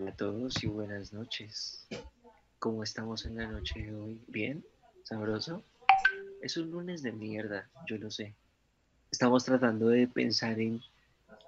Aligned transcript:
Hola 0.00 0.10
a 0.10 0.16
todos 0.16 0.62
y 0.62 0.68
buenas 0.68 1.12
noches. 1.12 1.84
¿Cómo 2.60 2.84
estamos 2.84 3.26
en 3.26 3.36
la 3.36 3.48
noche 3.48 3.80
de 3.82 3.92
hoy? 3.92 4.22
¿Bien? 4.28 4.64
¿Sabroso? 5.02 5.64
Es 6.40 6.56
un 6.56 6.70
lunes 6.70 7.02
de 7.02 7.10
mierda, 7.10 7.68
yo 7.88 7.98
lo 7.98 8.08
sé. 8.08 8.36
Estamos 9.10 9.44
tratando 9.44 9.88
de 9.88 10.06
pensar 10.06 10.60
en, 10.60 10.80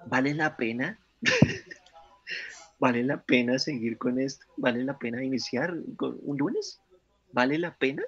¿vale 0.07 0.35
la 0.35 0.57
pena? 0.57 0.99
¿Vale 2.81 3.05
la 3.05 3.23
pena 3.23 3.57
seguir 3.61 3.99
con 3.99 4.19
esto? 4.19 4.45
¿Vale 4.57 4.83
la 4.83 4.99
pena 4.99 5.23
iniciar 5.23 5.73
con 5.95 6.19
un 6.23 6.37
lunes? 6.37 6.81
¿Vale 7.31 7.57
la 7.57 7.77
pena? 7.77 8.03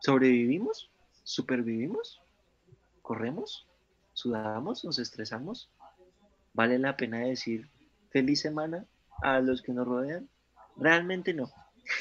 ¿Sobrevivimos? 0.00 0.90
¿Supervivimos? 1.24 2.22
¿Corremos? 3.02 3.66
¿Sudamos? 4.14 4.82
¿Nos 4.82 4.98
estresamos? 4.98 5.68
¿Vale 6.54 6.78
la 6.78 6.96
pena 6.96 7.18
decir 7.18 7.68
feliz 8.12 8.40
semana 8.40 8.86
a 9.22 9.40
los 9.40 9.62
que 9.62 9.72
nos 9.72 9.86
rodean? 9.86 10.28
Realmente 10.76 11.34
no. 11.34 11.50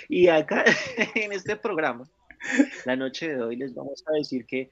Y 0.10 0.28
acá 0.28 0.64
en 1.16 1.32
este 1.32 1.56
programa, 1.56 2.10
la 2.86 2.96
noche 2.96 3.30
de 3.30 3.42
hoy, 3.42 3.56
les 3.56 3.74
vamos 3.74 4.04
a 4.08 4.14
decir 4.14 4.46
que 4.46 4.70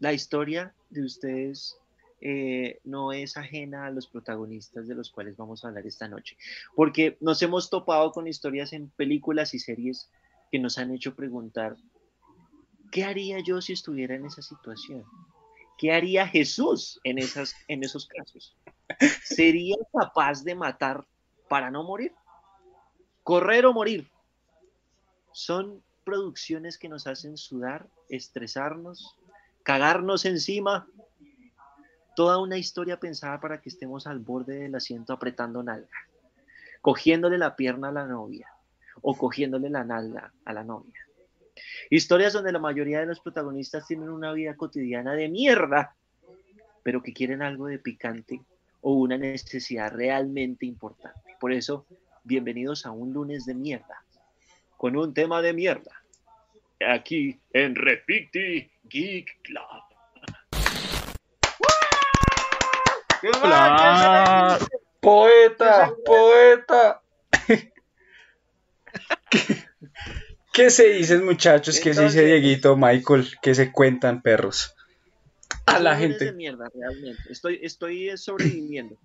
la 0.00 0.12
historia 0.12 0.74
de 0.90 1.04
ustedes 1.04 1.78
eh, 2.20 2.80
no 2.84 3.12
es 3.12 3.36
ajena 3.36 3.86
a 3.86 3.90
los 3.90 4.06
protagonistas 4.06 4.86
de 4.86 4.94
los 4.94 5.10
cuales 5.10 5.36
vamos 5.36 5.64
a 5.64 5.68
hablar 5.68 5.86
esta 5.86 6.08
noche, 6.08 6.36
porque 6.76 7.16
nos 7.20 7.42
hemos 7.42 7.68
topado 7.68 8.12
con 8.12 8.28
historias 8.28 8.72
en 8.72 8.90
películas 8.90 9.54
y 9.54 9.58
series 9.58 10.10
que 10.50 10.58
nos 10.58 10.78
han 10.78 10.92
hecho 10.92 11.16
preguntar, 11.16 11.76
¿qué 12.92 13.04
haría 13.04 13.40
yo 13.40 13.60
si 13.60 13.72
estuviera 13.72 14.14
en 14.14 14.26
esa 14.26 14.42
situación? 14.42 15.04
¿Qué 15.78 15.92
haría 15.92 16.28
Jesús 16.28 17.00
en, 17.02 17.18
esas, 17.18 17.54
en 17.66 17.82
esos 17.82 18.06
casos? 18.06 18.56
¿Sería 19.24 19.76
capaz 19.92 20.44
de 20.44 20.54
matar 20.54 21.04
para 21.48 21.70
no 21.70 21.82
morir? 21.84 22.12
¿Correr 23.22 23.66
o 23.66 23.72
morir? 23.72 24.10
Son 25.32 25.82
producciones 26.04 26.78
que 26.78 26.88
nos 26.88 27.06
hacen 27.06 27.36
sudar, 27.36 27.86
estresarnos, 28.08 29.16
cagarnos 29.62 30.24
encima. 30.24 30.86
Toda 32.16 32.38
una 32.38 32.58
historia 32.58 32.98
pensada 32.98 33.40
para 33.40 33.60
que 33.60 33.68
estemos 33.68 34.06
al 34.06 34.18
borde 34.18 34.56
del 34.56 34.74
asiento 34.74 35.12
apretando 35.12 35.62
nalga, 35.62 35.96
cogiéndole 36.80 37.38
la 37.38 37.56
pierna 37.56 37.88
a 37.88 37.92
la 37.92 38.06
novia 38.06 38.52
o 39.00 39.16
cogiéndole 39.16 39.70
la 39.70 39.84
nalga 39.84 40.32
a 40.44 40.52
la 40.52 40.64
novia. 40.64 41.06
Historias 41.90 42.32
donde 42.32 42.52
la 42.52 42.58
mayoría 42.58 43.00
de 43.00 43.06
los 43.06 43.20
protagonistas 43.20 43.86
tienen 43.86 44.10
una 44.10 44.32
vida 44.32 44.56
cotidiana 44.56 45.14
de 45.14 45.28
mierda, 45.28 45.94
pero 46.82 47.02
que 47.02 47.12
quieren 47.12 47.42
algo 47.42 47.66
de 47.66 47.78
picante 47.78 48.42
o 48.82 48.92
una 48.92 49.16
necesidad 49.16 49.92
realmente 49.92 50.66
importante. 50.66 51.36
Por 51.40 51.52
eso, 51.52 51.86
bienvenidos 52.24 52.84
a 52.84 52.90
un 52.90 53.12
lunes 53.12 53.46
de 53.46 53.54
mierda, 53.54 54.04
con 54.76 54.96
un 54.96 55.14
tema 55.14 55.40
de 55.40 55.52
mierda, 55.52 56.02
aquí 56.86 57.40
en 57.52 57.74
Refiti 57.74 58.70
Geek 58.84 59.42
Club. 59.42 59.82
Hola. 63.42 64.58
Poeta, 65.00 65.92
poeta. 66.04 67.02
¿Qué, 70.52 70.70
se 70.70 70.88
dicen 70.90 71.24
muchachos? 71.24 71.80
¿Qué 71.80 71.94
se 71.94 72.04
dice 72.04 72.24
Dieguito, 72.24 72.76
Michael? 72.76 73.28
¿Qué 73.40 73.54
se 73.54 73.72
cuentan 73.72 74.22
perros? 74.22 74.74
A 75.66 75.78
la 75.78 75.96
gente. 75.96 76.26
De 76.26 76.32
mierda, 76.32 76.70
realmente. 76.74 77.22
Estoy, 77.30 77.60
estoy 77.62 78.16
sobreviviendo. 78.16 78.96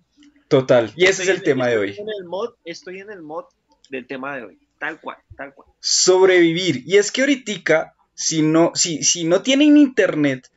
Total. 0.48 0.92
Y 0.96 1.04
ese 1.04 1.22
es 1.22 1.28
el 1.28 1.42
tema 1.42 1.68
de 1.68 1.78
hoy. 1.78 1.90
En 1.98 2.08
el 2.08 2.24
mod, 2.24 2.54
estoy 2.64 3.00
en 3.00 3.10
el 3.10 3.22
mod 3.22 3.44
del 3.90 4.06
tema 4.06 4.36
de 4.36 4.44
hoy. 4.44 4.58
Tal 4.78 5.00
cual, 5.00 5.18
tal 5.36 5.54
cual. 5.54 5.68
Sobrevivir. 5.80 6.82
Y 6.86 6.96
es 6.96 7.12
que 7.12 7.22
ahorita, 7.22 7.94
si 8.14 8.42
no, 8.42 8.72
si, 8.74 9.02
si 9.02 9.24
no 9.24 9.42
tienen 9.42 9.76
internet, 9.76 10.50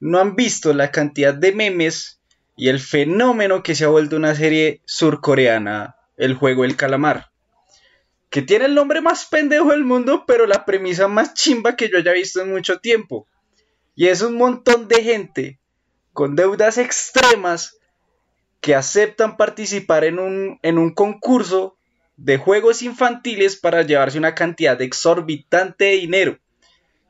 no 0.00 0.20
han 0.20 0.36
visto 0.36 0.72
la 0.72 0.90
cantidad 0.90 1.34
de 1.34 1.52
memes 1.52 2.20
y 2.56 2.68
el 2.68 2.80
fenómeno 2.80 3.62
que 3.62 3.74
se 3.74 3.84
ha 3.84 3.88
vuelto 3.88 4.16
una 4.16 4.34
serie 4.34 4.80
surcoreana, 4.86 5.96
el 6.16 6.34
juego 6.34 6.64
El 6.64 6.76
Calamar. 6.76 7.30
Que 8.30 8.42
tiene 8.42 8.64
el 8.64 8.74
nombre 8.74 9.00
más 9.00 9.26
pendejo 9.26 9.70
del 9.70 9.84
mundo, 9.84 10.24
pero 10.26 10.46
la 10.46 10.64
premisa 10.64 11.08
más 11.08 11.34
chimba 11.34 11.76
que 11.76 11.90
yo 11.90 11.98
haya 11.98 12.12
visto 12.12 12.40
en 12.40 12.50
mucho 12.50 12.78
tiempo. 12.78 13.28
Y 13.96 14.08
es 14.08 14.20
un 14.20 14.36
montón 14.36 14.86
de 14.86 15.02
gente 15.02 15.58
con 16.12 16.36
deudas 16.36 16.78
extremas 16.78 17.78
que 18.60 18.74
aceptan 18.74 19.36
participar 19.36 20.04
en 20.04 20.18
un, 20.18 20.58
en 20.62 20.78
un 20.78 20.94
concurso 20.94 21.76
de 22.16 22.36
juegos 22.36 22.82
infantiles 22.82 23.56
para 23.56 23.82
llevarse 23.82 24.18
una 24.18 24.34
cantidad 24.34 24.80
exorbitante 24.80 25.86
de 25.86 25.92
dinero. 25.92 26.38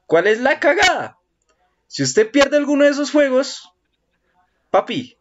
¿Cuál 0.07 0.29
es 0.29 0.41
la 0.41 0.61
cagada? 0.61 1.19
Si 1.89 2.03
usted 2.03 2.31
pierde 2.31 2.57
alguno 2.57 2.85
de 2.85 2.91
esos 2.91 3.11
juegos, 3.11 3.73
papi, 4.71 5.17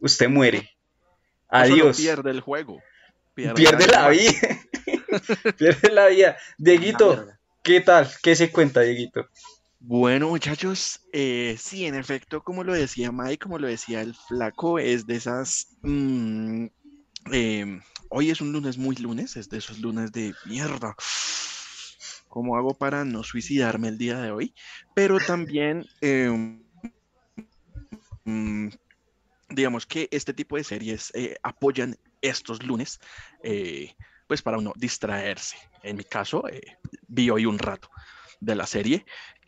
usted 0.00 0.28
muere. 0.28 0.70
Adiós. 1.48 1.98
pierde 1.98 2.30
el 2.30 2.40
juego. 2.40 2.82
Pierde, 3.34 3.86
la, 3.86 4.08
vida. 4.08 4.32
pierde 5.58 5.90
la 5.90 6.06
vida. 6.06 6.36
Dieguito, 6.56 7.26
¿qué 7.62 7.80
tal? 7.80 8.10
¿Qué 8.22 8.36
se 8.36 8.50
cuenta, 8.50 8.80
Dieguito? 8.80 9.28
Bueno, 9.84 10.28
muchachos, 10.28 11.00
eh, 11.12 11.56
sí, 11.58 11.86
en 11.86 11.96
efecto, 11.96 12.40
como 12.40 12.62
lo 12.62 12.72
decía 12.72 13.10
Mike, 13.10 13.38
como 13.38 13.58
lo 13.58 13.66
decía 13.66 14.00
el 14.00 14.14
flaco, 14.14 14.78
es 14.78 15.06
de 15.06 15.16
esas... 15.16 15.76
Mm, 15.82 16.66
em, 17.32 17.82
hoy 18.08 18.30
es 18.30 18.40
un 18.40 18.52
lunes 18.52 18.78
muy 18.78 18.94
lunes, 18.94 19.36
es 19.36 19.48
de 19.48 19.58
esos 19.58 19.80
lunes 19.80 20.12
de 20.12 20.36
mierda. 20.44 20.94
¿Cómo 22.28 22.56
hago 22.56 22.74
para 22.78 23.04
no 23.04 23.24
suicidarme 23.24 23.88
el 23.88 23.98
día 23.98 24.20
de 24.20 24.30
hoy? 24.30 24.54
Pero 24.94 25.18
también, 25.18 25.84
em, 26.00 26.64
mm, 28.24 28.68
digamos 29.48 29.84
que 29.84 30.06
este 30.12 30.32
tipo 30.32 30.56
de 30.56 30.62
series 30.62 31.10
eh, 31.14 31.36
apoyan 31.42 31.96
estos 32.20 32.62
lunes, 32.62 33.00
eh, 33.42 33.92
pues 34.28 34.42
para 34.42 34.58
uno 34.58 34.72
distraerse. 34.76 35.56
En 35.82 35.96
mi 35.96 36.04
caso, 36.04 36.44
vi 37.08 37.30
hoy 37.30 37.46
un 37.46 37.58
rato 37.58 37.88
de 38.40 38.54
la 38.54 38.66
serie 38.66 39.04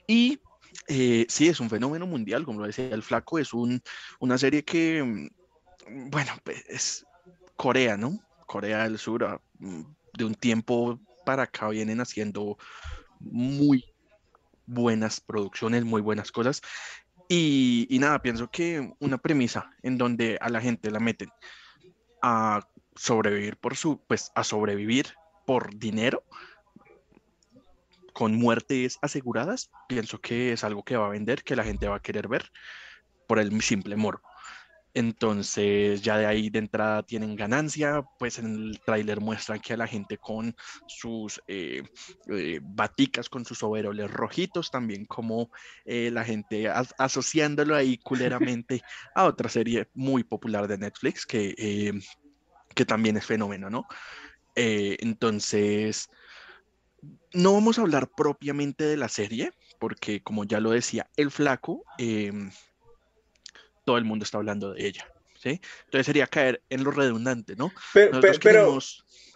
y 0.07 0.41
eh, 0.89 1.27
sí, 1.29 1.49
es 1.49 1.61
un 1.61 1.71
fenómeno 1.71 2.07
mundial, 2.07 2.45
como 2.45 2.61
lo 2.61 2.67
decía 2.67 2.89
el 2.91 3.03
flaco, 3.03 3.39
es 3.39 3.53
un, 3.55 3.83
una 4.19 4.39
serie 4.39 4.65
que, 4.65 5.03
mm, 5.03 6.11
bueno, 6.11 6.33
pues, 6.45 6.65
es 6.69 7.07
Corea, 7.57 7.97
¿no? 7.97 8.19
Corea 8.47 8.85
del 8.85 8.99
Sur, 8.99 9.25
ah, 9.25 9.41
mm, 9.59 9.83
de 10.15 10.25
un 10.25 10.35
tiempo 10.35 11.01
para 11.25 11.45
acá 11.45 11.69
vienen 11.69 12.01
haciendo 12.01 12.59
muy 13.21 13.85
buenas 14.67 15.21
producciones, 15.21 15.85
muy 15.85 16.03
buenas 16.03 16.31
cosas. 16.33 16.61
Y, 17.29 17.87
y, 17.89 17.99
nada, 17.99 18.21
pienso 18.21 18.51
que 18.51 18.93
una 18.99 19.19
premisa 19.19 19.71
en 19.83 19.97
donde 19.97 20.37
a 20.41 20.51
la 20.51 20.61
gente 20.61 20.91
la 20.91 21.01
meten 21.01 21.31
a 22.23 22.61
sobrevivir 22.95 23.57
por 23.57 23.77
su, 23.77 24.01
pues 24.07 24.31
a 24.35 24.45
sobrevivir 24.45 25.15
por 25.47 25.75
dinero, 25.77 26.25
con 28.15 28.35
muertes 28.37 28.99
aseguradas, 29.03 29.71
pienso 29.89 30.21
que 30.21 30.53
es 30.53 30.65
algo 30.65 30.85
que 30.85 30.97
va 30.97 31.07
a 31.07 31.11
vender, 31.11 31.43
que 31.43 31.57
la 31.57 31.65
gente 31.65 31.89
va 31.89 31.97
a 31.97 32.03
querer 32.03 32.29
ver 32.29 32.51
por 33.27 33.39
el 33.39 33.61
simple 33.61 33.97
morbo. 33.97 34.23
Entonces 34.95 36.03
ya 36.03 36.17
de 36.17 36.27
ahí 36.27 36.51
de 36.51 36.61
entrada 36.61 37.03
tienen 37.03 37.35
ganancia, 37.35 38.05
pues 38.17 38.39
en 38.39 38.55
el 38.55 38.81
tráiler 38.87 39.21
muestran 39.21 39.59
que 39.59 39.73
a 39.73 39.77
la 39.77 39.89
gente 39.89 40.19
con 40.19 40.55
sus 40.87 41.43
eh, 41.49 41.83
eh, 42.29 42.61
baticas, 42.63 43.29
con 43.29 43.45
sus 43.45 43.65
overoles 43.65 44.09
rojitos, 44.09 44.71
también 44.71 45.05
como 45.05 45.51
eh, 45.85 46.11
la 46.13 46.25
gente 46.25 46.69
asociándolo 46.69 47.75
ahí 47.75 47.99
culeramente 47.99 48.83
a 49.17 49.25
otra 49.25 49.49
serie 49.49 49.89
muy 49.95 50.23
popular 50.23 50.69
de 50.69 50.79
Netflix 50.79 51.27
que, 51.27 52.01
que 52.73 52.85
también 52.85 53.17
es 53.17 53.27
fenómeno, 53.27 53.69
¿no? 53.69 53.87
entonces, 54.57 56.09
no 57.33 57.53
vamos 57.53 57.79
a 57.79 57.83
hablar 57.83 58.09
propiamente 58.09 58.85
de 58.85 58.97
la 58.97 59.09
serie, 59.09 59.53
porque 59.79 60.23
como 60.23 60.45
ya 60.45 60.61
lo 60.61 60.71
decía 60.71 61.09
el 61.17 61.31
flaco, 61.31 61.85
em, 61.99 62.51
todo 63.85 63.99
el 63.99 64.05
mundo 64.05 64.25
está 64.25 64.39
hablando 64.39 64.73
de 64.73 64.87
ella. 64.87 65.07
¿sí? 65.43 65.61
Entonces 65.85 66.07
sería 66.07 66.27
caer 66.27 66.63
en 66.71 66.85
lo 66.85 66.91
redundante, 66.91 67.55
¿no? 67.57 67.73
Pero, 67.93 68.21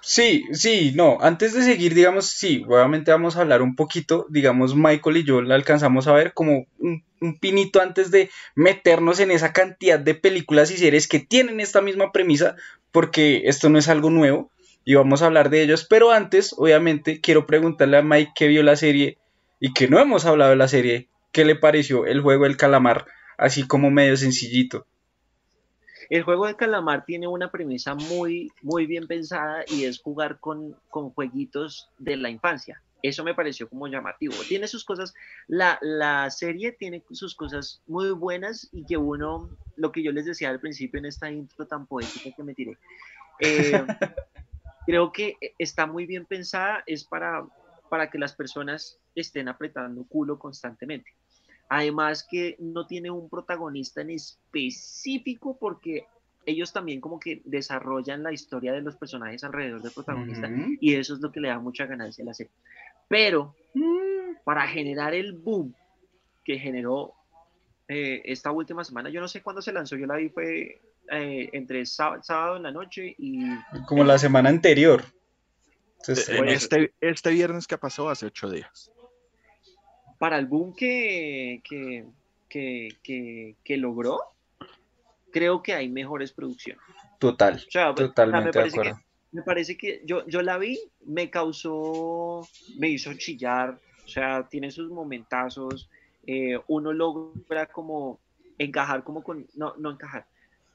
sí, 0.00 0.44
sí, 0.52 0.92
no, 0.94 1.18
antes 1.20 1.52
de 1.52 1.62
seguir, 1.62 1.94
digamos, 1.94 2.26
sí, 2.26 2.64
obviamente 2.66 3.10
vamos 3.10 3.36
a 3.36 3.40
hablar 3.40 3.62
un 3.62 3.76
poquito, 3.76 4.26
digamos, 4.30 4.74
Michael 4.74 5.18
y 5.18 5.24
yo 5.24 5.42
la 5.42 5.54
alcanzamos 5.54 6.06
a 6.06 6.12
ver 6.12 6.32
como 6.32 6.66
un, 6.78 7.04
un 7.20 7.38
pinito 7.38 7.82
antes 7.82 8.10
de 8.10 8.30
meternos 8.54 9.20
en 9.20 9.30
esa 9.30 9.52
cantidad 9.52 9.98
de 9.98 10.14
películas 10.14 10.70
y 10.70 10.78
series 10.78 11.08
que 11.08 11.18
tienen 11.18 11.60
esta 11.60 11.82
misma 11.82 12.12
premisa, 12.12 12.56
porque 12.90 13.42
esto 13.44 13.68
no 13.68 13.78
es 13.78 13.88
algo 13.88 14.08
nuevo 14.08 14.50
y 14.88 14.94
vamos 14.94 15.20
a 15.20 15.26
hablar 15.26 15.50
de 15.50 15.62
ellos. 15.62 15.84
Pero 15.84 16.12
antes, 16.12 16.54
obviamente, 16.56 17.20
quiero 17.20 17.44
preguntarle 17.44 17.98
a 17.98 18.02
Mike 18.02 18.32
que 18.34 18.48
vio 18.48 18.62
la 18.62 18.74
serie 18.74 19.18
y 19.60 19.74
que 19.74 19.86
no 19.86 20.00
hemos 20.00 20.24
hablado 20.24 20.52
de 20.52 20.56
la 20.56 20.66
serie. 20.66 21.08
¿Qué 21.30 21.44
le 21.44 21.56
pareció 21.56 22.06
el 22.06 22.22
juego 22.22 22.44
del 22.44 22.56
calamar? 22.56 23.04
Así 23.36 23.68
como 23.68 23.90
medio 23.90 24.16
sencillito. 24.16 24.86
El 26.08 26.22
juego 26.22 26.46
de 26.46 26.56
calamar 26.56 27.04
tiene 27.04 27.28
una 27.28 27.50
premisa 27.50 27.94
muy, 27.96 28.50
muy 28.62 28.86
bien 28.86 29.06
pensada 29.06 29.62
y 29.68 29.84
es 29.84 30.00
jugar 30.00 30.40
con, 30.40 30.74
con 30.88 31.10
jueguitos 31.10 31.90
de 31.98 32.16
la 32.16 32.30
infancia. 32.30 32.80
Eso 33.02 33.24
me 33.24 33.34
pareció 33.34 33.68
como 33.68 33.88
llamativo. 33.88 34.32
Tiene 34.48 34.68
sus 34.68 34.86
cosas, 34.86 35.12
la, 35.48 35.78
la, 35.82 36.30
serie 36.30 36.72
tiene 36.72 37.02
sus 37.10 37.34
cosas 37.34 37.82
muy 37.86 38.10
buenas 38.12 38.70
y 38.72 38.86
que 38.86 38.96
uno, 38.96 39.50
lo 39.76 39.92
que 39.92 40.02
yo 40.02 40.12
les 40.12 40.24
decía 40.24 40.48
al 40.48 40.60
principio 40.60 40.98
en 40.98 41.04
esta 41.04 41.30
intro 41.30 41.66
tan 41.66 41.84
poética 41.84 42.34
que 42.34 42.42
me 42.42 42.54
tiré, 42.54 42.78
eh, 43.40 43.84
creo 44.88 45.12
que 45.12 45.36
está 45.58 45.84
muy 45.84 46.06
bien 46.06 46.24
pensada, 46.24 46.82
es 46.86 47.04
para, 47.04 47.44
para 47.90 48.08
que 48.08 48.16
las 48.16 48.34
personas 48.34 48.98
estén 49.14 49.46
apretando 49.46 50.02
culo 50.04 50.38
constantemente. 50.38 51.12
Además 51.68 52.26
que 52.26 52.56
no 52.58 52.86
tiene 52.86 53.10
un 53.10 53.28
protagonista 53.28 54.00
en 54.00 54.08
específico 54.08 55.58
porque 55.60 56.06
ellos 56.46 56.72
también 56.72 57.02
como 57.02 57.20
que 57.20 57.42
desarrollan 57.44 58.22
la 58.22 58.32
historia 58.32 58.72
de 58.72 58.80
los 58.80 58.96
personajes 58.96 59.44
alrededor 59.44 59.82
del 59.82 59.92
protagonista 59.92 60.48
y 60.80 60.94
eso 60.94 61.12
es 61.12 61.20
lo 61.20 61.30
que 61.30 61.40
le 61.40 61.48
da 61.48 61.58
mucha 61.58 61.84
ganancia 61.84 62.22
a 62.22 62.28
la 62.28 62.32
serie. 62.32 62.52
Pero 63.08 63.54
mm. 63.74 64.42
para 64.42 64.66
generar 64.68 65.12
el 65.12 65.34
boom 65.34 65.74
que 66.46 66.58
generó 66.58 67.12
eh, 67.88 68.22
esta 68.24 68.52
última 68.52 68.84
semana, 68.84 69.10
yo 69.10 69.20
no 69.20 69.28
sé 69.28 69.42
cuándo 69.42 69.60
se 69.60 69.70
lanzó, 69.70 69.96
yo 69.96 70.06
la 70.06 70.16
vi 70.16 70.30
fue 70.30 70.80
eh, 71.10 71.50
entre 71.52 71.84
sábado, 71.86 72.56
en 72.56 72.62
la 72.62 72.70
noche 72.70 73.14
y... 73.18 73.44
Como 73.86 74.04
la 74.04 74.18
semana 74.18 74.48
anterior. 74.48 75.04
este, 76.06 76.94
este 77.00 77.30
viernes 77.30 77.66
que 77.66 77.78
pasó 77.78 78.08
hace 78.08 78.26
ocho 78.26 78.50
días. 78.50 78.90
Para 80.18 80.38
el 80.38 80.46
boom 80.46 80.74
que, 80.74 81.60
que, 81.68 82.04
que, 82.48 83.56
que, 83.64 83.76
logró, 83.76 84.20
creo 85.30 85.62
que 85.62 85.74
hay 85.74 85.88
mejores 85.88 86.32
producciones. 86.32 86.82
Total, 87.18 87.64
totalmente 87.94 88.58
de 88.58 88.68
acuerdo 88.68 89.00
me 89.32 89.42
parece 89.42 89.76
que 89.76 90.02
yo, 90.04 90.26
yo 90.26 90.42
la 90.42 90.58
vi, 90.58 90.78
me 91.04 91.30
causó, 91.30 92.46
me 92.78 92.88
hizo 92.88 93.12
chillar, 93.14 93.78
o 94.04 94.08
sea, 94.08 94.48
tiene 94.48 94.70
sus 94.70 94.90
momentazos, 94.90 95.90
eh, 96.26 96.58
uno 96.66 96.92
logra 96.92 97.66
como 97.66 98.18
encajar 98.58 99.04
como 99.04 99.22
con, 99.22 99.46
no, 99.54 99.74
no 99.76 99.90
encajar. 99.90 100.26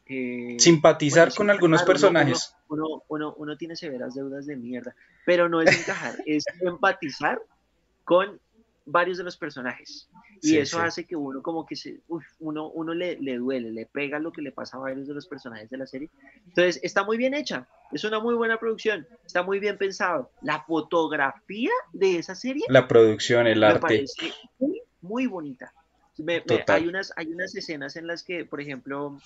Eh, 0.05 0.57
simpatizar 0.59 1.33
con 1.33 1.49
algunos 1.49 1.83
personajes. 1.83 2.55
Uno, 2.67 3.03
uno, 3.07 3.33
uno, 3.37 3.57
tiene 3.57 3.75
severas 3.75 4.13
deudas 4.15 4.45
de 4.45 4.57
mierda, 4.57 4.95
pero 5.25 5.47
no 5.47 5.61
es 5.61 5.79
encajar, 5.79 6.15
es 6.25 6.43
empatizar 6.61 7.41
con 8.03 8.39
varios 8.85 9.17
de 9.17 9.23
los 9.23 9.37
personajes. 9.37 10.09
Y 10.41 10.57
eso 10.57 10.81
hace 10.81 11.05
que 11.05 11.15
uno 11.15 11.41
como 11.41 11.65
que 11.65 11.77
se, 11.77 12.01
uno, 12.39 12.69
uno 12.69 12.93
le, 12.93 13.17
le, 13.17 13.37
duele, 13.37 13.71
le 13.71 13.85
pega 13.85 14.19
lo 14.19 14.33
que 14.33 14.41
le 14.41 14.51
pasa 14.51 14.75
a 14.75 14.81
varios 14.81 15.07
de 15.07 15.13
los 15.13 15.25
personajes 15.25 15.69
de 15.69 15.77
la 15.77 15.87
serie. 15.87 16.09
Entonces, 16.47 16.81
está 16.83 17.05
muy 17.05 17.15
bien 17.17 17.33
hecha, 17.33 17.65
es 17.93 18.03
una 18.03 18.19
muy 18.19 18.35
buena 18.35 18.59
producción, 18.59 19.07
está 19.25 19.41
muy 19.43 19.59
bien 19.59 19.77
pensado. 19.77 20.31
La 20.41 20.61
fotografía 20.63 21.71
de 21.93 22.17
esa 22.17 22.35
serie. 22.35 22.65
La 22.67 22.87
producción, 22.89 23.47
el 23.47 23.61
me 23.61 23.67
arte. 23.67 23.79
Parece 23.79 24.33
muy, 24.59 24.81
muy 25.01 25.27
bonita. 25.27 25.73
hay, 26.67 26.87
unas, 26.87 27.13
hay 27.15 27.27
unas 27.27 27.55
escenas 27.55 27.95
en 27.95 28.07
las 28.07 28.23
que, 28.23 28.43
por 28.43 28.59
ejemplo, 28.59 29.17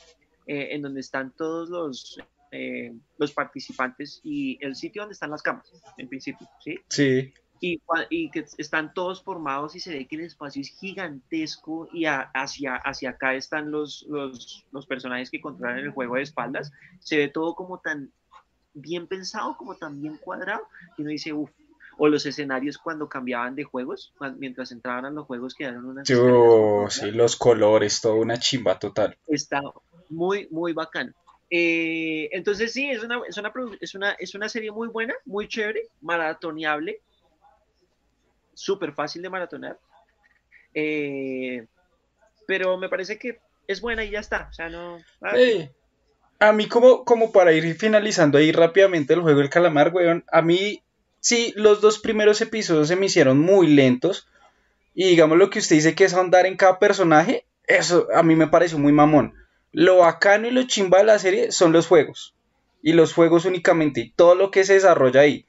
eh, 0.47 0.69
en 0.71 0.81
donde 0.81 1.01
están 1.01 1.31
todos 1.35 1.69
los, 1.69 2.17
eh, 2.51 2.93
los 3.17 3.33
participantes 3.33 4.21
y 4.23 4.57
el 4.65 4.75
sitio 4.75 5.03
donde 5.03 5.13
están 5.13 5.31
las 5.31 5.41
camas, 5.41 5.71
en 5.97 6.07
principio, 6.07 6.47
¿sí? 6.59 6.79
Sí 6.89 7.33
y, 7.59 7.81
y, 8.09 8.29
que 8.29 8.45
están 8.57 8.93
todos 8.93 9.23
formados 9.23 9.75
y 9.75 9.79
se 9.79 9.91
ve 9.91 10.07
que 10.07 10.15
el 10.15 10.23
espacio 10.23 10.61
es 10.61 10.69
gigantesco 10.69 11.87
y 11.91 12.05
hacia, 12.05 12.75
hacia 12.75 13.11
acá 13.11 13.35
están 13.35 13.71
los, 13.71 14.05
los, 14.09 14.65
los, 14.71 14.85
personajes 14.85 15.29
que 15.29 15.41
controlan 15.41 15.79
el 15.79 15.91
juego 15.91 16.15
de 16.15 16.23
espaldas. 16.23 16.71
Se 16.99 17.17
ve 17.17 17.27
todo 17.27 17.55
como 17.55 17.79
tan 17.79 18.11
bien 18.73 19.07
pensado, 19.07 19.57
como 19.57 19.75
tan 19.75 19.99
bien 20.01 20.17
cuadrado, 20.17 20.67
y 20.97 21.01
uno 21.01 21.11
dice, 21.11 21.33
uff, 21.33 21.49
o 21.97 22.07
los 22.07 22.27
escenarios 22.27 22.77
cuando 22.77 23.09
cambiaban 23.09 23.55
de 23.55 23.63
juegos, 23.63 24.13
mientras 24.37 24.71
entraban 24.71 25.05
a 25.05 25.09
los 25.09 25.25
juegos 25.25 25.55
quedaron 25.55 25.85
unas... 25.85 26.07
Oh, 26.11 26.87
sí, 26.89 27.09
los 27.09 27.35
colores, 27.35 28.01
todo 28.01 28.17
una 28.17 28.37
chimba 28.37 28.77
total. 28.77 29.17
Está 29.25 29.61
muy, 30.09 30.47
muy 30.51 30.73
bacano. 30.73 31.13
Eh, 31.49 32.29
entonces 32.31 32.73
sí, 32.73 32.89
es 32.89 33.03
una, 33.03 33.21
es, 33.27 33.37
una, 33.37 33.53
es, 33.79 33.95
una, 33.95 34.11
es 34.13 34.35
una 34.35 34.49
serie 34.49 34.71
muy 34.71 34.87
buena, 34.89 35.13
muy 35.25 35.47
chévere, 35.47 35.87
maratoneable, 36.01 36.99
súper 38.53 38.93
fácil 38.93 39.21
de 39.21 39.29
maratonar. 39.29 39.79
Eh, 40.73 41.65
pero 42.45 42.77
me 42.77 42.89
parece 42.89 43.17
que 43.17 43.39
es 43.67 43.81
buena 43.81 44.03
y 44.03 44.11
ya 44.11 44.19
está. 44.19 44.47
O 44.49 44.53
sea, 44.53 44.69
no. 44.69 44.97
A 46.39 46.51
mí, 46.51 46.67
como, 46.67 47.03
como 47.03 47.31
para 47.31 47.51
ir 47.53 47.75
finalizando 47.75 48.37
ahí 48.37 48.51
rápidamente 48.51 49.13
el 49.13 49.21
juego 49.21 49.39
del 49.39 49.49
calamar, 49.49 49.91
weón, 49.93 50.23
a 50.31 50.41
mí 50.41 50.83
sí, 51.19 51.53
los 51.55 51.81
dos 51.81 51.99
primeros 51.99 52.41
episodios 52.41 52.87
se 52.87 52.95
me 52.95 53.07
hicieron 53.07 53.39
muy 53.39 53.67
lentos. 53.67 54.27
Y 54.93 55.09
digamos 55.09 55.37
lo 55.37 55.49
que 55.49 55.59
usted 55.59 55.75
dice 55.75 55.95
que 55.95 56.05
es 56.05 56.13
ahondar 56.13 56.45
en 56.45 56.57
cada 56.57 56.79
personaje, 56.79 57.45
eso 57.65 58.07
a 58.15 58.23
mí 58.23 58.35
me 58.35 58.47
pareció 58.47 58.79
muy 58.79 58.91
mamón. 58.91 59.33
Lo 59.71 59.97
bacano 59.97 60.47
y 60.47 60.51
lo 60.51 60.63
chimba 60.63 60.99
de 60.99 61.03
la 61.05 61.19
serie 61.19 61.51
son 61.51 61.71
los 61.71 61.87
juegos. 61.87 62.35
Y 62.81 62.93
los 62.93 63.13
juegos 63.13 63.45
únicamente, 63.45 64.01
y 64.01 64.11
todo 64.11 64.35
lo 64.35 64.51
que 64.51 64.63
se 64.63 64.73
desarrolla 64.73 65.21
ahí. 65.21 65.45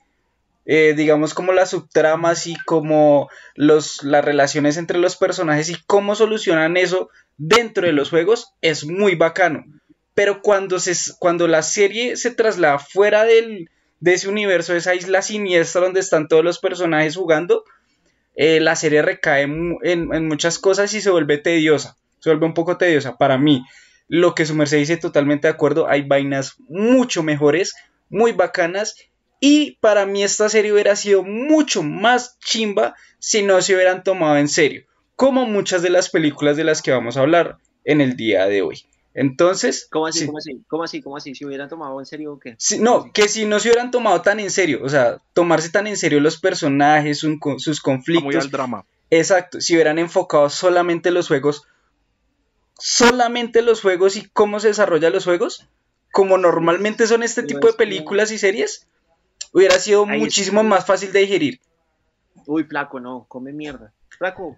Eh, 0.70 0.93
digamos, 0.94 1.32
como 1.32 1.53
las 1.53 1.70
subtramas 1.70 2.47
y 2.47 2.55
como 2.67 3.31
los, 3.55 4.03
las 4.03 4.23
relaciones 4.23 4.76
entre 4.76 4.99
los 4.99 5.17
personajes 5.17 5.70
y 5.70 5.76
cómo 5.87 6.15
solucionan 6.15 6.76
eso 6.76 7.09
dentro 7.38 7.87
de 7.87 7.94
los 7.94 8.11
juegos 8.11 8.53
es 8.61 8.85
muy 8.85 9.15
bacano. 9.15 9.65
Pero 10.12 10.43
cuando, 10.43 10.79
se, 10.79 10.94
cuando 11.19 11.49
la 11.49 11.62
serie 11.62 12.17
se 12.17 12.31
traslada 12.32 12.79
fuera 12.79 13.25
del, 13.25 13.71
de 14.00 14.14
ese 14.14 14.29
universo, 14.29 14.75
esa 14.75 14.94
isla 14.94 15.23
siniestra 15.23 15.81
donde 15.81 16.00
están 16.00 16.29
todos 16.29 16.44
los 16.44 16.59
personajes 16.59 17.17
jugando, 17.17 17.64
eh, 18.35 18.61
la 18.61 18.76
serie 18.76 19.03
recae 19.03 19.43
en, 19.43 19.79
en, 19.82 20.29
muchas 20.29 20.59
cosas 20.59 20.93
y 20.94 21.00
se 21.00 21.11
vuelve 21.11 21.38
tediosa. 21.38 21.97
Se 22.21 22.31
vuelve 22.31 22.47
un 22.47 22.55
poco 22.55 22.76
tediosa 22.76 23.17
para 23.17 23.38
mí. 23.38 23.64
Lo 24.08 24.34
que 24.34 24.46
su 24.46 24.55
merced 24.55 24.78
dice 24.78 24.96
totalmente 24.96 25.49
de 25.49 25.52
acuerdo, 25.52 25.88
hay 25.88 26.02
vainas 26.02 26.55
mucho 26.69 27.22
mejores, 27.22 27.75
muy 28.08 28.32
bacanas 28.32 28.96
y 29.40 29.76
para 29.81 30.06
mí 30.06 30.22
esta 30.22 30.49
serie 30.49 30.72
hubiera 30.72 30.96
sido 30.96 31.22
mucho 31.22 31.82
más 31.82 32.38
chimba 32.40 32.94
si 33.19 33.43
no 33.43 33.60
se 33.62 33.75
hubieran 33.75 34.02
tomado 34.02 34.37
en 34.37 34.49
serio, 34.49 34.84
como 35.14 35.46
muchas 35.46 35.82
de 35.82 35.90
las 35.90 36.10
películas 36.10 36.56
de 36.56 36.64
las 36.64 36.82
que 36.82 36.90
vamos 36.90 37.16
a 37.16 37.20
hablar 37.20 37.58
en 37.84 38.00
el 38.00 38.16
día 38.16 38.46
de 38.46 38.62
hoy. 38.62 38.84
Entonces... 39.14 39.88
¿Cómo 39.90 40.06
así? 40.06 40.26
¿Cómo 40.26 40.38
así? 40.38 40.64
¿Cómo 40.69 40.84
así? 40.84 41.02
¿Cómo 41.02 41.16
así? 41.16 41.34
¿Si 41.34 41.44
hubieran 41.44 41.69
tomado 41.69 41.99
en 41.99 42.06
serio 42.06 42.34
o 42.34 42.38
qué? 42.38 42.56
no, 42.78 43.12
que 43.12 43.28
si 43.28 43.46
no 43.46 43.58
se 43.58 43.69
hubieran 43.69 43.90
tomado 43.90 44.22
tan 44.22 44.40
en 44.40 44.50
serio, 44.50 44.81
o 44.82 44.88
sea, 44.88 45.20
tomarse 45.34 45.71
tan 45.71 45.87
en 45.87 45.97
serio 45.97 46.21
los 46.21 46.38
personajes, 46.38 47.18
sus 47.18 47.80
conflictos. 47.80 48.25
Muy 48.25 48.37
al 48.37 48.50
drama. 48.50 48.85
Exacto, 49.11 49.61
si 49.61 49.75
hubieran 49.75 49.99
enfocado 49.99 50.50
solamente 50.50 51.11
los 51.11 51.28
juegos, 51.28 51.66
solamente 52.78 53.61
los 53.62 53.82
juegos 53.82 54.16
y 54.16 54.28
cómo 54.28 54.61
se 54.61 54.68
desarrollan 54.68 55.12
los 55.12 55.25
juegos, 55.25 55.68
como 56.12 56.38
normalmente 56.38 57.06
son 57.06 57.23
este 57.23 57.42
tipo 57.42 57.66
de 57.66 57.73
películas 57.75 58.30
y 58.30 58.38
series, 58.38 58.87
hubiera 59.52 59.78
sido 59.78 60.06
muchísimo 60.06 60.62
más 60.62 60.87
fácil 60.87 61.12
de 61.12 61.20
digerir. 61.20 61.61
Uy, 62.47 62.64
flaco, 62.64 63.00
no, 63.00 63.26
come 63.28 63.52
mierda. 63.52 63.92
Flaco. 64.08 64.56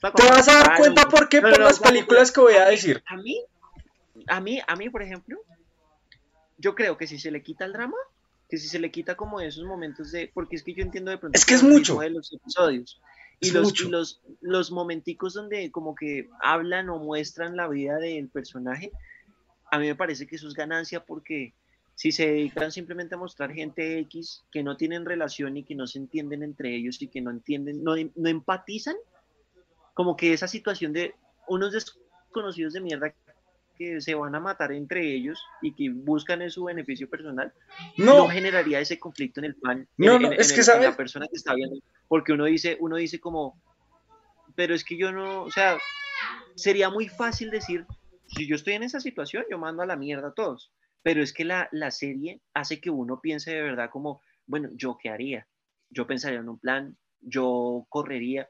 Te 0.00 0.22
vas 0.22 0.48
a 0.48 0.54
dar 0.60 0.76
cuenta 0.78 1.08
por 1.08 1.28
qué, 1.28 1.42
por 1.42 1.58
las 1.58 1.78
películas 1.78 2.32
que 2.32 2.40
voy 2.40 2.54
a, 2.54 2.66
decir. 2.66 3.02
A 3.06 3.16
mí, 3.16 3.44
a 4.26 4.40
mí, 4.40 4.60
a 4.66 4.76
mí, 4.76 4.88
por 4.88 5.02
ejemplo, 5.02 5.38
yo 6.56 6.74
creo 6.74 6.96
que 6.96 7.06
si 7.06 7.18
se 7.18 7.30
le 7.30 7.42
quita 7.42 7.66
el 7.66 7.74
drama, 7.74 7.96
que 8.48 8.56
si 8.56 8.68
se 8.68 8.78
le 8.78 8.90
quita 8.90 9.14
como 9.14 9.40
esos 9.40 9.64
momentos 9.64 10.10
de, 10.10 10.30
porque 10.32 10.56
es 10.56 10.62
que 10.62 10.72
yo 10.72 10.82
entiendo 10.82 11.10
de 11.10 11.18
pronto 11.18 11.36
es 11.36 11.44
que 11.44 11.54
es 11.54 11.62
mucho 11.62 12.00
de 12.00 12.10
los 12.10 12.32
episodios 12.32 13.00
y, 13.40 13.50
los, 13.52 13.80
y 13.80 13.88
los, 13.88 14.20
los 14.40 14.70
momenticos 14.70 15.34
donde 15.34 15.70
como 15.70 15.94
que 15.94 16.28
hablan 16.40 16.90
o 16.90 16.98
muestran 16.98 17.56
la 17.56 17.68
vida 17.68 17.96
del 17.96 18.28
personaje, 18.28 18.92
a 19.70 19.78
mí 19.78 19.86
me 19.86 19.94
parece 19.94 20.26
que 20.26 20.36
eso 20.36 20.46
es 20.46 20.54
ganancia 20.54 21.04
porque 21.04 21.54
si 21.94 22.12
se 22.12 22.26
dedican 22.26 22.72
simplemente 22.72 23.14
a 23.14 23.18
mostrar 23.18 23.52
gente 23.52 23.98
X 24.00 24.42
que 24.50 24.62
no 24.62 24.76
tienen 24.76 25.04
relación 25.04 25.56
y 25.56 25.64
que 25.64 25.74
no 25.74 25.86
se 25.86 25.98
entienden 25.98 26.42
entre 26.42 26.74
ellos 26.74 27.00
y 27.02 27.08
que 27.08 27.20
no 27.20 27.30
entienden, 27.30 27.82
no, 27.84 27.94
no 28.14 28.28
empatizan, 28.28 28.96
como 29.94 30.16
que 30.16 30.32
esa 30.32 30.48
situación 30.48 30.92
de 30.92 31.14
unos 31.46 31.72
desconocidos 31.72 32.72
de 32.72 32.80
mierda 32.80 33.14
que 33.80 34.00
se 34.02 34.14
van 34.14 34.34
a 34.34 34.40
matar 34.40 34.72
entre 34.72 35.14
ellos 35.14 35.42
y 35.62 35.74
que 35.74 35.90
buscan 35.90 36.42
en 36.42 36.50
su 36.50 36.64
beneficio 36.64 37.08
personal, 37.08 37.52
no, 37.96 38.28
generaría 38.28 38.78
ese 38.80 38.98
conflicto 38.98 39.40
en 39.40 39.46
el 39.46 39.54
plan, 39.54 39.88
no, 39.96 40.18
no, 40.18 40.30
es 40.32 40.52
que 40.52 40.62
la 40.78 40.94
persona 40.94 41.26
que 41.26 41.36
está 41.36 41.54
viendo, 41.54 41.76
porque 42.06 42.32
uno 42.32 42.44
dice, 42.44 42.76
uno 42.80 42.96
dice 42.96 43.18
como, 43.18 43.58
pero 44.54 44.74
es 44.74 44.84
que 44.84 44.98
yo 44.98 45.12
no, 45.12 45.44
o 45.44 45.50
sea, 45.50 45.78
sería 46.54 46.90
muy 46.90 47.08
fácil 47.08 47.50
decir, 47.50 47.86
si 48.26 48.46
yo 48.46 48.54
estoy 48.54 48.74
en 48.74 48.82
esa 48.82 49.00
situación, 49.00 49.44
yo 49.50 49.58
mando 49.58 49.82
a 49.82 49.86
la 49.86 49.96
mierda 49.96 50.28
a 50.28 50.34
todos 50.34 50.70
pero 51.02 51.22
es 51.22 51.32
que 51.32 51.44
la, 51.44 51.68
la 51.72 51.90
serie 51.90 52.40
hace 52.54 52.80
que 52.80 52.90
uno 52.90 53.20
piense 53.20 53.52
de 53.52 53.62
verdad 53.62 53.90
como, 53.90 54.20
bueno, 54.46 54.68
¿yo 54.74 54.98
qué 55.00 55.08
haría? 55.08 55.46
Yo 55.88 56.06
pensaría 56.06 56.40
en 56.40 56.48
un 56.48 56.58
plan, 56.58 56.96
yo 57.20 57.86
correría, 57.88 58.48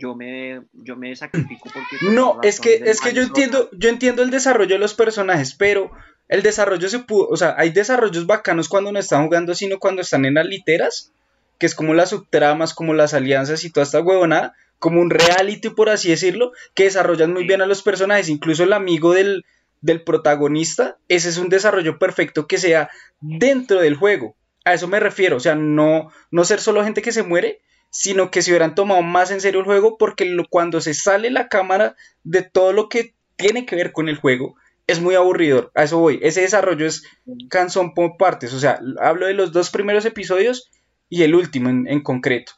yo 0.00 0.14
me, 0.16 0.62
yo 0.72 0.96
me 0.96 1.14
sacrifico 1.14 1.68
porque... 1.74 1.96
por 2.00 2.12
No, 2.12 2.38
es 2.42 2.60
que, 2.60 2.74
es 2.86 3.00
que 3.00 3.12
yo 3.12 3.22
entiendo, 3.22 3.68
yo 3.72 3.88
entiendo 3.88 4.22
el 4.22 4.30
desarrollo 4.30 4.74
de 4.74 4.78
los 4.80 4.94
personajes, 4.94 5.54
pero 5.54 5.90
el 6.28 6.42
desarrollo 6.42 6.88
se 6.88 7.00
pudo, 7.00 7.28
o 7.28 7.36
sea, 7.36 7.54
hay 7.58 7.70
desarrollos 7.70 8.26
bacanos 8.26 8.68
cuando 8.68 8.92
no 8.92 8.98
están 8.98 9.24
jugando, 9.26 9.54
sino 9.54 9.78
cuando 9.78 10.02
están 10.02 10.24
en 10.24 10.34
las 10.34 10.46
literas, 10.46 11.12
que 11.58 11.66
es 11.66 11.74
como 11.74 11.92
las 11.94 12.10
subtramas, 12.10 12.72
como 12.72 12.94
las 12.94 13.14
alianzas 13.14 13.64
y 13.64 13.70
toda 13.70 13.84
esta 13.84 14.00
huevonada, 14.00 14.54
como 14.78 15.00
un 15.00 15.10
reality, 15.10 15.68
por 15.70 15.90
así 15.90 16.08
decirlo, 16.08 16.52
que 16.74 16.84
desarrollan 16.84 17.32
muy 17.32 17.42
Sí. 17.42 17.48
bien 17.48 17.60
a 17.62 17.66
los 17.66 17.82
personajes, 17.82 18.28
incluso 18.30 18.62
el 18.64 18.72
amigo 18.72 19.12
del, 19.12 19.44
del 19.82 20.02
protagonista, 20.02 20.96
ese 21.08 21.28
es 21.28 21.36
un 21.36 21.48
desarrollo 21.50 21.98
perfecto 21.98 22.46
que 22.46 22.56
sea 22.58 22.90
dentro 23.20 23.80
del 23.80 23.96
juego. 23.96 24.36
A 24.64 24.74
eso 24.74 24.88
me 24.88 25.00
refiero, 25.00 25.36
o 25.36 25.40
sea, 25.40 25.54
no, 25.54 26.10
no 26.30 26.44
ser 26.44 26.60
solo 26.60 26.84
gente 26.84 27.02
que 27.02 27.12
se 27.12 27.22
muere, 27.22 27.60
sino 27.90 28.30
que 28.30 28.40
se 28.42 28.50
hubieran 28.52 28.74
tomado 28.74 29.02
más 29.02 29.30
en 29.30 29.40
serio 29.40 29.60
el 29.60 29.66
juego, 29.66 29.98
porque 29.98 30.24
lo- 30.24 30.46
cuando 30.48 30.80
se 30.80 30.94
sale 30.94 31.30
la 31.30 31.48
cámara 31.48 31.96
de 32.24 32.42
todo 32.42 32.72
lo 32.72 32.88
que 32.88 33.14
tiene 33.36 33.66
que 33.66 33.76
ver 33.76 33.92
con 33.92 34.08
el 34.08 34.16
juego, 34.16 34.54
es 34.86 35.00
muy 35.00 35.14
aburridor. 35.14 35.70
A 35.74 35.84
eso 35.84 35.98
voy. 35.98 36.18
Ese 36.22 36.40
desarrollo 36.42 36.86
es 36.86 37.04
cansón 37.48 37.94
por 37.94 38.16
partes. 38.16 38.52
O 38.54 38.58
sea, 38.60 38.80
hablo 39.00 39.26
de 39.26 39.34
los 39.34 39.52
dos 39.52 39.70
primeros 39.70 40.04
episodios 40.04 40.70
y 41.08 41.22
el 41.22 41.34
último 41.34 41.68
en, 41.68 41.86
en 41.88 42.02
concreto. 42.02 42.52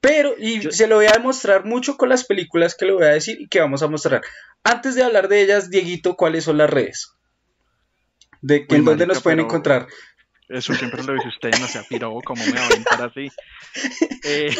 Pero, 0.00 0.34
y 0.38 0.58
Yo- 0.60 0.70
se 0.72 0.88
lo 0.88 0.96
voy 0.96 1.06
a 1.06 1.12
demostrar 1.12 1.64
mucho 1.64 1.96
con 1.96 2.08
las 2.08 2.24
películas 2.24 2.74
que 2.74 2.86
le 2.86 2.92
voy 2.92 3.04
a 3.04 3.08
decir 3.08 3.40
y 3.40 3.46
que 3.48 3.60
vamos 3.60 3.82
a 3.82 3.88
mostrar. 3.88 4.22
Antes 4.64 4.94
de 4.96 5.04
hablar 5.04 5.28
de 5.28 5.42
ellas, 5.42 5.70
Dieguito, 5.70 6.16
¿cuáles 6.16 6.42
son 6.44 6.58
las 6.58 6.68
redes? 6.70 7.12
De 8.40 8.66
en 8.68 8.84
dónde 8.84 9.06
nos 9.06 9.22
pueden 9.22 9.38
pero- 9.38 9.46
encontrar. 9.48 9.86
Eso 10.52 10.74
siempre 10.74 11.02
lo 11.02 11.14
dice 11.14 11.28
usted, 11.28 11.50
no 11.60 11.66
sea 11.66 11.82
piro, 11.88 12.12
¿cómo 12.24 12.44
me 12.44 12.52
va 12.52 12.60
a 12.60 12.66
aventar 12.66 13.02
así? 13.02 13.28
Eh, 14.24 14.50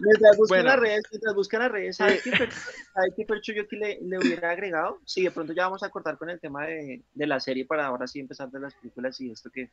Mientras 0.00 0.36
buscan 0.36 0.48
Bueno. 0.48 0.64
las 0.70 0.80
redes, 0.80 1.02
mientras 1.10 1.34
buscan 1.34 1.60
las 1.60 1.70
redes, 1.72 1.96
¿sabe 1.96 2.20
qué, 2.22 2.30
Fer- 2.32 2.50
sabe 2.50 3.08
qué 3.16 3.24
Fercho 3.26 3.52
yo 3.52 3.68
que 3.68 3.76
le, 3.76 3.98
le 4.02 4.18
hubiera 4.18 4.50
agregado? 4.50 4.98
Sí, 5.04 5.22
de 5.22 5.30
pronto 5.30 5.52
ya 5.52 5.64
vamos 5.64 5.82
a 5.82 5.90
cortar 5.90 6.16
con 6.18 6.30
el 6.30 6.40
tema 6.40 6.66
de, 6.66 7.02
de 7.14 7.26
la 7.26 7.38
serie 7.40 7.66
para 7.66 7.86
ahora 7.86 8.06
sí 8.06 8.18
empezar 8.20 8.50
de 8.50 8.60
las 8.60 8.74
películas 8.74 9.20
y 9.20 9.30
esto 9.30 9.50
que, 9.50 9.70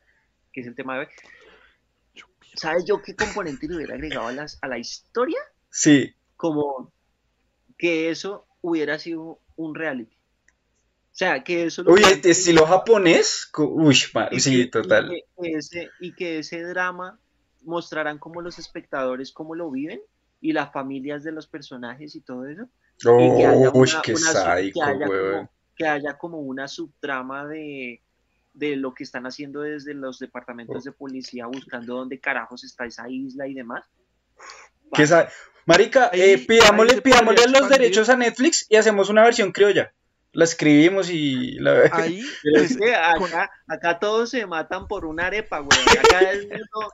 que 0.52 0.60
es 0.60 0.66
el 0.66 0.74
tema 0.74 0.94
de 0.94 1.00
hoy. 1.00 1.06
¿Sabes 2.54 2.84
yo 2.84 3.00
qué 3.00 3.14
componente 3.14 3.68
le 3.68 3.76
hubiera 3.76 3.94
agregado 3.94 4.26
a, 4.28 4.32
las, 4.32 4.58
a 4.60 4.68
la 4.68 4.78
historia? 4.78 5.38
Sí. 5.70 6.14
Como 6.36 6.92
que 7.78 8.10
eso 8.10 8.46
hubiera 8.60 8.98
sido 8.98 9.40
un 9.56 9.74
reality. 9.74 10.16
O 11.12 11.16
sea, 11.20 11.42
que 11.44 11.64
eso... 11.64 11.82
lo 11.82 11.90
Uy, 11.92 11.94
hubieran- 12.00 12.12
este 12.14 12.30
estilo 12.30 12.66
japonés. 12.66 13.50
Uy, 13.58 13.94
sí, 13.94 14.64
que- 14.64 14.66
total. 14.70 15.12
Y 15.12 15.24
que, 15.42 15.52
ese, 15.58 15.88
y 16.00 16.14
que 16.14 16.38
ese 16.38 16.62
drama 16.62 17.18
mostraran 17.62 18.18
como 18.18 18.40
los 18.40 18.58
espectadores 18.58 19.32
cómo 19.32 19.54
lo 19.54 19.70
viven 19.70 20.00
y 20.40 20.52
las 20.52 20.72
familias 20.72 21.22
de 21.24 21.32
los 21.32 21.46
personajes 21.46 22.14
y 22.14 22.20
todo 22.20 22.46
eso. 22.46 22.62
y 22.62 23.36
que 23.36 23.46
haya 23.46 23.70
Uy, 23.72 23.88
una- 23.90 24.02
qué 24.02 24.12
una 24.12 24.32
sádico, 24.32 24.80
que 24.80 24.86
haya 24.86 25.06
como, 25.06 25.50
que 25.76 25.86
haya 25.86 26.18
como 26.18 26.38
una 26.40 26.68
subtrama 26.68 27.46
de, 27.46 28.00
de 28.54 28.76
lo 28.76 28.94
que 28.94 29.04
están 29.04 29.26
haciendo 29.26 29.60
desde 29.62 29.92
los 29.94 30.18
departamentos 30.18 30.84
de 30.84 30.92
policía 30.92 31.46
buscando 31.46 31.96
dónde 31.96 32.18
carajos 32.20 32.62
está 32.64 32.86
esa 32.86 33.08
isla 33.08 33.46
y 33.46 33.54
demás. 33.54 33.84
¿Qué 34.94 35.06
sa- 35.06 35.28
Marica, 35.66 36.10
eh, 36.12 36.38
pidámosle, 36.38 37.02
pidámosle 37.02 37.46
los 37.48 37.68
derechos 37.68 38.08
a 38.08 38.16
Netflix 38.16 38.66
y 38.70 38.76
hacemos 38.76 39.08
una 39.10 39.22
versión 39.22 39.52
criolla. 39.52 39.92
La 40.32 40.44
escribimos 40.44 41.10
y 41.10 41.58
la... 41.58 41.82
ahí, 41.92 42.22
Pero 42.42 42.58
pues, 42.58 42.70
es 42.70 42.76
que 42.76 42.94
acá, 42.94 43.50
acá 43.66 43.98
todos 43.98 44.30
se 44.30 44.46
matan 44.46 44.86
por 44.86 45.04
una 45.04 45.26
arepa, 45.26 45.58
güey. 45.58 45.78
Acá 46.00 46.30
el 46.30 46.48
mundo- 46.48 46.92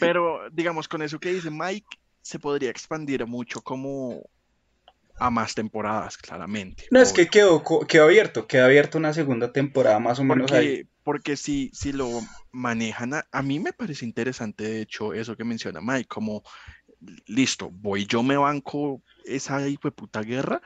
pero 0.00 0.48
digamos, 0.50 0.88
con 0.88 1.02
eso 1.02 1.18
que 1.18 1.32
dice 1.32 1.50
Mike, 1.50 1.86
se 2.22 2.38
podría 2.38 2.70
expandir 2.70 3.26
mucho 3.26 3.60
como 3.60 4.22
a 5.18 5.30
más 5.30 5.54
temporadas, 5.54 6.16
claramente. 6.16 6.86
No, 6.90 7.00
es 7.00 7.12
que 7.12 7.28
quedó, 7.28 7.62
quedó 7.86 8.04
abierto, 8.04 8.46
quedó 8.46 8.64
abierto 8.64 8.98
una 8.98 9.12
segunda 9.12 9.52
temporada 9.52 9.98
más 9.98 10.18
o 10.18 10.24
menos 10.24 10.50
ahí. 10.52 10.84
Porque, 10.84 10.88
porque 11.04 11.36
si, 11.36 11.70
si 11.74 11.92
lo 11.92 12.08
manejan, 12.50 13.14
a, 13.14 13.26
a 13.30 13.42
mí 13.42 13.60
me 13.60 13.72
parece 13.72 14.04
interesante, 14.04 14.64
de 14.64 14.80
hecho, 14.82 15.12
eso 15.14 15.36
que 15.36 15.44
menciona 15.44 15.80
Mike, 15.80 16.08
como, 16.08 16.42
listo, 17.26 17.70
voy, 17.70 18.06
yo 18.06 18.22
me 18.22 18.36
banco 18.36 19.02
esa 19.24 19.66
hijo 19.68 19.88
de 19.88 19.92
puta 19.92 20.22
guerra, 20.22 20.60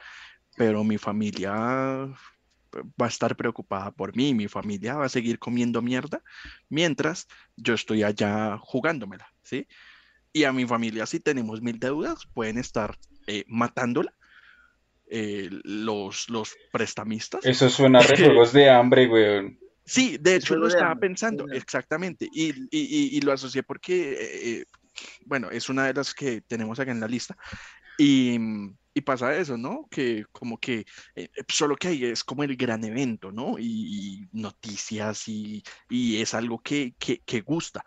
pero 0.57 0.85
mi 0.85 0.99
familia 0.99 1.52
va 1.52 3.07
a 3.07 3.09
estar 3.09 3.37
preocupada 3.37 3.90
por 3.90 4.14
mí, 4.16 4.35
mi 4.35 4.49
familia 4.49 4.97
va 4.97 5.07
a 5.07 5.09
seguir 5.11 5.38
comiendo 5.38 5.81
mierda, 5.83 6.23
mientras 6.69 7.26
yo 7.57 7.75
estoy 7.75 8.02
allá 8.02 8.59
jugándomela, 8.61 9.26
¿sí? 9.43 9.66
Y 10.33 10.45
a 10.45 10.52
mi 10.52 10.66
familia, 10.66 11.07
si 11.07 11.21
tenemos 11.21 11.62
mil 11.62 11.78
deudas, 11.78 12.26
pueden 12.35 12.59
estar 12.59 12.97
eh, 13.26 13.45
matándola. 13.49 14.12
eh, 15.09 15.49
los, 15.62 16.28
los 16.28 16.57
prestamistas 16.73 17.45
Eso 17.47 17.71
suena 17.71 18.00
a 18.00 18.02
rejuegos 18.02 18.52
de 18.52 18.69
hambre, 18.69 19.07
weón. 19.07 19.59
Sí, 19.85 20.19
de 20.21 20.35
hecho 20.35 20.57
lo 20.57 20.66
estaba 20.66 20.97
pensando, 20.97 21.47
exactamente, 21.52 22.28
y, 22.33 22.49
y- 22.50 22.66
y- 22.73 23.16
y 23.16 23.21
lo 23.21 23.33
asocié 23.33 23.62
porque, 23.62 24.16
eh, 24.21 24.64
bueno, 25.25 25.50
es 25.50 25.69
una 25.69 25.87
de 25.87 25.95
las 25.95 26.15
que 26.15 26.41
tenemos 26.41 26.79
acá 26.81 26.91
en 26.91 27.00
la 27.00 27.09
lista, 27.09 27.37
y, 27.99 28.38
mm, 28.38 28.76
y 28.95 29.00
pasa 29.03 29.37
eso, 29.37 29.57
¿no? 29.57 29.87
Que 29.91 30.25
como 30.33 30.59
que 30.59 30.87
eh, 31.15 31.29
solo 31.49 31.76
que 31.76 31.88
ahí 31.88 32.05
es 32.05 32.25
como 32.25 32.45
el 32.45 32.57
gran 32.57 32.85
evento, 32.85 33.33
¿no? 33.33 33.59
Y, 33.59 33.65
y 33.65 34.29
noticias 34.33 35.29
y, 35.29 35.62
y 35.91 36.21
es 36.21 36.35
algo 36.35 36.61
que, 36.61 36.95
que, 36.99 37.21
que 37.21 37.41
gusta. 37.43 37.85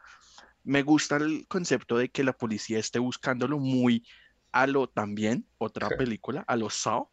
Me 0.64 0.84
gusta 0.84 1.18
el 1.18 1.48
concepto 1.48 1.98
de 1.98 2.10
que 2.10 2.24
la 2.24 2.34
policía 2.34 2.80
esté 2.80 3.00
buscándolo 3.00 3.60
muy 3.60 4.06
a 4.52 4.68
lo 4.68 4.88
también, 4.88 5.48
otra 5.58 5.90
película, 5.90 6.44
a 6.48 6.56
lo 6.56 6.70
Saw, 6.70 7.10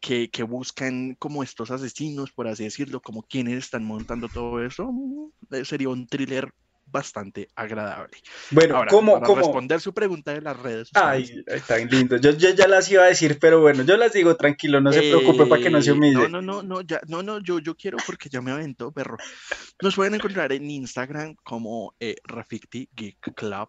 que, 0.00 0.30
que 0.30 0.42
buscan 0.42 1.14
como 1.16 1.42
estos 1.42 1.70
asesinos, 1.70 2.32
por 2.32 2.48
así 2.48 2.64
decirlo, 2.64 3.00
como 3.00 3.22
quienes 3.22 3.58
están 3.58 3.84
montando 3.84 4.28
todo 4.28 4.64
eso, 4.64 4.90
mm, 4.90 5.54
eh, 5.54 5.64
sería 5.64 5.88
un 5.88 6.06
thriller 6.06 6.52
bastante 6.90 7.48
agradable. 7.54 8.18
Bueno, 8.50 8.76
Ahora, 8.76 8.90
¿cómo, 8.90 9.14
para 9.14 9.26
cómo? 9.26 9.38
responder 9.42 9.80
su 9.80 9.92
pregunta 9.92 10.32
de 10.32 10.40
las 10.40 10.56
redes 10.58 10.88
sociales, 10.88 11.30
Ay, 11.32 11.56
está 11.56 11.78
lindo. 11.78 12.16
Yo, 12.16 12.32
yo 12.32 12.50
ya 12.50 12.68
las 12.68 12.90
iba 12.90 13.04
a 13.04 13.06
decir, 13.06 13.38
pero 13.40 13.60
bueno, 13.60 13.82
yo 13.84 13.96
las 13.96 14.12
digo 14.12 14.36
tranquilo, 14.36 14.80
no 14.80 14.92
se 14.92 15.00
preocupe 15.00 15.46
para 15.46 15.62
que 15.62 15.70
no 15.70 15.82
se 15.82 15.90
eh, 15.90 15.92
humille. 15.92 16.28
No, 16.28 16.28
no, 16.28 16.42
no, 16.42 16.62
no, 16.62 16.80
ya, 16.82 17.00
no, 17.08 17.22
no, 17.22 17.40
yo, 17.40 17.58
yo 17.58 17.76
quiero 17.76 17.98
porque 18.06 18.28
ya 18.28 18.40
me 18.40 18.50
aventó, 18.50 18.92
perro. 18.92 19.16
Nos 19.82 19.94
pueden 19.94 20.14
encontrar 20.14 20.52
en 20.52 20.70
Instagram 20.70 21.34
como 21.42 21.94
eh, 22.00 22.16
Rafiki 22.24 22.88
Geek 22.94 23.34
Club, 23.34 23.68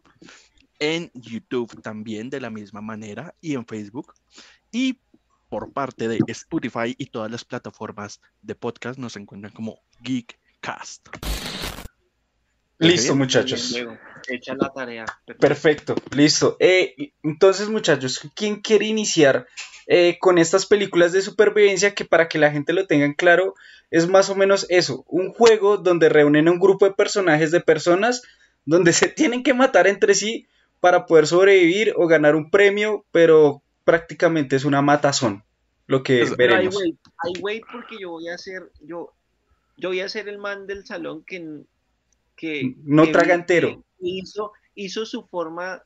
en 0.79 1.11
YouTube 1.13 1.81
también 1.81 2.29
de 2.29 2.41
la 2.41 2.49
misma 2.49 2.81
manera 2.81 3.35
y 3.41 3.55
en 3.55 3.65
Facebook. 3.65 4.13
Y 4.71 4.99
por 5.49 5.73
parte 5.73 6.07
de 6.07 6.19
Spotify 6.27 6.95
y 6.97 7.07
todas 7.07 7.29
las 7.29 7.43
plataformas 7.43 8.21
de 8.41 8.55
podcast 8.55 8.99
nos 8.99 9.15
encuentran 9.15 9.51
como 9.51 9.79
Geekcast. 10.01 11.09
Listo, 12.79 13.13
bien. 13.13 13.19
muchachos. 13.19 13.71
Luego, 13.71 13.97
echa 14.29 14.55
la 14.55 14.69
tarea. 14.69 15.05
Perfecto, 15.39 15.95
listo. 16.11 16.57
Eh, 16.59 17.11
entonces, 17.23 17.69
muchachos, 17.69 18.21
¿quién 18.35 18.61
quiere 18.61 18.85
iniciar 18.85 19.47
eh, 19.87 20.17
con 20.19 20.37
estas 20.37 20.65
películas 20.65 21.11
de 21.11 21.21
supervivencia 21.21 21.93
que 21.93 22.05
para 22.05 22.27
que 22.27 22.39
la 22.39 22.51
gente 22.51 22.73
lo 22.73 22.87
tengan 22.87 23.13
claro 23.13 23.55
es 23.91 24.07
más 24.07 24.29
o 24.29 24.35
menos 24.35 24.65
eso, 24.69 25.03
un 25.07 25.33
juego 25.33 25.77
donde 25.77 26.09
reúnen 26.09 26.47
a 26.47 26.51
un 26.51 26.59
grupo 26.59 26.85
de 26.85 26.93
personajes 26.93 27.51
de 27.51 27.59
personas 27.59 28.21
donde 28.65 28.93
se 28.93 29.07
tienen 29.07 29.43
que 29.43 29.53
matar 29.53 29.87
entre 29.87 30.13
sí 30.13 30.47
para 30.79 31.05
poder 31.05 31.27
sobrevivir 31.27 31.93
o 31.97 32.07
ganar 32.07 32.35
un 32.35 32.49
premio, 32.49 33.05
pero 33.11 33.61
prácticamente 33.83 34.55
es 34.55 34.63
una 34.63 34.81
matazón 34.81 35.43
lo 35.89 36.03
que 36.03 36.19
Pero 36.37 36.53
ahí, 36.55 36.67
veremos. 36.67 36.77
ahí, 37.17 37.33
güey, 37.41 37.61
porque 37.61 37.97
yo 37.99 38.11
voy 38.11 38.29
a 38.29 38.37
ser, 38.37 38.71
yo, 38.79 39.11
yo 39.75 39.89
voy 39.89 40.01
a 40.01 40.07
ser 40.07 40.29
el 40.29 40.37
man 40.37 40.67
del 40.67 40.85
salón 40.85 41.23
que, 41.23 41.63
que 42.39 42.73
No 42.85 43.03
que 43.05 43.11
traga 43.11 43.33
entero. 43.35 43.83
hizo, 43.99 44.53
hizo 44.75 45.05
su 45.05 45.27
forma, 45.27 45.83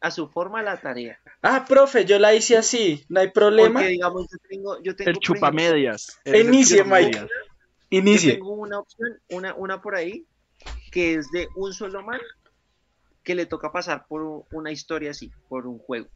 a 0.00 0.10
su 0.12 0.28
forma 0.28 0.62
la 0.62 0.80
tarea. 0.80 1.18
Ah, 1.42 1.64
profe, 1.68 2.04
yo 2.04 2.18
la 2.18 2.32
hice 2.32 2.56
así, 2.56 3.04
no 3.08 3.20
hay 3.20 3.30
problema. 3.30 3.80
Porque 3.80 3.92
digamos, 3.92 4.26
yo 4.30 4.38
tengo, 4.48 4.82
yo 4.82 4.94
tengo 4.94 5.10
El 5.10 5.18
chupamedias. 5.18 6.20
Inicie, 6.24 6.84
Mike. 6.84 7.18
Yo 7.18 7.26
Inicie. 7.90 8.34
tengo 8.34 8.52
una 8.52 8.78
opción, 8.78 9.08
una, 9.30 9.54
una 9.54 9.82
por 9.82 9.96
ahí, 9.96 10.24
que 10.92 11.14
es 11.14 11.30
de 11.32 11.48
un 11.56 11.72
solo 11.72 12.02
man 12.02 12.20
que 13.24 13.34
le 13.34 13.46
toca 13.46 13.72
pasar 13.72 14.06
por 14.08 14.44
una 14.52 14.70
historia 14.70 15.10
así, 15.10 15.30
por 15.48 15.66
un 15.66 15.78
juego. 15.78 16.08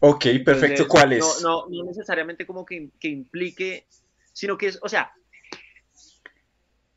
Ok, 0.00 0.24
perfecto. 0.44 0.82
Entonces, 0.82 0.86
¿Cuál 0.88 1.08
no- 1.10 1.16
es? 1.16 1.42
No, 1.42 1.66
no, 1.70 1.84
necesariamente 1.84 2.46
como 2.46 2.66
que, 2.66 2.90
que 3.00 3.08
implique, 3.08 3.86
sino 4.34 4.58
que 4.58 4.66
es, 4.66 4.78
o 4.82 4.88
sea, 4.88 5.10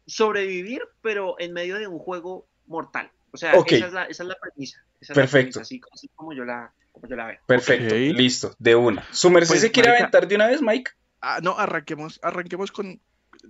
sobrevivir, 0.08 0.82
pero 1.02 1.36
en 1.40 1.54
medio 1.54 1.78
de 1.78 1.88
un 1.88 2.00
juego 2.00 2.48
mortal. 2.66 3.12
O 3.32 3.38
sea, 3.38 3.54
esa, 3.54 3.88
es 3.88 3.94
la, 3.94 4.04
esa 4.06 4.24
es 4.24 4.30
la 4.30 4.38
premisa. 4.40 4.80
esa 5.00 5.14
es 5.14 5.18
la 5.18 5.22
Perfecto. 5.24 5.52
premisa, 5.60 5.62
así, 5.62 5.82
así 5.94 6.10
como, 6.16 6.34
yo 6.34 6.44
la, 6.46 6.74
como 6.92 7.08
yo 7.08 7.16
la 7.16 7.28
veo. 7.28 7.40
Perfecto, 7.46 7.94
listo, 7.96 8.56
de 8.58 8.76
una. 8.76 9.06
¿Su 9.12 9.30
merced 9.30 9.50
Pues, 9.54 9.62
se 9.62 9.72
quiere 9.72 9.90
marica- 9.90 10.04
aventar 10.06 10.28
de 10.28 10.36
una 10.36 10.48
vez, 10.48 10.62
Mike? 10.62 10.92
Ah, 11.22 11.40
no, 11.44 11.58
arranquemos, 11.60 12.20
arranquemos 12.24 12.72
con 12.72 13.00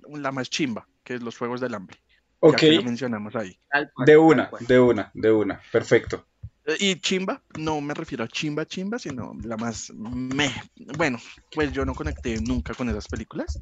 la 0.09 0.31
más 0.31 0.49
chimba, 0.49 0.87
que 1.03 1.13
es 1.15 1.21
los 1.21 1.37
Juegos 1.37 1.61
del 1.61 1.73
Hambre. 1.75 1.97
Ok, 2.39 2.53
Ya 2.53 2.57
que 2.57 2.71
la 2.73 2.81
mencionamos 2.81 3.35
ahí. 3.35 3.57
Cual, 3.69 3.91
de 4.05 4.17
una, 4.17 4.49
de 4.61 4.79
una, 4.79 5.11
de 5.13 5.31
una. 5.31 5.61
Perfecto. 5.71 6.25
Eh, 6.65 6.75
Y 6.79 6.95
chimba, 6.99 7.41
no 7.57 7.79
me 7.81 7.93
refiero 7.93 8.23
a 8.23 8.27
chimba 8.27 8.65
chimba, 8.65 8.99
sino 8.99 9.33
la 9.43 9.57
más 9.57 9.91
me. 9.95 10.51
Bueno, 10.97 11.19
pues 11.51 11.71
yo 11.71 11.85
no 11.85 11.93
conecté 11.95 12.39
nunca 12.41 12.73
con 12.73 12.89
esas 12.89 13.07
películas. 13.07 13.59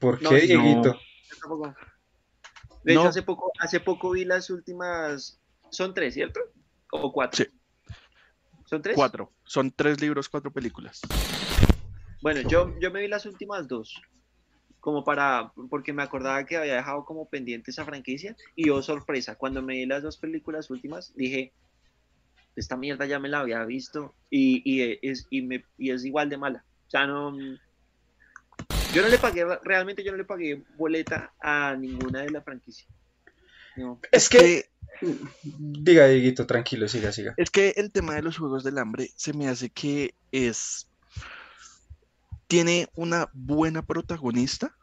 ¿Por 0.00 0.18
qué, 0.18 0.24
no. 0.24 0.30
Dieguito? 0.30 0.98
Yo. 1.48 1.74
De 2.82 2.92
hecho, 2.92 3.02
No. 3.02 3.08
hace 3.08 3.22
poco, 3.22 3.52
hace 3.60 3.80
poco 3.80 4.10
vi 4.10 4.24
las 4.24 4.50
últimas. 4.50 5.38
Son 5.70 5.94
tres, 5.94 6.14
¿cierto? 6.14 6.40
¿O 6.90 7.12
cuatro? 7.12 7.44
Sí. 7.44 7.50
¿Son 8.64 8.82
tres? 8.82 8.96
Cuatro. 8.96 9.32
Son 9.44 9.70
tres 9.70 10.00
libros, 10.00 10.28
cuatro 10.28 10.50
películas. 10.50 11.00
Bueno, 12.22 12.40
yo, 12.48 12.72
yo 12.80 12.90
me 12.90 13.00
vi 13.02 13.08
las 13.08 13.26
últimas 13.26 13.68
dos. 13.68 14.00
Como 14.80 15.04
para. 15.04 15.52
Porque 15.68 15.92
me 15.92 16.02
acordaba 16.02 16.44
que 16.46 16.56
había 16.56 16.76
dejado 16.76 17.04
como 17.04 17.28
pendiente 17.28 17.70
esa 17.70 17.84
franquicia. 17.84 18.34
Y 18.56 18.70
oh, 18.70 18.82
sorpresa. 18.82 19.36
Cuando 19.36 19.60
me 19.62 19.74
vi 19.74 19.86
las 19.86 20.02
dos 20.02 20.16
películas 20.16 20.70
últimas, 20.70 21.14
dije. 21.14 21.52
Esta 22.56 22.76
mierda 22.76 23.06
ya 23.06 23.18
me 23.18 23.28
la 23.28 23.40
había 23.40 23.64
visto. 23.64 24.14
Y, 24.28 24.62
y 24.64 24.98
es, 25.02 25.26
y, 25.30 25.42
me, 25.42 25.64
y 25.78 25.90
es 25.90 26.04
igual 26.04 26.28
de 26.30 26.38
mala. 26.38 26.64
O 26.86 26.90
sea, 26.90 27.06
no. 27.06 27.32
Yo 28.92 29.02
no 29.02 29.08
le 29.08 29.18
pagué, 29.18 29.46
realmente 29.62 30.02
yo 30.02 30.10
no 30.10 30.18
le 30.18 30.24
pagué 30.24 30.64
boleta 30.76 31.32
a 31.40 31.76
ninguna 31.76 32.22
de 32.22 32.30
la 32.30 32.42
franquicia. 32.42 32.88
No. 33.76 34.00
Es 34.10 34.28
que... 34.28 34.68
Diga, 35.00 36.08
Dieguito, 36.08 36.44
tranquilo, 36.46 36.88
siga, 36.88 37.12
siga. 37.12 37.34
Es 37.36 37.50
que 37.50 37.70
el 37.76 37.92
tema 37.92 38.14
de 38.14 38.22
los 38.22 38.36
juegos 38.36 38.64
del 38.64 38.78
hambre 38.78 39.08
se 39.14 39.32
me 39.32 39.48
hace 39.48 39.70
que 39.70 40.14
es. 40.32 40.88
Tiene 42.48 42.88
una 42.96 43.30
buena 43.32 43.82
protagonista. 43.86 44.74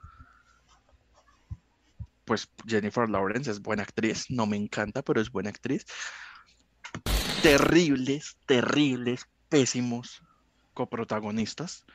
Pues 2.24 2.50
Jennifer 2.66 3.10
Lawrence 3.10 3.52
es 3.52 3.62
buena 3.62 3.84
actriz. 3.84 4.28
No 4.30 4.48
me 4.48 4.56
encanta, 4.56 5.02
pero 5.02 5.20
es 5.20 5.30
buena 5.30 5.50
actriz. 5.50 5.86
Terribles, 7.44 8.38
terribles, 8.46 9.28
pésimos 9.50 10.24
coprotagonistas. 10.74 11.86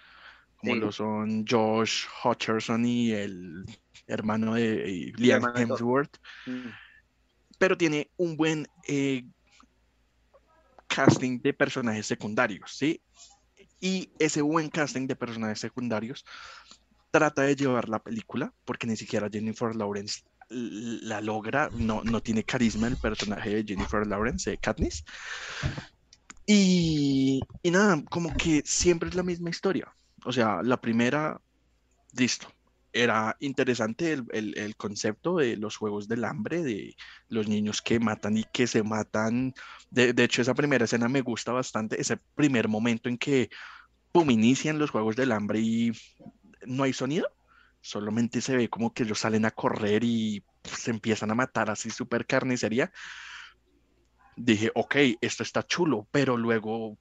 Como 0.62 0.74
Sí. 0.74 0.80
lo 0.80 0.92
son 0.92 1.44
Josh 1.44 2.06
Hutcherson 2.22 2.86
y 2.86 3.10
el 3.10 3.64
hermano 4.06 4.54
de 4.54 5.12
Liam 5.16 5.42
de. 5.52 5.62
Hemsworth 5.62 6.16
Mm. 6.46 6.68
pero 7.58 7.76
tiene 7.76 8.10
un 8.16 8.36
buen 8.36 8.66
eh, 8.86 9.24
casting 10.86 11.40
de 11.40 11.52
personajes 11.52 12.06
secundarios, 12.06 12.76
¿sí? 12.76 13.02
Y 13.80 14.12
ese 14.18 14.40
buen 14.42 14.68
casting 14.68 15.06
de 15.08 15.16
personajes 15.16 15.58
secundarios 15.58 16.24
trata 17.10 17.42
de 17.42 17.56
llevar 17.56 17.88
la 17.88 18.00
película, 18.00 18.52
porque 18.64 18.86
ni 18.86 18.96
siquiera 18.96 19.28
Jennifer 19.30 19.74
Lawrence 19.74 20.22
la 20.48 21.20
logra, 21.20 21.70
no, 21.72 22.02
no 22.04 22.22
tiene 22.22 22.44
carisma 22.44 22.86
el 22.86 22.96
personaje 22.98 23.50
de 23.50 23.64
Jennifer 23.64 24.06
Lawrence, 24.06 24.52
eh, 24.52 24.58
Katniss. 24.58 25.04
Y, 26.46 27.40
y 27.62 27.70
nada, 27.70 28.02
como 28.10 28.36
que 28.36 28.62
siempre 28.64 29.08
es 29.08 29.14
la 29.14 29.22
misma 29.22 29.50
historia. 29.50 29.94
O 30.24 30.32
sea, 30.32 30.62
la 30.62 30.80
primera, 30.80 31.40
listo. 32.16 32.48
Era 32.92 33.36
interesante 33.40 34.12
el, 34.14 34.24
el- 34.32 34.58
el 34.58 34.76
concepto 34.76 35.36
de 35.38 35.56
los 35.56 35.76
juegos 35.76 36.08
del 36.08 36.24
hambre, 36.24 36.62
de 36.62 36.96
los 37.28 37.48
niños 37.48 37.82
que 37.82 38.00
matan 38.00 38.36
y 38.38 38.44
que 38.52 38.66
se 38.66 38.82
matan. 38.82 39.54
De, 39.90 40.12
de 40.14 40.24
hecho, 40.24 40.42
esa 40.42 40.54
primera 40.54 40.84
escena 40.86 41.08
me 41.08 41.22
gusta 41.22 41.52
bastante, 41.52 42.00
ese 42.00 42.18
primer 42.34 42.68
momento 42.68 43.08
en 43.08 43.18
que, 43.18 43.50
pum, 44.12 44.30
inician 44.30 44.78
los 44.78 44.90
juegos 44.90 45.16
del 45.16 45.32
hambre 45.32 45.60
y 45.60 45.92
no 46.66 46.84
hay 46.84 46.92
sonido, 46.94 47.28
solamente 47.80 48.40
se 48.42 48.56
ve 48.56 48.68
como 48.70 48.92
que 48.94 49.04
ellos 49.04 49.20
salen 49.20 49.44
a 49.46 49.50
correr 49.52 50.04
y 50.04 50.44
pf, 50.62 50.76
se 50.76 50.90
empiezan 50.92 51.30
a 51.32 51.34
matar 51.36 51.70
así 51.70 51.90
súper 51.90 52.26
carnicería. 52.26 52.92
Dije, 54.36 54.70
ok, 54.74 54.96
esto 55.20 55.42
está 55.42 55.62
chulo, 55.62 56.08
pero 56.10 56.36
luego 56.36 56.98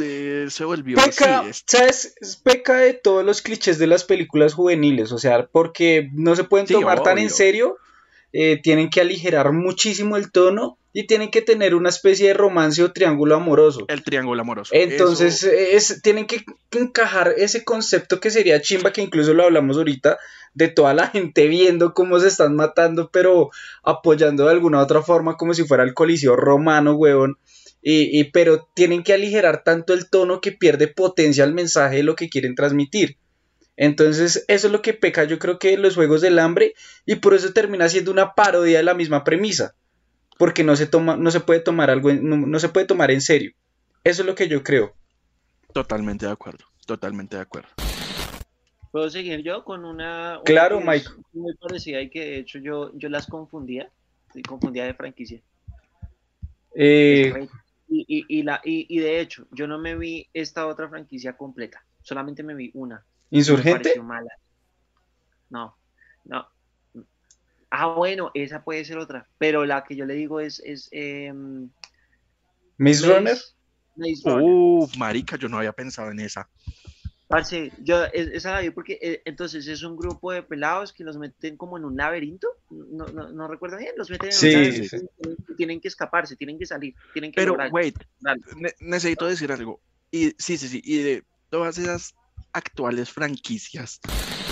eh, 0.00 0.46
se 0.50 0.64
volvió 0.64 0.96
Peca, 0.96 1.40
así, 1.40 1.48
es- 1.50 1.64
¿sabes? 1.66 2.14
Es 2.20 2.36
Peca 2.36 2.76
de 2.78 2.94
todos 2.94 3.24
los 3.24 3.42
clichés 3.42 3.78
de 3.78 3.86
las 3.86 4.04
películas 4.04 4.54
juveniles, 4.54 5.12
o 5.12 5.18
sea, 5.18 5.46
porque 5.46 6.08
no 6.12 6.34
se 6.36 6.44
pueden 6.44 6.66
Sí, 6.66 6.74
tomar 6.74 7.02
tan 7.02 7.18
en 7.18 7.30
serio, 7.30 7.76
eh, 8.32 8.60
tienen 8.62 8.90
que 8.90 9.00
aligerar 9.00 9.52
muchísimo 9.52 10.16
el 10.16 10.30
tono 10.30 10.76
y 10.92 11.06
tienen 11.06 11.30
que 11.30 11.42
tener 11.42 11.74
una 11.74 11.88
especie 11.90 12.28
de 12.28 12.34
romance 12.34 12.82
o 12.82 12.92
triángulo 12.92 13.36
amoroso. 13.36 13.84
el 13.88 14.02
triángulo 14.02 14.40
amoroso. 14.42 14.70
Entonces, 14.74 15.42
es, 15.44 16.00
tienen 16.02 16.26
que 16.26 16.44
encajar 16.72 17.34
ese 17.36 17.64
concepto 17.64 18.20
que 18.20 18.30
sería 18.30 18.60
chimba, 18.60 18.92
que 18.92 19.02
incluso 19.02 19.32
lo 19.34 19.44
hablamos 19.44 19.76
ahorita, 19.76 20.18
de 20.54 20.68
toda 20.68 20.92
la 20.94 21.06
gente 21.08 21.46
viendo 21.46 21.94
cómo 21.94 22.18
se 22.18 22.28
están 22.28 22.56
matando, 22.56 23.10
pero 23.12 23.50
apoyando 23.82 24.44
de 24.46 24.50
alguna 24.52 24.78
u 24.78 24.80
otra 24.82 25.02
forma 25.02 25.36
como 25.36 25.54
si 25.54 25.64
fuera 25.64 25.84
el 25.84 25.94
coliseo 25.94 26.36
romano, 26.36 26.94
huevón. 26.94 27.38
Y, 27.82 28.18
y- 28.20 28.24
pero 28.24 28.68
tienen 28.74 29.02
que 29.02 29.12
aligerar 29.14 29.62
tanto 29.64 29.94
el 29.94 30.10
tono 30.10 30.40
que 30.40 30.52
pierde 30.52 30.88
potencia 30.88 31.44
el 31.44 31.54
mensaje 31.54 31.96
de 31.96 32.02
lo 32.02 32.16
que 32.16 32.28
quieren 32.28 32.54
transmitir. 32.54 33.16
Entonces, 33.76 34.44
eso 34.48 34.66
es 34.66 34.72
lo 34.72 34.82
que 34.82 34.92
peca, 34.94 35.22
yo 35.24 35.38
creo 35.38 35.58
que 35.60 35.76
los 35.78 35.94
Juegos 35.94 36.20
del 36.20 36.40
Hambre, 36.40 36.74
y 37.06 37.14
por 37.16 37.34
eso 37.34 37.52
termina 37.52 37.88
siendo 37.88 38.10
una 38.10 38.34
parodia 38.34 38.78
de 38.78 38.82
la 38.84 38.94
misma 38.94 39.22
premisa. 39.22 39.74
Porque 40.36 40.64
no 40.64 40.74
se 40.76 40.86
toma, 40.86 41.16
no 41.16 41.30
se 41.30 41.40
puede 41.40 41.60
tomar 41.60 41.88
algo, 41.90 42.10
en- 42.10 42.28
no- 42.28 42.36
no 42.46 42.58
se 42.58 42.68
puede 42.68 42.86
tomar 42.86 43.10
en 43.12 43.20
serio. 43.20 43.52
Eso 44.04 44.22
es 44.22 44.26
lo 44.26 44.34
que 44.34 44.48
yo 44.48 44.62
creo. 44.64 44.94
Totalmente 45.72 46.26
de 46.26 46.32
acuerdo, 46.32 46.64
totalmente 46.86 47.36
de 47.36 47.42
acuerdo. 47.42 47.68
¿Puedo 48.90 49.10
seguir 49.10 49.42
yo 49.42 49.64
con 49.64 49.84
una, 49.84 50.36
una 50.38 50.44
Claro, 50.44 50.78
que 50.80 50.84
Mike. 50.84 51.06
muy 51.32 51.54
parecida 51.56 52.00
y 52.00 52.08
que 52.10 52.20
de 52.24 52.38
hecho 52.38 52.58
yo, 52.58 52.90
yo 52.96 53.08
las 53.08 53.26
confundía, 53.26 53.90
confundía 54.48 54.84
de 54.86 54.94
franquicia. 54.94 55.40
Eh, 56.74 57.32
Y, 57.88 58.04
y, 58.06 58.38
y, 58.40 58.42
la, 58.42 58.60
y, 58.64 58.86
y 58.88 59.00
de 59.00 59.20
hecho, 59.20 59.46
yo 59.50 59.66
no 59.66 59.78
me 59.78 59.96
vi 59.96 60.28
esta 60.34 60.66
otra 60.66 60.88
franquicia 60.88 61.36
completa, 61.36 61.84
solamente 62.02 62.42
me 62.42 62.54
vi 62.54 62.70
una. 62.74 63.04
¿Insurgente? 63.30 63.80
pareció 63.80 64.02
mala. 64.02 64.30
No, 65.50 65.76
no. 66.24 66.46
Ah, 67.70 67.86
bueno, 67.88 68.30
esa 68.34 68.62
puede 68.64 68.84
ser 68.84 68.98
otra, 68.98 69.28
pero 69.38 69.64
la 69.64 69.84
que 69.84 69.96
yo 69.96 70.04
le 70.06 70.14
digo 70.14 70.40
es, 70.40 70.60
es 70.60 70.88
em, 70.90 71.70
¿Miss 72.78 73.06
Runner? 73.06 73.36
Maze 73.96 74.22
Runner. 74.24 74.44
Uf, 74.44 74.96
marica, 74.96 75.36
yo 75.36 75.48
no 75.48 75.58
había 75.58 75.72
pensado 75.72 76.10
en 76.10 76.20
esa. 76.20 76.48
Parce, 77.28 77.70
yo 77.82 78.04
es- 78.06 78.28
esa 78.28 78.52
la 78.52 78.60
vi 78.60 78.70
porque 78.70 78.98
eh, 79.02 79.20
entonces 79.26 79.66
es 79.68 79.82
un 79.82 79.96
grupo 79.96 80.32
de 80.32 80.42
pelados 80.42 80.94
que 80.94 81.04
los 81.04 81.18
meten 81.18 81.58
como 81.58 81.76
en 81.76 81.84
un 81.84 81.94
laberinto, 81.94 82.48
no, 82.70 83.04
no, 83.08 83.30
no 83.30 83.46
recuerdo 83.48 83.76
bien, 83.76 83.92
los 83.98 84.08
meten 84.08 84.30
en 84.30 84.34
Sí, 84.34 84.46
un 84.46 84.52
laberinto 84.54 84.88
sí. 84.88 85.06
tienen, 85.20 85.36
tienen 85.56 85.80
que 85.82 85.88
escaparse, 85.88 86.36
tienen 86.36 86.58
que 86.58 86.64
salir, 86.64 86.94
tienen 87.12 87.30
que 87.30 87.36
Pero, 87.36 87.52
lograr. 87.52 87.70
wait, 87.70 87.96
ne- 88.56 88.74
necesito 88.80 89.26
decir 89.26 89.52
algo. 89.52 89.80
Y 90.10 90.30
sí, 90.38 90.56
sí, 90.56 90.68
sí. 90.68 90.80
Y 90.82 91.02
de 91.02 91.24
todas 91.50 91.76
esas 91.76 92.14
actuales 92.54 93.10
franquicias 93.12 94.00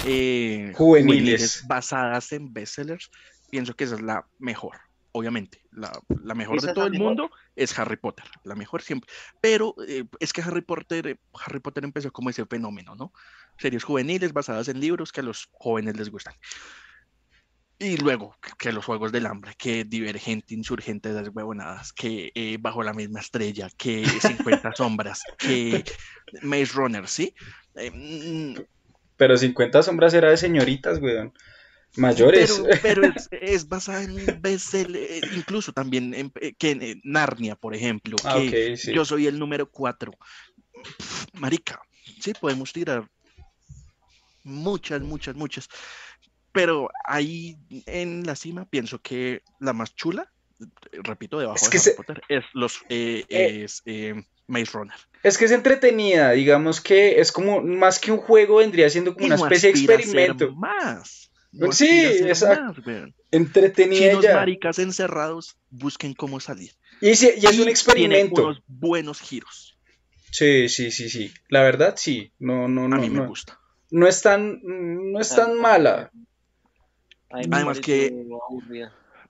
eh, 0.07 0.73
Juveniles. 0.75 1.65
basadas 1.67 2.31
en 2.33 2.53
bestsellers, 2.53 3.11
pienso 3.51 3.73
que 3.75 3.85
esa 3.85 3.95
es 3.95 4.03
la 4.03 4.27
mejor. 4.39 4.77
Obviamente, 5.13 5.63
la, 5.73 5.99
la 6.23 6.35
mejor 6.35 6.59
Esa 6.59 6.67
de 6.67 6.71
es 6.73 6.75
todo 6.75 6.85
el 6.87 6.93
mejor. 6.93 7.07
mundo 7.07 7.31
es 7.57 7.77
Harry 7.79 7.97
Potter, 7.97 8.27
la 8.45 8.55
mejor 8.55 8.83
siempre. 8.83 9.11
Pero 9.41 9.75
eh, 9.89 10.05
es 10.21 10.33
que 10.33 10.43
Harry 10.43 10.61
Potter, 10.61 11.19
Harry 11.45 11.61
Potter 11.61 11.85
empezó 11.85 12.13
como 12.13 12.31
ese 12.31 12.47
fenómeno, 12.47 12.95
¿no? 12.95 13.13
Series 13.59 13.83
juveniles 13.83 14.33
basadas 14.33 14.69
en 14.69 14.81
libros 14.81 15.11
que 15.11 15.21
a 15.21 15.25
los 15.25 15.49
jóvenes 15.53 15.97
les 15.97 16.11
gustan. 16.11 16.35
Y 17.79 17.99
luego, 17.99 18.37
que 18.59 18.73
los 18.73 18.87
Juegos 18.87 19.13
del 19.13 19.27
Hambre, 19.27 19.53
que 19.59 19.85
Divergente, 19.85 20.55
Insurgente 20.55 21.13
las 21.13 21.29
Huevonadas, 21.29 21.93
que 21.93 22.33
eh, 22.35 22.57
Bajo 22.59 22.83
la 22.83 22.95
misma 22.95 23.21
estrella, 23.21 23.69
que 23.77 24.07
50 24.07 24.73
sombras, 24.75 25.23
que 25.37 25.85
Maze 26.43 26.73
Runner, 26.73 27.07
¿sí? 27.07 27.35
Mm, 27.75 28.61
Pero 29.19 29.37
50 29.37 29.83
sombras 29.83 30.15
era 30.15 30.31
de 30.31 30.39
señoritas, 30.39 31.01
weón. 31.01 31.35
Mayores. 31.99 32.51
Pero, 32.63 32.79
pero 32.83 33.05
es, 33.07 33.29
es 33.31 33.69
basada 33.69 34.03
en 34.03 34.41
bestseller, 34.41 35.25
incluso 35.35 35.73
también 35.73 36.15
en, 36.15 36.33
eh, 36.41 36.55
que 36.59 36.71
en, 36.73 36.83
eh, 36.83 37.01
Narnia, 37.05 37.57
por 37.57 37.75
ejemplo, 37.75 38.17
Ah, 38.25 38.39
que 38.41 38.73
ok, 38.73 38.77
sí. 38.79 38.93
yo 38.93 39.05
soy 39.05 39.27
el 39.27 39.39
número 39.39 39.71
4. 39.71 40.13
Marica, 41.35 41.81
sí, 42.21 42.33
podemos 42.41 42.73
tirar 42.73 43.07
muchas, 44.45 45.01
muchas, 45.03 45.35
muchas. 45.35 45.69
Pero 46.53 46.89
ahí 47.05 47.57
en 47.87 48.25
la 48.25 48.35
cima 48.37 48.65
pienso 48.65 48.99
que 49.01 49.43
la 49.61 49.73
más 49.73 49.95
chula, 49.95 50.33
eh, 50.61 50.99
repito, 51.03 51.39
debajo 51.39 51.57
Es 51.57 51.63
de 51.63 51.69
Harry 51.69 51.79
se- 51.81 51.91
Potter, 51.93 52.23
es 52.29 52.45
los 52.55 52.81
eh, 52.89 53.25
Eh. 53.29 53.65
es 53.65 53.83
eh, 53.85 54.15
Maze 54.47 54.71
Runner. 54.73 54.97
Es 55.23 55.37
que 55.37 55.45
es 55.47 55.51
entretenida, 55.51 56.31
digamos 56.31 56.81
que 56.81 57.21
es 57.21 57.33
como, 57.33 57.61
más 57.61 57.99
que 57.99 58.13
un 58.13 58.19
juego, 58.19 58.57
vendría 58.59 58.89
siendo 58.89 59.13
como 59.13 59.27
Y 59.27 59.27
una 59.27 59.37
no 59.37 59.45
especie 59.47 59.73
de 59.73 59.79
experimento. 59.95 60.55
Más. 60.55 61.26
Sí, 61.73 61.89
a 61.89 62.29
exacto. 62.29 62.83
Entretenida 63.31 64.09
Chinos 64.11 64.25
ya. 64.25 64.35
maricas 64.37 64.79
encerrados 64.79 65.57
busquen 65.71 66.15
cómo 66.15 66.41
salir. 66.41 66.73
Y, 67.01 67.09
es 67.11 67.23
un 67.23 67.31
tiene 67.43 67.71
experimento. 67.71 68.45
unos 68.45 68.63
buenos 68.67 69.21
giros. 69.21 69.79
Sí, 70.31 70.69
sí, 70.69 70.91
sí, 70.91 71.09
sí. 71.09 71.33
La 71.49 71.63
verdad, 71.63 71.95
sí. 71.97 72.33
No, 72.39 72.69
no, 72.69 72.85
A 72.85 72.89
no. 72.89 72.99
mí 72.99 73.11
me 73.11 73.27
gusta. 73.27 73.59
no 73.91 74.07
es 74.07 74.21
tan, 74.23 74.61
no 74.63 75.21
es 75.21 75.35
tan 75.35 75.59
mala. 75.61 76.11
A 77.31 77.39
mí 77.39 77.47
me 77.49 77.57
Además 77.57 77.81
que-. 77.81 78.27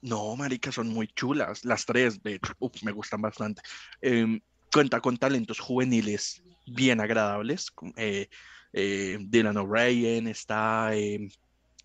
No, 0.02 0.36
marica, 0.36 0.70
son 0.72 0.88
muy 0.88 1.08
chulas. 1.08 1.64
Las 1.64 1.86
tres, 1.86 2.22
de 2.22 2.34
hecho, 2.34 2.52
uf, 2.58 2.82
me 2.82 2.92
gustan 2.92 3.20
bastante. 3.22 3.62
Em, 4.00 4.40
cuenta 4.72 5.00
con 5.00 5.16
talentos 5.16 5.58
juveniles 5.58 6.42
bien 6.66 7.00
agradables. 7.00 7.72
eh, 7.96 8.28
eh, 8.72 9.16
Dylan 9.20 9.56
O'Brien, 9.56 10.28
está, 10.28 10.94
em, 10.94 11.30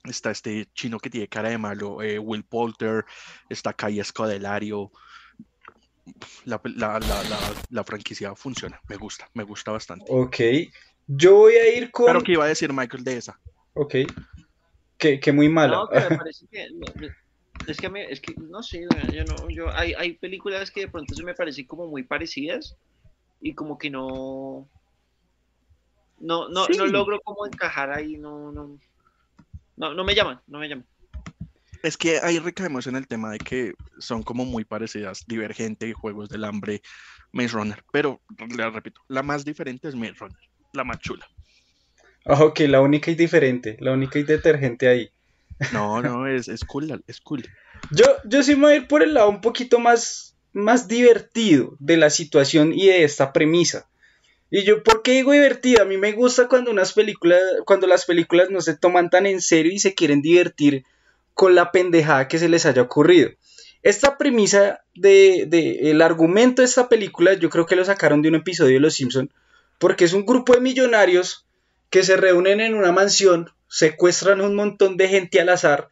está 0.03 0.31
este 0.31 0.67
chino 0.73 0.99
que 0.99 1.09
tiene 1.09 1.27
cara 1.27 1.49
de 1.49 1.57
malo, 1.57 2.01
eh, 2.01 2.17
Will 2.19 2.43
Poulter, 2.43 3.05
está 3.49 3.73
Kai 3.73 3.99
Escodelario. 3.99 4.91
La, 6.45 6.59
la- 6.63 6.99
la- 6.99 7.23
la- 7.23 7.53
la 7.69 7.83
franquicia 7.83 8.35
funciona, 8.35 8.79
me 8.89 8.95
gusta, 8.97 9.29
me 9.33 9.43
gusta 9.43 9.71
bastante. 9.71 10.05
Ok. 10.09 10.37
Yo 11.07 11.35
voy 11.35 11.53
a 11.53 11.75
ir 11.77 11.91
con. 11.91 12.07
Pero 12.07 12.21
¿qué 12.21 12.31
iba 12.33 12.45
a 12.45 12.47
decir 12.47 12.73
Michael 12.73 13.03
de 13.03 13.17
esa? 13.17 13.39
Ok. 13.73 13.95
Que, 14.97 15.19
que 15.19 15.31
muy 15.31 15.49
mala. 15.49 15.77
No, 15.77 15.89
que 15.89 15.99
me 16.09 16.17
parece 16.25 16.47
que. 16.47 16.67
me- 16.73 17.01
me- 17.07 17.15
Es 17.67 17.77
que, 17.77 17.89
me, 17.89 18.11
es 18.11 18.19
que 18.19 18.33
no 18.37 18.63
sé, 18.63 18.87
yo 19.13 19.23
no, 19.25 19.47
yo, 19.49 19.69
hay, 19.71 19.93
hay 19.93 20.13
películas 20.13 20.71
que 20.71 20.81
de 20.81 20.87
pronto 20.87 21.13
se 21.13 21.23
me 21.23 21.35
parecen 21.35 21.67
como 21.67 21.85
muy 21.85 22.01
parecidas 22.03 22.75
y 23.39 23.53
como 23.53 23.77
que 23.77 23.91
no. 23.91 24.67
No, 26.19 26.49
no, 26.49 26.67
no 26.67 26.85
Sí. 26.85 26.91
logro 26.91 27.19
como 27.21 27.45
encajar 27.45 27.91
ahí, 27.91 28.17
no, 28.17 28.51
no. 28.51 28.79
No, 29.75 29.93
no 29.93 30.03
me 30.03 30.15
llaman, 30.15 30.41
no 30.47 30.59
me 30.59 30.67
llaman. 30.67 30.85
Es 31.83 31.97
que 31.97 32.19
ahí 32.19 32.37
recaemos 32.39 32.85
en 32.87 32.95
el 32.95 33.07
tema 33.07 33.31
de 33.31 33.39
que 33.39 33.73
son 33.97 34.21
como 34.23 34.45
muy 34.45 34.65
parecidas, 34.65 35.23
Divergente, 35.25 35.93
Juegos 35.93 36.29
del 36.29 36.43
Hambre, 36.43 36.81
Maze 37.31 37.49
Runner, 37.49 37.83
pero 37.91 38.21
le 38.55 38.69
repito, 38.69 39.01
la 39.07 39.23
más 39.23 39.43
diferente 39.43 39.87
es 39.87 39.95
Maze 39.95 40.13
Runner, 40.19 40.39
la 40.73 40.83
más 40.83 40.99
chula. 40.99 41.25
Ok, 42.25 42.59
la 42.61 42.81
única 42.81 43.09
y 43.11 43.15
diferente. 43.15 43.77
La 43.79 43.93
única 43.93 44.19
y 44.19 44.23
detergente 44.23 44.87
ahí. 44.87 45.11
No, 45.73 46.01
no, 46.01 46.27
es, 46.27 46.47
es 46.47 46.63
cool, 46.63 47.03
es 47.07 47.19
cool. 47.21 47.43
Yo, 47.91 48.05
yo 48.25 48.43
sí 48.43 48.55
me 48.55 48.61
voy 48.61 48.73
a 48.73 48.75
ir 48.77 48.87
por 48.87 49.03
el 49.03 49.13
lado 49.13 49.29
un 49.29 49.41
poquito 49.41 49.79
más, 49.79 50.37
más 50.53 50.87
divertido 50.87 51.75
de 51.79 51.97
la 51.97 52.09
situación 52.09 52.73
y 52.73 52.87
de 52.87 53.03
esta 53.03 53.33
premisa. 53.33 53.89
Y 54.51 54.63
yo, 54.65 54.83
¿por 54.83 55.01
qué 55.01 55.13
digo 55.13 55.31
divertido? 55.31 55.81
A 55.81 55.85
mí 55.85 55.97
me 55.97 56.11
gusta 56.11 56.47
cuando 56.47 56.69
unas 56.71 56.93
películas, 56.93 57.39
cuando 57.65 57.87
las 57.87 58.05
películas 58.05 58.49
no 58.51 58.61
se 58.61 58.75
toman 58.77 59.09
tan 59.09 59.25
en 59.25 59.41
serio 59.41 59.71
y 59.71 59.79
se 59.79 59.95
quieren 59.95 60.21
divertir 60.21 60.83
con 61.33 61.55
la 61.55 61.71
pendejada 61.71 62.27
que 62.27 62.37
se 62.37 62.49
les 62.49 62.65
haya 62.65 62.81
ocurrido. 62.81 63.29
Esta 63.81 64.17
premisa 64.17 64.81
de, 64.93 65.45
de- 65.47 65.89
el 65.89 66.01
argumento 66.01 66.61
de 66.61 66.67
esta 66.67 66.89
película, 66.89 67.33
yo 67.33 67.49
creo 67.49 67.65
que 67.65 67.77
lo 67.77 67.85
sacaron 67.85 68.21
de 68.21 68.29
un 68.29 68.35
episodio 68.35 68.73
de 68.75 68.81
Los 68.81 68.95
Simpson, 68.95 69.31
porque 69.79 70.03
es 70.05 70.13
un 70.13 70.25
grupo 70.25 70.53
de 70.53 70.59
millonarios 70.61 71.47
que 71.89 72.03
se 72.03 72.17
reúnen 72.17 72.59
en 72.59 72.75
una 72.75 72.91
mansión, 72.91 73.49
secuestran 73.69 74.41
un 74.41 74.55
montón 74.55 74.97
de 74.97 75.07
gente 75.07 75.39
al 75.39 75.49
azar, 75.49 75.89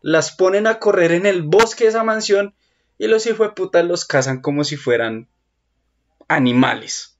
las 0.00 0.34
ponen 0.34 0.66
a 0.66 0.78
correr 0.78 1.12
en 1.12 1.26
el 1.26 1.42
bosque 1.42 1.84
de 1.84 1.90
esa 1.90 2.04
mansión 2.04 2.54
y 2.96 3.06
los 3.06 3.26
hijueputas 3.26 3.84
los 3.84 4.04
cazan 4.06 4.40
como 4.40 4.64
si 4.64 4.76
fueran 4.76 5.28
animales. 6.28 7.17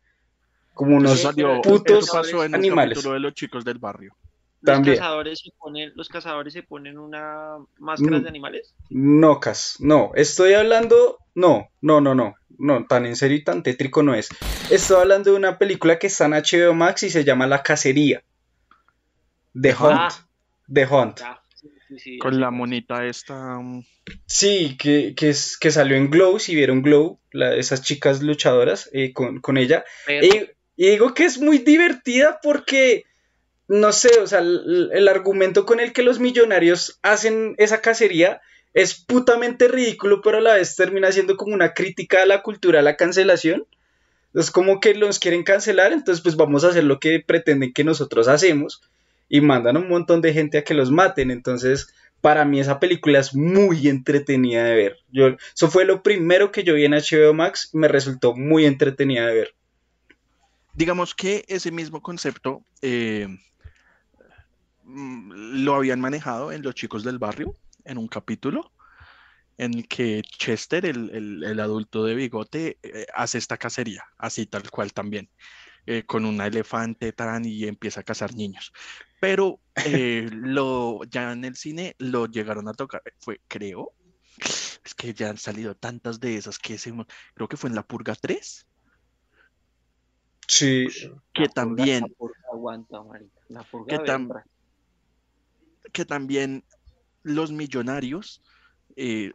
Como 0.79 0.97
unos 0.97 1.15
Eso 1.19 1.33
salió- 1.33 1.61
putos 1.61 2.05
eso 2.05 2.13
pasó 2.13 2.45
en 2.45 2.55
animales. 2.55 3.03
de 3.03 3.19
los 3.19 3.35
chicos 3.35 3.65
del 3.65 3.79
barrio. 3.79 4.15
Los 4.61 4.75
También. 4.77 4.97
cazadores 4.97 5.41
se 5.41 5.51
ponen, 5.59 5.93
los 5.97 6.09
cazadores 6.09 6.53
se 6.53 6.63
ponen 6.63 6.99
una 6.99 7.57
máscaras 7.79 8.21
Mm. 8.21 8.23
de 8.23 8.29
animales. 8.29 8.75
Nocas, 8.91 9.77
no, 9.81 10.13
estoy 10.15 10.53
hablando, 10.55 11.19
no, 11.35 11.69
no, 11.81 12.01
no, 12.01 12.15
no, 12.15 12.35
no, 12.59 12.87
tan 12.87 13.07
en 13.07 13.17
serio 13.17 13.37
y 13.39 13.45
tan 13.45 13.63
tétrico 13.65 14.03
no 14.05 14.15
es. 14.15 14.29
Estoy 14.71 15.01
hablando 15.01 15.31
de 15.33 15.37
una 15.37 15.59
película 15.59 15.99
que 15.99 16.07
está 16.09 16.27
en 16.27 16.35
HBO 16.35 16.75
Max 16.75 17.03
y 17.03 17.11
se 17.11 17.25
llama 17.25 17.47
La 17.49 17.63
Cacería. 17.63 18.23
The 19.61 19.71
Hunt. 19.75 19.99
Ah. 19.99 20.09
The 20.73 20.87
Hunt. 20.87 21.19
Ya, 21.21 21.43
sí, 21.55 21.69
sí, 21.89 21.99
sí, 21.99 22.19
Con 22.19 22.39
la 22.41 22.51
monita 22.51 23.05
esta. 23.05 23.59
mm, 23.59 23.83
Sí, 24.27 24.77
que, 24.79 25.15
que, 25.17 25.29
es, 25.31 25.57
que 25.59 25.71
salió 25.71 25.97
en 25.97 26.11
Glow, 26.11 26.39
si 26.39 26.55
vieron 26.55 26.83
Glow, 26.83 27.21
la- 27.31 27.55
esas 27.55 27.83
chicas 27.83 28.23
luchadoras 28.23 28.89
eh, 28.93 29.13
con, 29.13 29.41
con 29.41 29.57
ella. 29.59 29.85
Pero- 30.07 30.27
Y, 30.27 30.51
y 30.79 30.91
digo 30.91 31.13
que 31.13 31.25
es 31.25 31.41
muy 31.41 31.59
divertida 31.59 32.39
porque, 32.41 33.05
no 33.67 33.91
sé, 33.91 34.21
o 34.21 34.29
sea, 34.29 34.39
el, 34.39 35.09
argumento 35.09 35.67
con 35.67 35.81
el 35.81 35.93
que 35.93 36.05
los 36.05 36.21
millonarios 36.21 37.01
hacen 37.03 37.57
esa 37.59 37.81
cacería 37.81 38.41
es 38.75 38.95
putamente 38.95 39.67
ridículo, 39.67 40.23
pero 40.23 40.39
a 40.39 40.41
la 40.41 40.55
vez 40.55 40.77
termina 40.77 41.11
siendo 41.11 41.37
como 41.37 41.53
una 41.53 41.75
crítica 41.75 42.23
a 42.23 42.27
la 42.27 42.43
cultura, 42.43 42.79
a 42.79 42.83
la 42.85 42.97
cancelación. 42.97 43.67
Es 44.35 44.53
como 44.53 44.79
que 44.79 44.95
los 44.95 45.19
quieren 45.19 45.43
cancelar, 45.43 45.93
entonces 45.93 46.23
pues 46.23 46.37
vamos 46.37 46.63
a 46.63 46.69
hacer 46.69 46.85
lo 46.85 47.01
que 47.01 47.19
pretenden 47.27 47.73
que 47.73 47.83
nosotros 47.83 48.29
hacemos 48.29 48.81
y 49.29 49.41
mandan 49.41 49.77
a 49.77 49.81
un 49.81 49.89
montón 49.89 50.21
de 50.21 50.33
gente 50.33 50.59
a 50.59 50.65
que 50.65 50.75
los 50.75 50.93
maten. 50.93 51.33
Entonces, 51.33 51.93
para 52.21 52.45
mí 52.45 52.61
esa 52.61 52.79
película 52.79 53.19
es 53.19 53.35
muy 53.35 53.89
entretenida 53.89 54.63
de 54.63 54.77
ver. 54.77 54.99
Yo, 55.11 55.27
eso 55.57 55.69
fue 55.69 55.85
lo 55.85 56.05
primero 56.05 56.53
que 56.53 56.63
yo 56.63 56.75
vi 56.75 56.85
en 56.85 56.93
HBO 56.93 57.35
Max 57.35 57.71
y 57.75 57.79
me 57.79 57.89
resultó 57.89 58.37
muy 58.37 58.65
entretenida 58.65 59.27
de 59.27 59.35
ver. 59.35 59.58
Digamos 60.79 61.13
que 61.13 61.45
ese 61.49 61.73
mismo 61.73 62.01
concepto 62.01 62.65
eh, 62.83 63.27
mm, 64.85 65.65
lo 65.65 65.75
habían 65.75 66.01
manejado 66.01 66.53
en 66.53 66.63
Los 66.63 66.77
Chicos 66.77 67.03
del 67.03 67.19
Barrio, 67.19 67.57
en 67.85 67.99
un 67.99 68.07
capítulo, 68.07 68.73
en 69.57 69.75
el 69.75 69.89
que 69.89 70.23
Chester, 70.23 70.87
el, 70.87 71.11
el- 71.11 71.43
el 71.43 71.59
adulto 71.59 72.05
de 72.05 72.15
bigote, 72.15 72.79
eh, 72.85 73.07
hace 73.13 73.39
esta 73.39 73.57
cacería, 73.57 74.05
así 74.19 74.47
tal 74.47 74.71
cual 74.71 74.93
también, 74.93 75.29
eh, 75.85 76.05
con 76.07 76.25
una 76.25 76.47
elefante 76.47 77.13
tan 77.13 77.45
y 77.45 77.65
empieza 77.65 78.03
a 78.03 78.05
cazar 78.05 78.33
niños. 78.37 78.71
Pero 79.21 79.61
eh, 79.85 80.29
lo, 80.33 81.01
ya 81.11 81.33
en 81.33 81.45
el 81.45 81.57
cine 81.57 81.97
lo 81.99 82.27
llegaron 82.27 82.69
a 82.69 82.73
tocar, 82.73 83.03
fue, 83.19 83.41
creo, 83.49 83.95
es 84.85 84.95
que 84.97 85.13
ya 85.13 85.31
han 85.31 85.39
salido 85.39 85.75
tantas 85.75 86.21
de 86.21 86.37
esas 86.37 86.61
que 86.61 86.79
se, 86.79 86.95
creo 87.35 87.49
que 87.49 87.57
fue 87.57 87.69
en 87.69 87.75
La 87.75 87.83
Purga 87.83 88.15
3, 88.15 88.68
Sí, 90.49 90.87
que 91.35 91.43
La 91.43 91.47
purga- 91.49 91.55
también 91.55 92.01
La 92.03 92.09
purga 92.17 92.39
aguanta, 92.53 93.03
marica. 93.03 93.41
La 93.49 93.63
purga 93.65 93.87
¿Qué 93.99 94.05
tan- 94.05 94.23
vembra. 94.29 94.45
que 95.93 96.05
también 96.05 96.65
los 97.23 97.53
millonarios 97.53 98.43
eh, 98.97 99.33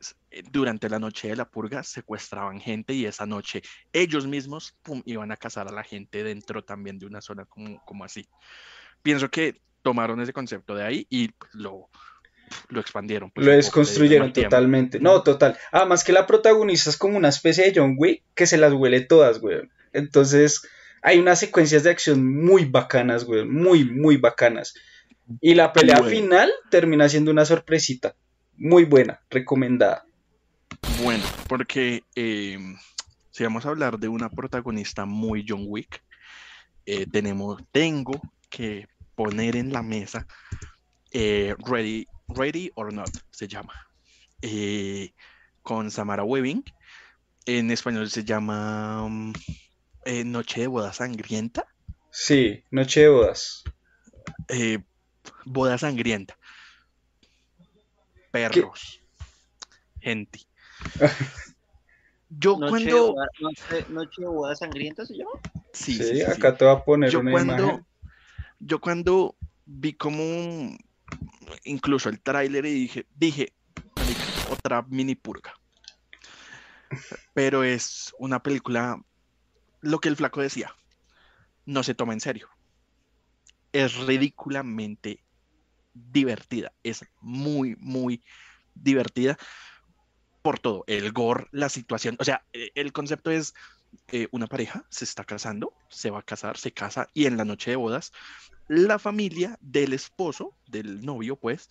durante 0.51 0.89
la 0.89 0.99
noche 0.99 1.29
de 1.29 1.35
la 1.35 1.45
purga 1.49 1.83
secuestraban 1.83 2.59
gente 2.59 2.93
y 2.93 3.05
esa 3.05 3.25
noche 3.25 3.61
ellos 3.93 4.25
mismos 4.27 4.75
pum, 4.81 5.01
iban 5.05 5.31
a 5.31 5.37
cazar 5.37 5.67
a 5.67 5.71
la 5.71 5.83
gente 5.83 6.23
dentro 6.23 6.63
también 6.63 6.99
de 6.99 7.05
una 7.05 7.21
zona 7.21 7.45
como, 7.45 7.79
como 7.85 8.03
así. 8.03 8.27
Pienso 9.03 9.29
que 9.29 9.61
tomaron 9.83 10.19
ese 10.21 10.33
concepto 10.33 10.75
de 10.75 10.83
ahí 10.83 11.07
y 11.09 11.29
pues, 11.29 11.53
lo, 11.53 11.89
lo 12.69 12.79
expandieron. 12.81 13.31
pues, 13.31 13.45
lo 13.45 13.53
desconstruyeron 13.53 14.33
totalmente. 14.33 14.99
No, 14.99 15.21
total. 15.23 15.57
Además 15.71 16.03
que 16.03 16.11
la 16.13 16.25
protagonista 16.25 16.89
es 16.89 16.97
como 16.97 17.17
una 17.17 17.29
especie 17.29 17.63
de 17.65 17.73
John 17.79 17.95
Wick 17.97 18.23
que 18.33 18.47
se 18.47 18.57
las 18.57 18.73
huele 18.73 19.01
todas, 19.01 19.39
güey. 19.39 19.69
Entonces, 19.93 20.67
hay 21.03 21.19
unas 21.19 21.37
secuencias 21.37 21.83
de 21.83 21.91
acción 21.91 22.25
muy 22.25 22.63
bacanas, 22.63 23.25
güey. 23.25 23.45
Muy, 23.45 23.83
muy 23.83 24.15
bacanas. 24.15 24.73
Y 25.41 25.53
la 25.53 25.73
pelea 25.73 25.99
Bueno. 25.99 26.09
final 26.09 26.51
termina 26.71 27.09
siendo 27.09 27.29
una 27.29 27.45
sorpresita. 27.45 28.15
Muy 28.55 28.85
buena, 28.85 29.21
recomendada. 29.29 30.05
Bueno, 31.03 31.25
porque 31.49 32.03
eh, 32.15 32.57
si 33.31 33.43
vamos 33.43 33.65
a 33.65 33.69
hablar 33.69 33.99
de 33.99 34.07
una 34.07 34.29
protagonista 34.29 35.05
muy 35.05 35.45
John 35.47 35.65
Wick, 35.67 36.01
eh, 36.85 37.05
tenemos, 37.11 37.61
tengo 37.73 38.21
que 38.49 38.87
poner 39.15 39.57
en 39.57 39.73
la 39.73 39.83
mesa 39.83 40.25
eh, 41.11 41.53
Ready, 41.65 42.07
Ready 42.29 42.71
or 42.75 42.93
Not, 42.93 43.11
se 43.29 43.49
llama, 43.49 43.73
con 45.61 45.91
Samara 45.91 46.23
Webbing. 46.23 46.63
En 47.45 47.71
español 47.71 48.09
se 48.09 48.23
llama 48.23 49.05
mm, 49.09 49.33
eh, 50.05 50.23
Noche 50.23 50.61
de 50.61 50.67
Boda 50.67 50.93
Sangrienta. 50.93 51.65
Sí, 52.11 52.63
Noche 52.71 53.01
de 53.01 53.09
Bodas. 53.09 53.63
eh, 54.49 54.79
boda 55.45 55.77
Sangrienta. 55.77 56.37
Perros. 58.31 59.01
Gente. 60.01 60.39
Yo 62.29 62.57
Noche, 62.57 62.69
cuando... 62.69 62.95
de 62.95 63.01
boda, 63.11 63.27
noche, 63.39 63.85
noche 63.89 64.21
de 64.21 64.27
boda 64.27 64.55
sangrienta 64.55 65.05
se 65.05 65.13
llama. 65.15 65.31
Sí, 65.71 65.93
Sí, 65.93 66.03
sí, 66.03 66.09
sí, 66.09 66.15
sí. 66.17 66.21
acá 66.23 66.57
te 66.57 66.65
voy 66.65 66.75
a 66.75 66.83
poner 66.83 67.11
yo 67.11 67.19
una 67.19 67.31
cuando, 67.31 67.63
imagen. 67.63 67.85
yo 68.59 68.81
cuando 68.81 69.35
vi 69.65 69.93
como 69.93 70.75
incluso 71.63 72.09
el 72.09 72.19
tráiler 72.21 72.65
y 72.65 72.73
dije, 72.73 73.05
dije, 73.15 73.53
"Marica, 73.95 74.23
otra 74.51 74.81
mini 74.89 75.13
purga. 75.13 75.53
Pero 77.35 77.63
es 77.63 78.11
una 78.17 78.41
película, 78.41 78.99
lo 79.83 79.99
que 79.99 80.09
el 80.09 80.15
flaco 80.15 80.41
decía, 80.41 80.75
no 81.65 81.83
se 81.83 81.93
toma 81.93 82.13
en 82.13 82.21
serio. 82.21 82.49
Es 83.71 83.95
ridículamente 83.95 85.23
divertida, 85.93 86.71
es 86.83 87.05
muy, 87.21 87.75
muy 87.79 88.23
divertida 88.73 89.37
por 90.41 90.59
todo, 90.59 90.83
el 90.87 91.11
gore, 91.11 91.47
la 91.51 91.69
situación, 91.69 92.17
o 92.19 92.23
sea, 92.23 92.43
eh, 92.53 92.71
el 92.75 92.91
concepto 92.91 93.29
es 93.29 93.53
eh, 94.07 94.27
una 94.31 94.47
pareja 94.47 94.85
se 94.89 95.05
está 95.05 95.23
casando, 95.23 95.73
se 95.89 96.09
va 96.09 96.19
a 96.19 96.23
casar, 96.23 96.57
se 96.57 96.71
casa 96.71 97.07
y 97.13 97.25
en 97.25 97.37
la 97.37 97.45
noche 97.45 97.71
de 97.71 97.77
bodas 97.77 98.11
la 98.67 98.97
familia 98.97 99.57
del 99.61 99.93
esposo, 99.93 100.55
del 100.67 101.05
novio, 101.05 101.35
pues, 101.35 101.69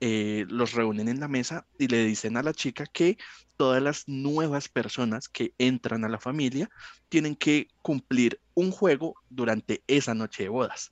eh, 0.00 0.44
los 0.48 0.72
reúnen 0.72 1.08
en 1.08 1.20
la 1.20 1.28
mesa 1.28 1.66
y 1.78 1.88
le 1.88 2.04
dicen 2.04 2.36
a 2.36 2.42
la 2.42 2.52
chica 2.52 2.84
que 2.86 3.16
todas 3.56 3.82
las 3.82 4.06
nuevas 4.06 4.68
personas 4.68 5.28
que 5.28 5.54
entran 5.58 6.04
a 6.04 6.08
la 6.08 6.18
familia 6.18 6.68
tienen 7.08 7.34
que 7.34 7.68
cumplir 7.82 8.40
un 8.54 8.70
juego 8.70 9.14
durante 9.30 9.82
esa 9.86 10.14
noche 10.14 10.42
de 10.44 10.48
bodas. 10.50 10.90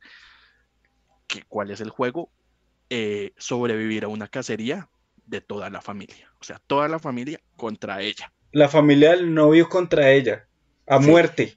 ¿Qué, 1.27 1.43
¿Cuál 1.49 1.71
es 1.71 1.81
el 1.81 1.91
juego? 1.91 2.31
Eh, 2.91 3.33
sobrevivir 3.39 4.05
a 4.05 4.09
una 4.09 4.29
cacería 4.29 4.89
de 5.27 5.41
toda 5.41 5.71
la 5.71 5.81
familia. 5.81 6.31
O 6.41 6.45
sea, 6.45 6.61
toda 6.67 6.89
la 6.89 6.99
familia 6.99 7.41
contra 7.57 8.01
ella. 8.03 8.33
La 8.53 8.69
familia 8.69 9.11
del 9.11 9.33
novio 9.33 9.69
contra 9.69 10.11
ella. 10.13 10.47
A 10.87 11.01
Sí. 11.03 11.09
muerte. 11.11 11.55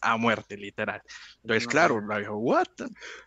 A 0.00 0.16
muerte, 0.16 0.56
literal. 0.56 1.00
Entonces, 1.42 1.64
No. 1.64 1.70
claro, 1.70 2.00
la 2.06 2.18
vieja, 2.18 2.32
¿what? 2.32 2.66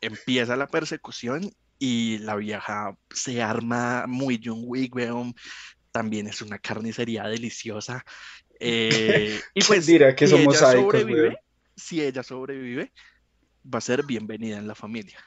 Empieza 0.01 0.55
la 0.55 0.67
persecución 0.67 1.51
y 1.79 2.19
la 2.19 2.35
vieja 2.35 2.97
se 3.13 3.41
arma 3.41 4.05
muy 4.07 4.41
John 4.43 4.61
Wick, 4.63 4.95
weón. 4.95 5.35
También 5.91 6.27
es 6.27 6.41
una 6.41 6.59
carnicería 6.59 7.23
deliciosa. 7.23 8.05
Eh, 8.59 9.39
y 9.53 9.61
¿Quién 9.61 9.67
pues, 9.67 9.85
dirá 9.85 10.15
que 10.15 10.27
si 10.27 10.31
somos 10.31 10.57
ella 10.57 10.71
sobrevive, 10.71 11.21
weón? 11.21 11.37
si 11.75 12.01
ella 12.01 12.23
sobrevive, 12.23 12.91
va 13.73 13.79
a 13.79 13.81
ser 13.81 14.03
bienvenida 14.03 14.57
en 14.57 14.67
la 14.67 14.75
familia. 14.75 15.23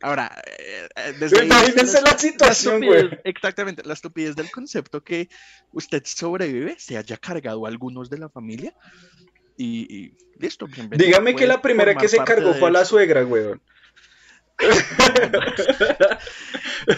Ahora, 0.00 0.30
eh, 0.46 0.88
eh, 0.94 1.14
desde 1.18 1.44
Imagínense 1.44 2.00
la 2.02 2.16
situación, 2.16 2.84
güey. 2.84 3.10
Exactamente, 3.24 3.82
la 3.84 3.94
estupidez 3.94 4.36
del 4.36 4.50
concepto 4.50 5.02
que 5.02 5.28
usted 5.72 6.02
sobrevive, 6.04 6.76
se 6.78 6.96
haya 6.96 7.16
cargado 7.16 7.66
a 7.66 7.68
algunos 7.68 8.08
de 8.08 8.18
la 8.18 8.28
familia 8.28 8.74
y, 9.56 9.92
y 9.92 10.14
listo, 10.38 10.66
bienvenido. 10.66 11.04
Dígame 11.04 11.34
que 11.34 11.48
la 11.48 11.60
primera 11.60 11.96
que 11.96 12.06
se 12.06 12.18
cargó 12.18 12.54
fue 12.54 12.68
a 12.68 12.72
la 12.72 12.84
suegra, 12.84 13.24
weón. 13.26 13.60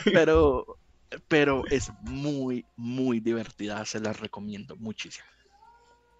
Pero, 0.04 0.78
pero 1.28 1.64
es 1.70 1.90
muy, 2.02 2.64
muy 2.76 3.20
divertida, 3.20 3.84
se 3.84 4.00
la 4.00 4.12
recomiendo 4.12 4.76
muchísimo. 4.76 5.26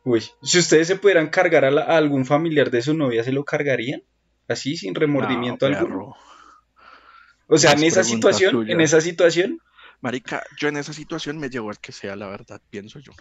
Uy, 0.05 0.23
si 0.43 0.59
ustedes 0.59 0.89
se 0.89 0.97
pudieran 0.97 1.29
cargar 1.29 1.65
a, 1.65 1.71
la- 1.71 1.83
a 1.83 1.97
algún 1.97 2.25
familiar 2.25 2.71
de 2.71 2.83
su 2.83 2.95
novia, 2.95 3.23
¿se 3.23 3.33
lo 3.33 3.45
cargarían? 3.45 4.03
Así, 4.49 4.77
sin 4.77 4.95
remordimiento 4.95 5.69
No, 5.69 5.77
alguno. 5.77 6.17
O 7.49 7.59
sea, 7.59 7.73
en 7.73 7.79
Es 7.79 7.93
esa 7.93 8.05
situación, 8.05 8.71
en 8.71 8.81
esa 8.81 9.01
situación, 9.01 9.61
Marica, 10.01 10.43
yo 10.59 10.69
en 10.69 10.79
esa 10.79 10.93
situación 10.93 11.39
me 11.39 11.51
llevo 11.51 11.71
al 11.71 11.79
que 11.79 11.93
sea, 11.93 12.17
la 12.17 12.29
verdad, 12.29 12.61
pienso 12.71 12.99
yo. 13.01 13.13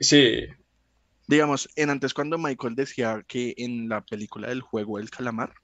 sí. 0.00 0.46
Digamos, 1.28 1.68
en 1.76 1.90
antes 1.90 2.14
cuando 2.14 2.38
Michael 2.38 2.74
decía 2.74 3.24
que 3.26 3.54
en 3.56 3.88
la 3.88 4.04
película 4.04 4.48
del 4.48 4.60
juego 4.60 4.98
del 4.98 5.10
calamar, 5.10 5.54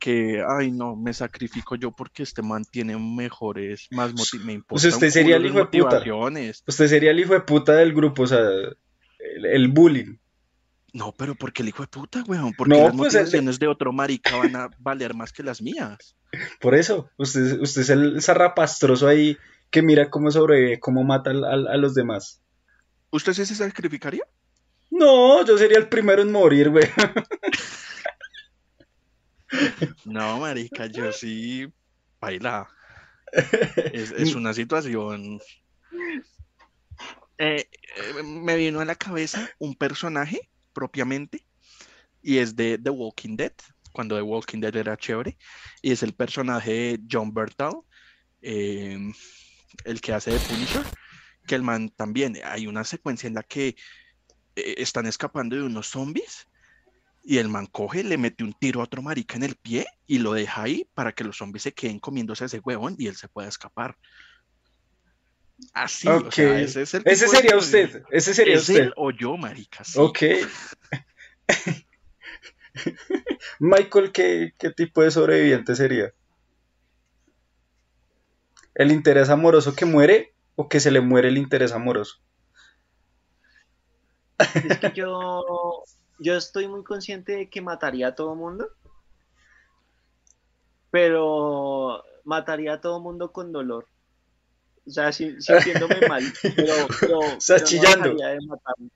que, 0.00 0.42
ay, 0.58 0.72
no, 0.72 0.96
me 0.96 1.12
sacrifico 1.14 1.76
yo 1.76 1.92
porque 1.92 2.24
este 2.24 2.42
man 2.42 2.64
tiene 2.64 2.96
mejores, 2.98 3.86
más 3.92 4.12
motivos, 4.14 4.44
me 4.46 4.54
importa 4.54 4.88
usted 4.88 5.06
un 5.06 5.12
sería 5.12 5.36
el 5.36 5.46
hijo 5.46 5.58
de 5.58 5.66
puta. 5.66 6.02
Usted 6.66 6.88
sería 6.88 7.10
el 7.12 7.20
hijo 7.20 7.34
de 7.34 7.40
puta 7.42 7.74
del 7.74 7.92
grupo, 7.94 8.22
o 8.22 8.26
sea, 8.26 8.40
el, 8.40 9.44
el 9.46 9.68
bullying. 9.68 10.16
No, 10.92 11.12
pero 11.16 11.36
porque 11.36 11.62
el 11.62 11.68
hijo 11.68 11.82
de 11.84 11.88
puta, 11.88 12.24
weón, 12.26 12.52
porque 12.54 12.74
No, 12.76 12.84
las 12.88 12.96
pues, 12.96 13.14
el 13.14 13.18
de- 13.20 13.24
motivaciones 13.26 13.58
de 13.60 13.68
otro 13.68 13.92
marica 13.92 14.34
van 14.36 14.56
a 14.56 14.70
valer 14.80 15.14
más 15.14 15.32
que 15.32 15.44
las 15.44 15.62
mías. 15.62 16.16
Por 16.60 16.74
eso, 16.74 17.10
usted, 17.16 17.60
usted 17.60 17.82
es 17.82 17.90
el 17.90 18.20
zarrapastroso 18.22 19.06
ahí 19.06 19.36
que 19.70 19.82
mira 19.82 20.10
cómo 20.10 20.30
sobrevive, 20.32 20.80
cómo 20.80 21.04
mata 21.04 21.30
al- 21.30 21.44
al- 21.44 21.68
a 21.68 21.76
los 21.76 21.94
demás. 21.94 22.40
¿Usted 23.10 23.34
sí 23.34 23.44
se 23.46 23.54
sacrificaría? 23.54 24.24
No, 24.90 25.44
yo 25.44 25.56
sería 25.58 25.78
el 25.78 25.88
primero 25.88 26.22
en 26.22 26.32
morir, 26.32 26.70
güey. 26.70 26.84
No, 30.04 30.38
marica, 30.38 30.86
yo 30.86 31.12
sí 31.12 31.66
baila. 32.20 32.68
Es, 33.92 34.10
es 34.12 34.34
una 34.34 34.54
situación. 34.54 35.40
Eh, 37.38 37.68
eh, 37.96 38.22
me 38.22 38.56
vino 38.56 38.80
a 38.80 38.84
la 38.84 38.94
cabeza 38.94 39.48
un 39.58 39.74
personaje 39.74 40.50
propiamente 40.72 41.44
y 42.22 42.38
es 42.38 42.54
de 42.54 42.78
The 42.78 42.90
Walking 42.90 43.36
Dead, 43.36 43.52
cuando 43.92 44.16
The 44.16 44.22
Walking 44.22 44.60
Dead 44.60 44.76
era 44.76 44.96
chévere, 44.96 45.38
y 45.82 45.92
es 45.92 46.02
el 46.02 46.12
personaje 46.14 46.72
de 46.72 47.00
John 47.10 47.32
Bertal, 47.32 47.80
eh, 48.42 48.98
el 49.84 50.00
que 50.00 50.12
hace 50.12 50.32
de 50.32 50.38
Punisher, 50.38 50.84
que 51.46 51.54
el 51.54 51.62
man 51.62 51.88
también, 51.90 52.36
hay 52.44 52.66
una 52.66 52.84
secuencia 52.84 53.26
en 53.26 53.34
la 53.34 53.42
que 53.42 53.68
eh, 54.56 54.74
están 54.78 55.06
escapando 55.06 55.56
de 55.56 55.62
unos 55.62 55.88
zombies 55.88 56.46
y 57.22 57.38
el 57.38 57.48
man 57.48 57.66
coge, 57.66 58.02
le 58.04 58.18
mete 58.18 58.44
un 58.44 58.52
tiro 58.54 58.80
a 58.80 58.84
otro 58.84 59.02
marica 59.02 59.36
en 59.36 59.42
el 59.42 59.56
pie 59.56 59.86
y 60.06 60.18
lo 60.18 60.32
deja 60.32 60.62
ahí 60.62 60.88
para 60.94 61.12
que 61.12 61.24
los 61.24 61.36
zombies 61.36 61.62
se 61.64 61.72
queden 61.72 61.98
comiéndose 61.98 62.44
a 62.44 62.46
ese 62.46 62.60
huevón 62.60 62.96
y 62.98 63.06
él 63.06 63.16
se 63.16 63.28
pueda 63.28 63.48
escapar. 63.48 63.96
Así, 65.74 66.08
o 66.08 66.18
Ok. 66.20 66.32
sea, 66.32 66.60
ese 66.60 66.82
es 66.82 66.94
el 66.94 67.02
Ese 67.04 67.26
de 67.26 67.28
sería 67.28 67.56
usted, 67.56 68.02
ese 68.10 68.34
sería 68.34 68.56
¿Es 68.56 68.62
usted. 68.62 68.84
él 68.84 68.92
o 68.96 69.10
yo, 69.10 69.36
marica? 69.36 69.84
sí. 69.84 69.98
Ok. 70.00 70.18
Michael, 73.60 74.12
¿qué, 74.12 74.52
qué 74.58 74.70
tipo 74.70 75.02
de 75.02 75.10
sobreviviente 75.10 75.74
sería? 75.74 76.12
¿El 78.74 78.92
interés 78.92 79.28
amoroso 79.28 79.74
que 79.74 79.84
muere 79.84 80.34
o 80.54 80.68
que 80.68 80.80
se 80.80 80.90
le 80.90 81.00
muere 81.00 81.28
el 81.28 81.38
interés 81.38 81.72
amoroso? 81.72 82.16
Es 84.38 84.78
que 84.78 84.92
yo, 84.94 85.42
yo 86.20 86.36
estoy 86.36 86.68
muy 86.68 86.84
consciente 86.84 87.32
de 87.32 87.48
que 87.50 87.60
mataría 87.60 88.08
a 88.08 88.14
todo 88.14 88.34
mundo, 88.34 88.68
pero 90.90 92.02
mataría 92.24 92.74
a 92.74 92.80
todo 92.80 93.00
mundo 93.00 93.32
con 93.32 93.52
dolor. 93.52 93.86
O 94.86 94.90
sea, 94.90 95.12
si- 95.12 95.40
sintiéndome 95.40 96.00
mal, 96.08 96.22
pero, 96.56 96.74
pero, 97.00 97.18
O 97.18 97.40
sea, 97.40 97.56
pero 97.56 97.60
no 97.60 97.64
chillando. 97.66 98.08
dejaría 98.14 98.28
de 98.28 98.38
matarme. 98.46 98.88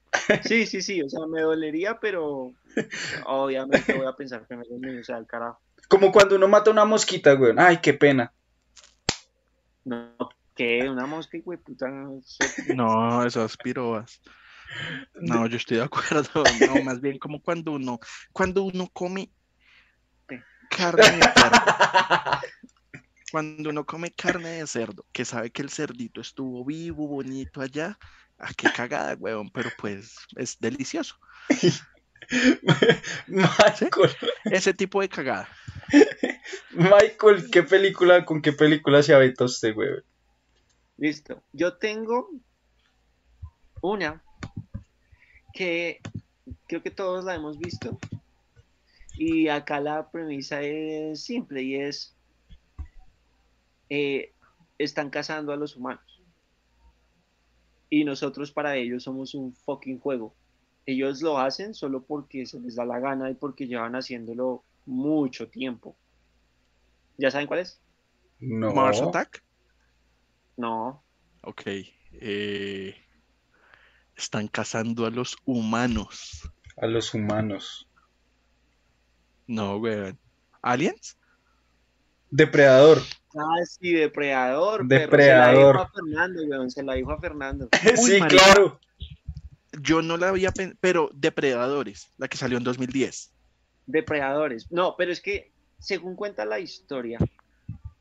Sí, 0.44 0.66
sí, 0.66 0.80
sí, 0.82 1.02
o 1.02 1.08
sea, 1.08 1.26
me 1.26 1.42
dolería, 1.42 1.98
pero 2.00 2.52
obviamente 3.26 3.92
voy 3.94 4.06
a 4.06 4.12
pensar 4.12 4.46
que 4.46 4.56
me 4.56 4.64
duele, 4.68 5.00
o 5.00 5.04
sea, 5.04 5.18
el 5.18 5.26
carajo. 5.26 5.60
Como 5.88 6.10
cuando 6.10 6.36
uno 6.36 6.48
mata 6.48 6.70
una 6.70 6.84
mosquita, 6.86 7.34
güey. 7.34 7.52
Ay, 7.58 7.78
qué 7.82 7.92
pena. 7.94 8.32
No, 9.84 10.16
¿qué? 10.56 10.88
Una 10.88 11.06
mosca, 11.06 11.36
güey, 11.44 11.58
puta. 11.58 11.88
no 11.88 12.20
sé. 12.24 12.74
No, 12.74 13.24
esas 13.24 13.56
pirobas. 13.58 14.20
No, 15.14 15.46
yo 15.46 15.56
estoy 15.56 15.78
de 15.78 15.84
acuerdo. 15.84 16.42
No, 16.66 16.82
más 16.82 17.00
bien 17.00 17.18
como 17.18 17.40
cuando 17.40 17.72
uno, 17.72 17.98
cuando 18.32 18.62
uno 18.64 18.88
come 18.92 19.30
carne 20.70 21.10
de 21.10 21.22
cerdo. 21.22 22.40
Cuando 23.30 23.70
uno 23.70 23.84
come 23.84 24.12
carne 24.12 24.48
de 24.50 24.66
cerdo, 24.66 25.04
que 25.12 25.24
sabe 25.24 25.50
que 25.50 25.62
el 25.62 25.70
cerdito 25.70 26.20
estuvo 26.20 26.64
vivo, 26.64 27.08
bonito 27.08 27.60
allá. 27.60 27.98
Ah, 28.38 28.52
qué 28.56 28.68
cagada, 28.72 29.16
huevón, 29.18 29.50
pero 29.50 29.70
pues 29.78 30.16
es 30.36 30.58
delicioso. 30.60 31.16
Michael, 33.26 34.10
Ese 34.44 34.72
tipo 34.72 35.00
de 35.00 35.08
cagada. 35.08 35.48
Michael, 36.70 37.50
¿qué 37.50 37.62
película, 37.62 38.24
con 38.24 38.40
qué 38.40 38.52
película 38.52 39.02
se 39.02 39.14
aventa 39.14 39.44
usted, 39.44 39.74
güey? 39.74 39.90
Listo. 40.96 41.42
Yo 41.52 41.76
tengo 41.76 42.30
una 43.82 44.22
que 45.54 46.00
creo 46.66 46.82
que 46.82 46.90
todos 46.90 47.24
la 47.24 47.34
hemos 47.34 47.58
visto. 47.58 47.98
Y 49.16 49.48
acá 49.48 49.80
la 49.80 50.10
premisa 50.10 50.60
es 50.60 51.22
simple 51.22 51.62
y 51.62 51.76
es, 51.76 52.14
eh, 53.88 54.32
están 54.76 55.08
cazando 55.08 55.52
a 55.52 55.56
los 55.56 55.76
humanos. 55.76 56.04
Y 57.88 58.04
nosotros 58.04 58.50
para 58.50 58.76
ellos 58.76 59.04
somos 59.04 59.34
un 59.34 59.54
fucking 59.54 60.00
juego. 60.00 60.34
Ellos 60.84 61.22
lo 61.22 61.38
hacen 61.38 61.74
solo 61.74 62.02
porque 62.02 62.44
se 62.44 62.58
les 62.60 62.74
da 62.74 62.84
la 62.84 62.98
gana 62.98 63.30
y 63.30 63.34
porque 63.34 63.68
llevan 63.68 63.94
haciéndolo 63.94 64.64
mucho 64.84 65.48
tiempo. 65.48 65.96
¿Ya 67.16 67.30
saben 67.30 67.46
cuál 67.46 67.60
es? 67.60 67.80
No. 68.40 68.74
Mars 68.74 69.00
Attack. 69.00 69.44
No. 70.56 71.02
Ok. 71.42 71.62
eh, 71.66 73.03
están 74.16 74.48
cazando 74.48 75.06
a 75.06 75.10
los 75.10 75.36
humanos. 75.44 76.50
A 76.76 76.86
los 76.86 77.14
humanos. 77.14 77.88
No, 79.46 79.76
weón. 79.76 80.18
¿Aliens? 80.62 81.16
Depredador. 82.30 83.02
Ah, 83.36 83.64
sí, 83.64 83.92
depredador. 83.92 84.86
Depredador. 84.86 85.10
Perro. 85.10 85.22
Se 85.22 85.32
la 85.32 85.52
dijo 85.52 85.80
a 85.80 85.88
Fernando, 85.92 86.42
weón. 86.44 86.70
Se 86.70 86.82
la 86.82 86.94
dijo 86.94 87.12
a 87.12 87.20
Fernando. 87.20 87.68
sí, 87.96 88.20
claro. 88.20 88.80
Yo 89.80 90.02
no 90.02 90.16
la 90.16 90.28
había 90.28 90.52
pensado, 90.52 90.78
pero 90.80 91.10
Depredadores, 91.12 92.10
la 92.16 92.28
que 92.28 92.36
salió 92.36 92.58
en 92.58 92.64
2010. 92.64 93.32
Depredadores. 93.86 94.70
No, 94.70 94.94
pero 94.96 95.12
es 95.12 95.20
que, 95.20 95.52
según 95.78 96.14
cuenta 96.14 96.44
la 96.44 96.60
historia, 96.60 97.18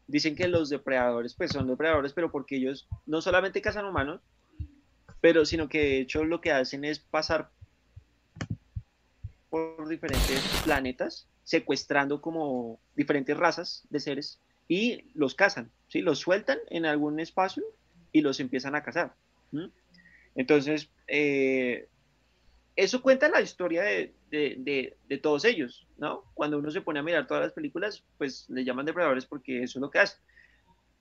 dicen 0.08 0.36
que 0.36 0.48
los 0.48 0.70
depredadores, 0.70 1.34
pues 1.34 1.52
son 1.52 1.68
depredadores, 1.68 2.14
pero 2.14 2.32
porque 2.32 2.58
ellos 2.58 2.88
no 3.06 3.22
solamente 3.22 3.62
cazan 3.62 3.86
humanos, 3.86 4.22
pero 5.24 5.46
sino 5.46 5.70
que 5.70 5.80
de 5.80 6.00
hecho 6.00 6.26
lo 6.26 6.42
que 6.42 6.52
hacen 6.52 6.84
es 6.84 7.00
pasar 7.00 7.50
por 9.50 9.88
diferentes 9.88 10.42
planetas, 10.66 11.30
secuestrando 11.46 12.20
como 12.20 12.78
diferentes 12.94 13.38
razas 13.38 13.88
de 13.90 14.02
seres 14.02 14.42
y 14.68 15.06
los 15.14 15.34
cazan, 15.34 15.72
¿sí? 15.88 16.02
Los 16.02 16.20
sueltan 16.20 16.58
en 16.70 16.86
algún 16.86 17.22
espacio 17.22 17.64
y 18.12 18.20
los 18.20 18.42
empiezan 18.42 18.76
a 18.76 18.84
cazar. 18.84 19.14
Entonces, 20.36 20.90
eh, 21.08 21.88
eso 22.76 23.02
cuenta 23.02 23.30
la 23.30 23.40
historia 23.40 23.84
de, 23.84 24.14
de, 24.30 25.18
todos 25.20 25.46
ellos, 25.46 25.88
¿no? 25.98 26.26
Cuando 26.34 26.58
uno 26.58 26.70
se 26.70 26.82
pone 26.82 27.00
a 27.00 27.04
mirar 27.04 27.28
todas 27.28 27.44
las 27.44 27.54
películas, 27.54 28.04
pues 28.18 28.50
le 28.50 28.66
llaman 28.66 28.86
depredadores 28.86 29.26
porque 29.26 29.64
eso 29.64 29.80
es 29.80 29.82
lo 29.82 29.90
que 29.90 30.00
hacen. 30.00 30.20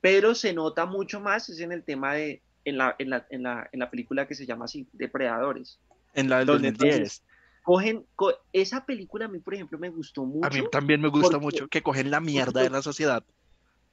Pero 0.00 0.36
se 0.36 0.52
nota 0.52 0.86
mucho 0.86 1.18
más 1.18 1.48
es 1.48 1.58
en 1.58 1.72
el 1.72 1.82
tema 1.82 2.14
de, 2.14 2.40
en 2.64 2.78
la, 2.78 2.94
en 2.98 3.10
la, 3.10 3.26
en 3.30 3.42
la, 3.42 3.68
en 3.72 3.80
la 3.80 3.90
película 3.90 4.26
que 4.26 4.34
se 4.34 4.46
llama 4.46 4.66
así, 4.66 4.86
Depredadores. 4.92 5.78
En 6.14 6.28
la 6.28 6.38
del 6.38 6.46
2010. 6.46 7.22
Cogen, 7.62 8.04
esa 8.52 8.84
película 8.84 9.26
a 9.26 9.28
mí, 9.28 9.38
por 9.38 9.54
ejemplo, 9.54 9.78
me 9.78 9.88
gustó 9.88 10.24
mucho. 10.24 10.46
A 10.46 10.50
mí 10.50 10.64
también 10.70 11.00
me 11.00 11.08
gusta 11.08 11.38
mucho 11.38 11.68
que 11.68 11.80
cogen 11.80 12.10
la 12.10 12.20
mierda 12.20 12.60
de 12.60 12.70
la 12.70 12.82
sociedad 12.82 13.24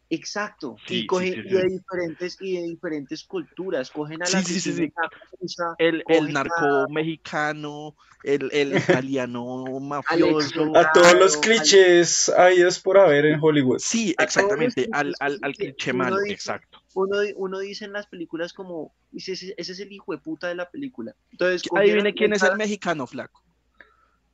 Exacto. 0.09 0.75
y, 0.87 1.05
cogen, 1.05 1.43
de 1.43 1.63
diferentes, 1.65 2.37
y 2.39 2.57
de 2.57 2.63
diferentes 2.63 3.23
culturas. 3.23 3.91
Cogen 3.91 4.23
a 4.23 4.25
la 4.27 5.75
el, 5.77 6.03
el 6.07 6.33
narco 6.33 6.89
mexicano, 6.89 7.95
el, 8.23 8.49
el 8.51 8.73
italiano 8.77 9.79
mafioso. 9.79 10.75
A 10.75 10.91
todos 10.91 11.13
los 11.13 11.37
clichés 11.37 12.29
habidos 12.29 12.79
por 12.79 12.97
haber 12.97 13.25
en 13.27 13.39
Hollywood. 13.41 13.77
Sí, 13.79 14.15
exactamente. 14.17 14.89
Al, 14.91 15.13
al, 15.19 15.37
al, 15.43 15.53
cliché 15.53 15.93
malo, 15.93 16.17
exacto. 16.27 16.78
Uno, 16.93 17.17
uno, 17.35 17.59
dice 17.59 17.85
en 17.85 17.93
las 17.93 18.07
películas 18.07 18.53
como, 18.53 18.93
ese, 19.13 19.33
ese 19.33 19.53
es 19.57 19.79
el 19.79 19.91
hijo 19.91 20.11
de 20.11 20.17
puta 20.17 20.47
de 20.47 20.55
la 20.55 20.69
película. 20.69 21.15
Entonces, 21.31 21.63
viene 21.71 22.13
quién 22.13 22.33
es 22.33 22.43
el 22.43 22.57
mexicano, 22.57 23.05
flaco. 23.07 23.43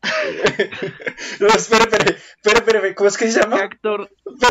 no, 1.40 1.48
espera, 1.48 1.84
espera, 1.84 2.06
espera, 2.06 2.60
espera, 2.60 2.96
¿cómo 2.96 3.08
es 3.08 3.18
que 3.18 3.32
se 3.32 3.40
llama? 3.40 3.58
¿Qué 3.58 3.64
actor 3.64 4.10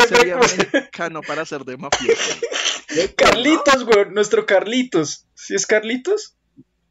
sería 0.08 0.36
mexicano 0.36 1.20
para 1.22 1.44
ser 1.44 1.64
de 1.64 1.76
mafioso? 1.76 2.40
Carlitos, 3.16 3.84
güey, 3.84 4.10
nuestro 4.10 4.46
Carlitos. 4.46 5.26
¿Sí 5.34 5.54
es 5.54 5.66
Carlitos? 5.66 6.36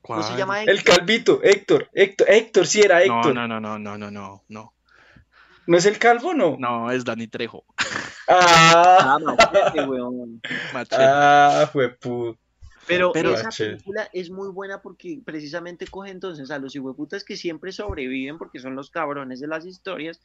¿Cómo 0.04 0.22
se 0.22 0.38
llama 0.38 0.62
Héctor? 0.62 0.76
El 0.76 0.84
Calvito, 0.84 1.40
Héctor, 1.44 1.90
Héctor, 1.94 2.30
Héctor, 2.30 2.68
sí 2.68 2.82
era 2.82 3.02
Héctor. 3.02 3.34
No, 3.34 3.48
no, 3.48 3.60
no, 3.60 3.80
no, 3.80 3.98
no, 3.98 4.12
no, 4.12 4.44
no. 4.50 4.74
¿No 5.68 5.78
es 5.78 5.86
el 5.86 5.98
calvo, 6.00 6.34
no? 6.34 6.58
No, 6.58 6.92
es 6.92 7.06
Dani 7.06 7.28
Trejo. 7.28 7.66
Ah, 8.28 9.16
ah 9.16 9.20
machete, 9.20 9.86
weón. 9.86 10.42
Machete. 10.74 10.96
Ah, 10.98 11.70
fue 11.72 11.90
puto. 11.90 12.40
Pero, 12.88 13.14
esa 13.14 13.50
película 13.50 14.10
es 14.12 14.30
muy 14.30 14.50
buena 14.50 14.82
porque 14.82 15.22
precisamente 15.24 15.88
coge 15.88 16.12
entonces 16.12 16.52
a 16.52 16.60
los 16.60 16.76
hijueputas 16.76 17.24
que 17.24 17.38
siempre 17.38 17.72
sobreviven 17.72 18.38
porque 18.38 18.60
son 18.60 18.76
los 18.76 18.90
cabrones 18.90 19.40
de 19.40 19.48
las 19.48 19.66
historias, 19.66 20.20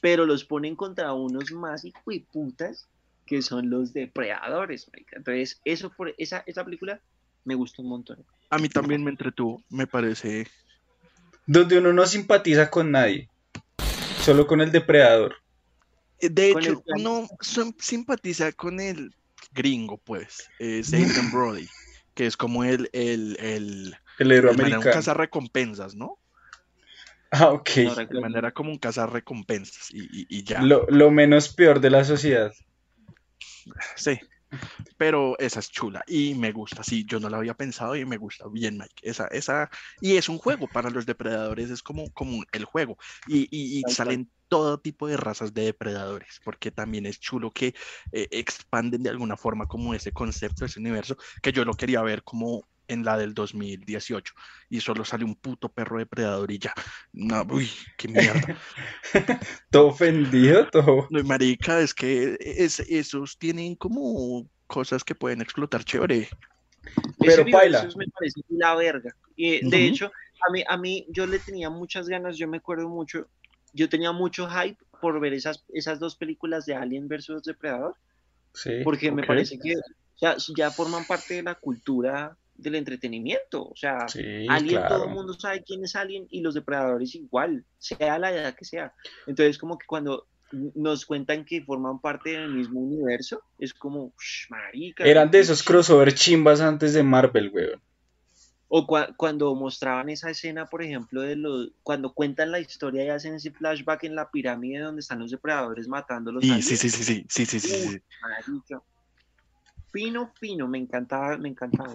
pero 0.00 0.24
los 0.24 0.44
ponen 0.44 0.74
contra 0.74 1.12
unos 1.12 1.52
más 1.52 1.84
hijueputas 1.84 2.88
que 3.26 3.42
son 3.42 3.70
los 3.70 3.92
depredadores. 3.92 4.90
Entonces, 5.12 5.60
eso 5.64 5.90
por 5.90 6.14
esa, 6.18 6.42
esa 6.46 6.64
película 6.64 7.00
me 7.44 7.54
gustó 7.54 7.82
un 7.82 7.88
montón. 7.88 8.24
A 8.50 8.58
mí 8.58 8.68
también 8.68 9.04
me 9.04 9.10
entretuvo, 9.10 9.62
me 9.68 9.86
parece. 9.86 10.46
Donde 11.46 11.78
uno 11.78 11.92
no 11.92 12.06
simpatiza 12.06 12.70
con 12.70 12.90
nadie, 12.90 13.28
solo 14.22 14.46
con 14.46 14.60
el 14.60 14.70
depredador. 14.70 15.36
Eh, 16.20 16.28
de 16.30 16.50
hecho, 16.50 16.82
uno 16.86 17.28
simpatiza 17.78 18.52
con 18.52 18.80
el 18.80 19.14
gringo, 19.52 19.98
pues, 19.98 20.48
es 20.58 20.90
Brody, 21.32 21.68
que 22.14 22.26
es 22.26 22.36
como 22.36 22.64
el, 22.64 22.88
el, 22.92 23.36
el, 23.40 23.96
el 24.18 24.32
héroe 24.32 24.52
americano. 24.52 24.82
Un 24.86 24.92
cazar 24.92 25.18
recompensas, 25.18 25.94
¿no? 25.94 26.18
Ah, 27.32 27.48
ok. 27.48 27.70
De 28.10 28.20
manera 28.20 28.52
como 28.52 28.70
un 28.70 28.78
cazar 28.78 29.12
recompensas 29.12 29.90
y, 29.90 30.26
y, 30.28 30.44
ya. 30.44 30.62
Lo, 30.62 30.86
lo, 30.88 31.10
menos 31.10 31.52
peor 31.52 31.80
de 31.80 31.90
la 31.90 32.04
sociedad. 32.04 32.52
Sí, 33.96 34.20
pero 34.96 35.38
esa 35.38 35.60
es 35.60 35.70
chula 35.70 36.02
y 36.06 36.34
me 36.34 36.52
gusta, 36.52 36.82
sí, 36.82 37.04
yo 37.06 37.20
no 37.20 37.28
la 37.28 37.38
había 37.38 37.54
pensado 37.54 37.96
y 37.96 38.04
me 38.04 38.16
gusta 38.16 38.44
bien, 38.50 38.78
Mike. 38.78 38.94
Esa, 39.02 39.26
esa, 39.28 39.70
y 40.00 40.16
es 40.16 40.28
un 40.28 40.38
juego 40.38 40.68
para 40.68 40.90
los 40.90 41.06
depredadores, 41.06 41.70
es 41.70 41.82
como, 41.82 42.10
como 42.12 42.44
el 42.52 42.64
juego. 42.64 42.96
Y, 43.26 43.48
y, 43.50 43.80
y 43.80 43.92
salen 43.92 44.30
todo 44.48 44.78
tipo 44.80 45.08
de 45.08 45.16
razas 45.16 45.54
de 45.54 45.62
depredadores, 45.64 46.40
porque 46.44 46.70
también 46.70 47.06
es 47.06 47.18
chulo 47.18 47.50
que 47.50 47.74
eh, 48.12 48.28
expanden 48.30 49.02
de 49.02 49.10
alguna 49.10 49.36
forma 49.36 49.66
como 49.66 49.94
ese 49.94 50.12
concepto, 50.12 50.64
ese 50.64 50.78
universo, 50.78 51.16
que 51.42 51.52
yo 51.52 51.64
lo 51.64 51.74
quería 51.74 52.02
ver 52.02 52.22
como 52.22 52.68
en 52.92 53.04
la 53.04 53.16
del 53.16 53.34
2018 53.34 54.34
y 54.70 54.80
solo 54.80 55.04
sale 55.04 55.24
un 55.24 55.34
puto 55.34 55.68
perro 55.68 55.98
depredador 55.98 56.50
y 56.50 56.58
ya. 56.58 56.72
No, 57.12 57.42
uy, 57.50 57.70
qué 57.96 58.08
mierda. 58.08 58.56
todo 59.70 59.88
ofendido, 59.88 60.68
todo. 60.70 61.06
No, 61.10 61.22
marica, 61.24 61.80
es 61.80 61.94
que 61.94 62.36
es, 62.40 62.80
esos 62.80 63.38
tienen 63.38 63.74
como 63.74 64.48
cosas 64.66 65.04
que 65.04 65.14
pueden 65.14 65.40
explotar 65.40 65.84
chévere. 65.84 66.28
Pero 67.18 67.44
baila. 67.50 67.88
me 67.96 68.06
parece 68.08 68.40
la 68.48 68.74
verga. 68.74 69.14
Y 69.36 69.68
de 69.68 69.86
hecho, 69.86 70.12
a 70.46 70.52
mí, 70.52 70.64
a 70.66 70.76
mí 70.76 71.06
yo 71.10 71.26
le 71.26 71.38
tenía 71.38 71.70
muchas 71.70 72.08
ganas, 72.08 72.36
yo 72.36 72.48
me 72.48 72.58
acuerdo 72.58 72.88
mucho, 72.88 73.28
yo 73.72 73.88
tenía 73.88 74.12
mucho 74.12 74.48
hype 74.48 74.78
por 75.00 75.20
ver 75.20 75.32
esas, 75.32 75.64
esas 75.72 75.98
dos 75.98 76.16
películas 76.16 76.66
de 76.66 76.74
Alien 76.74 77.08
versus 77.08 77.42
Depredador. 77.42 77.96
Sí, 78.54 78.80
porque 78.84 79.10
me 79.10 79.24
parece 79.24 79.58
que 79.58 79.74
ya, 80.20 80.36
ya 80.56 80.70
forman 80.70 81.06
parte 81.06 81.34
de 81.34 81.42
la 81.42 81.54
cultura 81.54 82.36
del 82.54 82.74
entretenimiento. 82.76 83.68
O 83.68 83.76
sea, 83.76 84.06
Alien, 84.48 84.82
todo 84.88 85.04
el 85.04 85.10
mundo 85.10 85.34
sabe 85.34 85.62
quién 85.62 85.84
es 85.84 85.96
Alien 85.96 86.26
y 86.30 86.40
los 86.40 86.54
depredadores 86.54 87.14
igual, 87.14 87.64
sea 87.78 88.18
la 88.18 88.32
edad 88.32 88.54
que 88.54 88.64
sea. 88.64 88.94
Entonces, 89.26 89.58
como 89.58 89.78
que 89.78 89.86
cuando 89.86 90.26
nos 90.52 91.06
cuentan 91.06 91.44
que 91.44 91.62
forman 91.62 92.00
parte 92.00 92.30
del 92.30 92.54
mismo 92.54 92.80
universo, 92.80 93.42
es 93.58 93.72
como, 93.72 94.12
marica. 94.50 95.04
Eran 95.04 95.30
de 95.30 95.40
esos 95.40 95.62
crossover 95.62 96.14
chimbas 96.14 96.60
antes 96.60 96.92
de 96.92 97.02
Marvel, 97.02 97.50
weón. 97.52 97.80
O 98.74 98.86
cuando 98.86 99.54
mostraban 99.54 100.08
esa 100.08 100.30
escena, 100.30 100.64
por 100.64 100.82
ejemplo, 100.82 101.20
de 101.20 101.36
los 101.36 101.72
cuando 101.82 102.14
cuentan 102.14 102.50
la 102.50 102.58
historia 102.58 103.04
y 103.04 103.08
hacen 103.10 103.34
ese 103.34 103.50
flashback 103.50 104.04
en 104.04 104.14
la 104.14 104.30
pirámide 104.30 104.80
donde 104.80 105.00
están 105.00 105.18
los 105.18 105.30
depredadores 105.30 105.88
matando 105.88 106.32
los 106.32 106.42
sí, 106.42 106.62
sí, 106.62 106.78
sí, 106.78 106.88
sí, 106.88 107.04
sí, 107.04 107.26
sí, 107.28 107.44
sí, 107.44 107.60
sí, 107.60 108.00
Fino, 109.92 110.32
fino, 110.40 110.68
me 110.68 110.78
encantaba, 110.78 111.36
me 111.36 111.50
encantaba. 111.50 111.94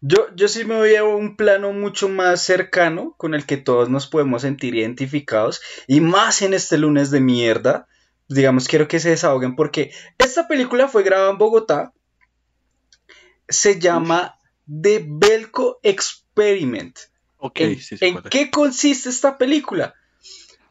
Yo, 0.00 0.26
yo 0.36 0.48
sí 0.48 0.64
me 0.64 0.76
voy 0.76 0.94
a 0.96 1.04
un 1.04 1.36
plano 1.36 1.72
mucho 1.72 2.08
más 2.08 2.42
cercano 2.42 3.14
con 3.16 3.34
el 3.34 3.46
que 3.46 3.56
todos 3.56 3.88
nos 3.88 4.06
podemos 4.06 4.42
sentir 4.42 4.74
identificados 4.74 5.62
y 5.86 6.00
más 6.00 6.42
en 6.42 6.52
este 6.52 6.76
lunes 6.76 7.10
de 7.10 7.20
mierda. 7.20 7.88
Digamos, 8.28 8.68
quiero 8.68 8.88
que 8.88 9.00
se 9.00 9.10
desahoguen 9.10 9.56
porque 9.56 9.92
esta 10.18 10.46
película 10.46 10.88
fue 10.88 11.02
grabada 11.02 11.30
en 11.30 11.38
Bogotá. 11.38 11.92
Se 13.48 13.78
llama 13.78 14.38
The 14.66 15.04
Belco 15.06 15.80
Experiment. 15.82 16.98
Okay, 17.38 17.78
¿En, 18.00 18.22
qué 18.22 18.50
consiste 18.50 19.08
esta 19.08 19.36
película? 19.36 19.94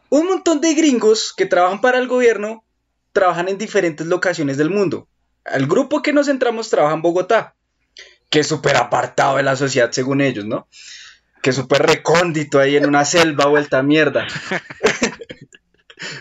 Un 0.10 0.28
montón 0.28 0.62
de 0.62 0.74
gringos 0.74 1.34
que 1.36 1.46
trabajan 1.46 1.82
para 1.82 2.00
el 2.00 2.08
gobierno 2.08 2.64
trabajan 3.12 3.48
en 3.48 3.58
diferentes 3.58 4.08
locaciones 4.08 4.58
del 4.58 4.72
mundo. 4.72 5.08
El 5.46 5.68
grupo 5.68 6.02
que 6.02 6.14
nos 6.14 6.28
centramos 6.28 6.70
trabaja 6.70 6.96
en 6.96 7.02
Bogotá 7.02 7.56
que 8.34 8.40
es 8.40 8.48
súper 8.48 8.78
apartado 8.78 9.38
de 9.38 9.44
la 9.44 9.56
sociedad 9.56 9.92
según 9.92 10.20
ellos, 10.20 10.44
¿no? 10.44 10.68
Que 11.44 11.52
es 11.52 11.56
súper 11.56 11.84
recóndito 11.84 12.60
ahí 12.60 12.76
en 12.76 12.88
una 12.88 13.06
selva 13.06 13.46
vuelta 13.46 13.78
a 13.78 13.84
mierda. 13.84 14.26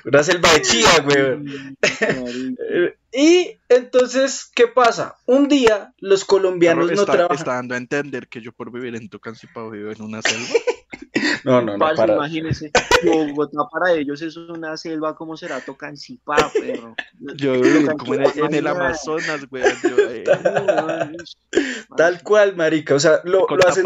una 0.05 0.23
selva 0.23 0.53
de 0.53 0.63
chía, 0.63 1.01
güey. 1.05 1.77
y 3.13 3.57
entonces, 3.69 4.51
¿qué 4.55 4.67
pasa? 4.67 5.17
Un 5.27 5.49
día 5.49 5.93
los 5.99 6.25
colombianos 6.25 6.91
no 6.93 7.05
trabajan. 7.05 7.37
Está 7.37 7.55
dando 7.55 7.75
a 7.75 7.79
entender 7.79 8.29
que 8.29 8.41
yo 8.41 8.53
por 8.53 8.73
vivir 8.73 8.95
en 8.95 9.09
tu 9.09 9.19
Tucancipá 9.19 9.69
vivo 9.69 9.91
en 9.91 10.03
una 10.03 10.23
selva. 10.23 10.47
No, 11.45 11.61
no, 11.61 11.77
no. 11.77 11.79
para... 11.79 12.15
Imagínense, 12.15 12.71
Bogotá 13.05 13.69
para 13.71 13.93
ellos 13.93 14.23
es 14.23 14.37
una 14.37 14.77
selva, 14.77 15.15
¿cómo 15.15 15.37
será 15.37 15.61
Tocancipá, 15.61 16.51
perro? 16.53 16.95
Yo 17.37 17.53
vivo 17.61 17.97
como 17.97 18.15
en, 18.15 18.55
el 18.55 18.67
Amazonas, 18.67 19.47
güey. 19.49 19.65
Eh. 19.65 20.25
Tal 21.97 22.23
cual, 22.23 22.57
marica. 22.57 22.95
O 22.95 23.01
sea, 23.01 23.21
lo, 23.25 23.47
lo, 23.49 23.69
hacen, 23.69 23.85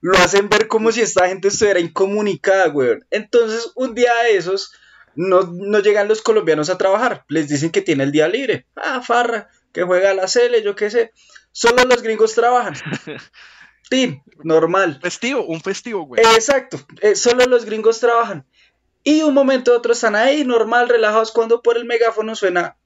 lo 0.00 0.18
hacen 0.18 0.48
ver 0.48 0.68
como 0.68 0.92
si 0.92 1.00
esta 1.00 1.28
gente 1.28 1.48
estuviera 1.48 1.80
incomunicada, 1.80 2.68
güey. 2.68 2.98
Entonces, 3.10 3.72
un 3.74 3.94
día 3.94 4.12
de 4.24 4.36
esos, 4.36 4.72
no, 5.14 5.42
no 5.42 5.78
llegan 5.80 6.08
los 6.08 6.22
colombianos 6.22 6.70
a 6.70 6.78
trabajar. 6.78 7.24
Les 7.28 7.48
dicen 7.48 7.70
que 7.70 7.82
tiene 7.82 8.04
el 8.04 8.12
día 8.12 8.28
libre. 8.28 8.66
Ah, 8.76 9.02
farra, 9.02 9.48
que 9.72 9.82
juega 9.82 10.10
a 10.10 10.14
la 10.14 10.28
cele, 10.28 10.62
yo 10.62 10.74
qué 10.74 10.90
sé. 10.90 11.12
Solo 11.52 11.84
los 11.84 12.02
gringos 12.02 12.34
trabajan. 12.34 12.74
normal. 14.42 14.98
Festivo, 15.02 15.44
un 15.44 15.60
festivo, 15.60 16.06
güey. 16.06 16.22
Exacto, 16.34 16.80
eh, 17.00 17.14
solo 17.14 17.44
los 17.46 17.64
gringos 17.64 18.00
trabajan. 18.00 18.46
Y 19.04 19.22
un 19.22 19.34
momento 19.34 19.76
otro 19.76 19.92
están 19.92 20.14
ahí, 20.14 20.44
normal, 20.44 20.88
relajados, 20.88 21.32
cuando 21.32 21.62
por 21.62 21.76
el 21.76 21.84
megáfono 21.84 22.34
suena 22.36 22.76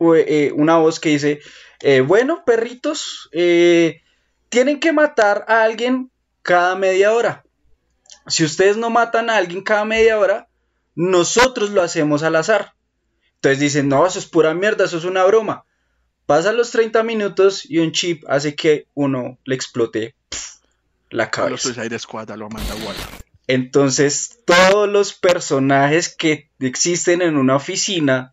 eh, 0.00 0.52
una 0.54 0.76
voz 0.76 1.00
que 1.00 1.10
dice, 1.10 1.40
eh, 1.80 2.00
bueno, 2.00 2.44
perritos, 2.44 3.30
tienen 3.32 4.80
que 4.80 4.92
matar 4.92 5.44
a 5.48 5.62
alguien 5.62 6.10
cada 6.42 6.76
media 6.76 7.12
hora. 7.12 7.44
Si 8.26 8.44
ustedes 8.44 8.76
no 8.76 8.90
matan 8.90 9.30
a 9.30 9.36
alguien 9.36 9.62
cada 9.62 9.84
media 9.84 10.18
hora, 10.18 10.48
nosotros 10.94 11.70
lo 11.70 11.82
hacemos 11.82 12.22
al 12.22 12.36
azar. 12.36 12.74
Entonces 13.36 13.60
dicen, 13.60 13.88
no, 13.88 14.06
eso 14.06 14.18
es 14.18 14.26
pura 14.26 14.54
mierda, 14.54 14.84
eso 14.84 14.98
es 14.98 15.04
una 15.04 15.24
broma. 15.24 15.64
Pasan 16.26 16.56
los 16.56 16.70
30 16.70 17.02
minutos 17.02 17.68
y 17.68 17.78
un 17.78 17.92
chip 17.92 18.24
hace 18.28 18.54
que 18.54 18.86
uno 18.94 19.38
le 19.44 19.54
explote 19.54 20.14
la 21.10 21.30
cabeza. 21.30 21.68
Entonces 23.46 24.38
todos 24.46 24.88
los 24.88 25.12
personajes 25.12 26.14
que 26.14 26.48
existen 26.60 27.20
en 27.20 27.36
una 27.36 27.56
oficina 27.56 28.32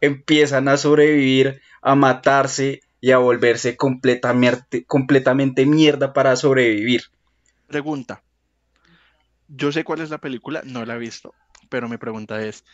empiezan 0.00 0.68
a 0.68 0.78
sobrevivir, 0.78 1.60
a 1.82 1.94
matarse 1.94 2.80
y 3.02 3.10
a 3.10 3.18
volverse 3.18 3.76
completamente, 3.76 4.84
completamente 4.84 5.66
mierda 5.66 6.14
para 6.14 6.36
sobrevivir. 6.36 7.04
Pregunta. 7.66 8.22
Yo 9.48 9.72
sé 9.72 9.84
cuál 9.84 10.00
es 10.00 10.10
la 10.10 10.18
película, 10.18 10.62
no 10.64 10.84
la 10.84 10.94
he 10.94 10.98
visto, 10.98 11.34
pero 11.70 11.88
mi 11.88 11.96
pregunta 11.96 12.44
es, 12.44 12.64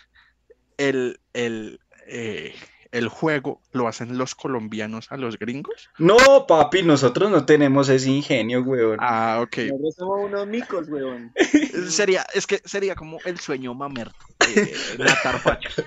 ¿el, 0.78 1.20
el, 1.32 1.78
eh, 2.08 2.52
el 2.90 3.08
juego 3.08 3.60
lo 3.72 3.86
hacen 3.86 4.18
los 4.18 4.34
colombianos 4.34 5.12
a 5.12 5.16
los 5.16 5.38
gringos? 5.38 5.88
No, 5.98 6.46
papi, 6.48 6.82
nosotros 6.82 7.30
no 7.30 7.46
tenemos 7.46 7.88
ese 7.88 8.10
ingenio, 8.10 8.62
weón. 8.62 8.98
Ah, 9.00 9.38
ok. 9.42 9.58
Nosotros 9.58 9.94
somos 9.96 10.24
unos 10.24 10.46
micos, 10.48 10.88
weón. 10.88 11.32
Sería, 11.88 12.26
es 12.34 12.46
que 12.46 12.60
sería 12.64 12.94
como 12.96 13.18
el 13.24 13.38
sueño 13.38 13.74
mamerto, 13.74 14.16
eh, 14.56 14.74
matar 14.98 15.38
fachos. 15.40 15.84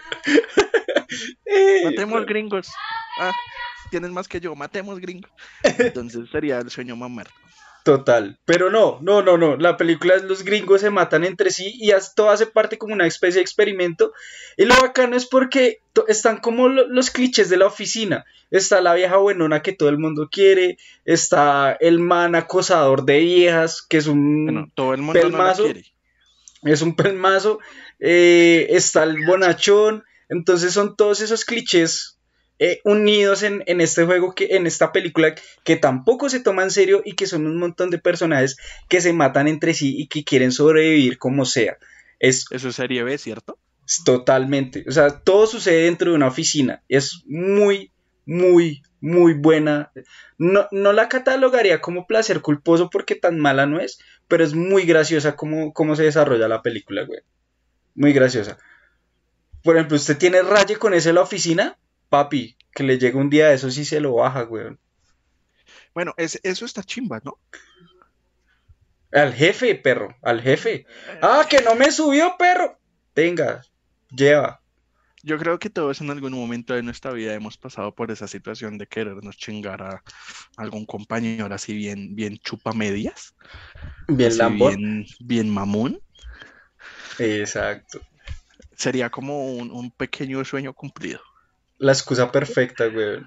Eh, 1.45 1.81
Matemos 1.83 2.25
gringos. 2.25 2.69
Ah, 3.19 3.33
tienen 3.89 4.13
más 4.13 4.27
que 4.27 4.39
yo, 4.39 4.55
matemos 4.55 4.99
gringos. 4.99 5.31
Entonces 5.63 6.29
sería 6.31 6.59
el 6.59 6.69
sueño 6.69 6.95
mamerto. 6.95 7.33
Total, 7.89 8.37
pero 8.45 8.69
no, 8.69 8.99
no, 9.01 9.23
no, 9.23 9.35
no, 9.37 9.57
la 9.57 9.75
película 9.75 10.13
es 10.15 10.23
los 10.23 10.43
gringos 10.43 10.81
se 10.81 10.91
matan 10.91 11.23
entre 11.23 11.49
sí 11.49 11.73
y 11.79 11.91
todo 12.15 12.29
hace 12.29 12.45
parte 12.45 12.77
como 12.77 12.93
una 12.93 13.07
especie 13.07 13.37
de 13.39 13.41
experimento. 13.41 14.13
Y 14.57 14.65
lo 14.65 14.75
bacano 14.79 15.15
es 15.15 15.25
porque 15.25 15.79
están 16.07 16.37
como 16.37 16.69
lo- 16.69 16.87
los 16.87 17.09
clichés 17.09 17.49
de 17.49 17.57
la 17.57 17.65
oficina, 17.65 18.25
está 18.51 18.79
la 18.81 18.93
vieja 18.93 19.17
buenona 19.17 19.63
que 19.63 19.73
todo 19.73 19.89
el 19.89 19.97
mundo 19.97 20.29
quiere, 20.31 20.77
está 21.03 21.75
el 21.79 21.97
man 21.99 22.35
acosador 22.35 23.05
de 23.05 23.19
viejas 23.21 23.81
que 23.81 23.97
es 23.97 24.05
un, 24.05 24.45
Bueno, 24.45 24.71
todo 24.75 24.93
el 24.93 25.01
mundo 25.01 25.19
no 25.19 25.29
la 25.29 25.31
pelmazo. 25.31 25.63
quiere. 25.63 25.83
es 26.61 26.81
un 26.83 26.95
pelmazo, 26.95 27.57
eh, 27.99 28.67
está 28.69 29.01
el 29.03 29.25
bonachón, 29.25 30.03
entonces 30.29 30.73
son 30.73 30.95
todos 30.95 31.21
esos 31.21 31.43
clichés 31.43 32.18
eh, 32.59 32.81
unidos 32.83 33.43
en, 33.43 33.63
en 33.65 33.81
este 33.81 34.05
juego, 34.05 34.35
que, 34.35 34.49
en 34.51 34.67
esta 34.67 34.91
película, 34.91 35.33
que 35.63 35.75
tampoco 35.77 36.29
se 36.29 36.41
toma 36.41 36.63
en 36.63 36.71
serio 36.71 37.01
y 37.03 37.13
que 37.13 37.25
son 37.25 37.47
un 37.47 37.57
montón 37.57 37.89
de 37.89 37.99
personajes 37.99 38.57
que 38.87 39.01
se 39.01 39.13
matan 39.13 39.47
entre 39.47 39.73
sí 39.73 39.95
y 39.97 40.07
que 40.07 40.23
quieren 40.23 40.51
sobrevivir 40.51 41.17
como 41.17 41.45
sea. 41.45 41.77
Es 42.19 42.45
Eso 42.51 42.69
es 42.69 42.75
serie 42.75 43.03
B, 43.03 43.17
¿cierto? 43.17 43.57
totalmente, 44.05 44.85
o 44.87 44.91
sea, 44.91 45.09
todo 45.09 45.47
sucede 45.47 45.85
dentro 45.85 46.11
de 46.11 46.15
una 46.15 46.27
oficina, 46.27 46.83
es 46.87 47.23
muy, 47.25 47.91
muy, 48.25 48.83
muy 49.01 49.33
buena. 49.33 49.91
No, 50.37 50.67
no 50.71 50.93
la 50.93 51.09
catalogaría 51.09 51.81
como 51.81 52.05
placer 52.05 52.41
culposo 52.41 52.89
porque 52.89 53.15
tan 53.15 53.39
mala 53.39 53.65
no 53.65 53.79
es, 53.79 53.99
pero 54.27 54.43
es 54.43 54.53
muy 54.53 54.85
graciosa 54.85 55.35
como, 55.35 55.73
como 55.73 55.95
se 55.95 56.03
desarrolla 56.03 56.47
la 56.47 56.61
película, 56.61 57.03
güey. 57.03 57.21
Muy 57.95 58.13
graciosa. 58.13 58.57
Por 59.63 59.75
ejemplo, 59.75 59.97
usted 59.97 60.17
tiene 60.17 60.43
raye 60.43 60.75
con 60.75 60.93
ese 60.93 61.09
en 61.09 61.15
la 61.15 61.21
oficina, 61.21 61.77
papi, 62.09 62.57
que 62.73 62.83
le 62.83 62.97
llega 62.97 63.19
un 63.19 63.29
día 63.29 63.49
de 63.49 63.55
eso 63.55 63.69
sí 63.71 63.85
se 63.85 63.99
lo 63.99 64.15
baja, 64.15 64.43
güey. 64.43 64.77
Bueno, 65.93 66.13
es, 66.17 66.39
eso 66.43 66.65
está 66.65 66.83
chimba, 66.83 67.21
¿no? 67.23 67.39
Al 69.11 69.33
jefe, 69.33 69.75
perro, 69.75 70.15
al 70.21 70.41
jefe. 70.41 70.85
Ah, 71.21 71.45
que 71.49 71.61
no 71.61 71.75
me 71.75 71.91
subió, 71.91 72.35
perro. 72.37 72.79
Venga, 73.15 73.63
lleva. 74.11 74.61
Yo 75.21 75.37
creo 75.37 75.59
que 75.59 75.69
todos 75.69 75.99
en 75.99 76.09
algún 76.11 76.31
momento 76.31 76.73
de 76.73 76.83
nuestra 76.83 77.11
vida 77.11 77.33
hemos 77.33 77.57
pasado 77.57 77.93
por 77.93 78.09
esa 78.09 78.27
situación 78.27 78.77
de 78.77 78.87
querernos 78.87 79.35
chingar 79.35 79.81
a 79.81 80.03
algún 80.55 80.85
compañero 80.85 81.53
así 81.53 81.73
bien, 81.73 82.15
bien 82.15 82.37
chupa 82.37 82.71
medias, 82.71 83.35
Bien 84.07 84.37
Lambo. 84.37 84.69
bien, 84.69 85.05
bien 85.19 85.49
mamón. 85.49 85.99
Exacto. 87.17 87.99
Sería 88.77 89.09
como 89.09 89.53
un, 89.55 89.71
un 89.71 89.91
pequeño 89.91 90.45
sueño 90.45 90.73
cumplido. 90.73 91.19
La 91.79 91.91
excusa 91.93 92.31
perfecta, 92.31 92.85
güey. 92.87 93.17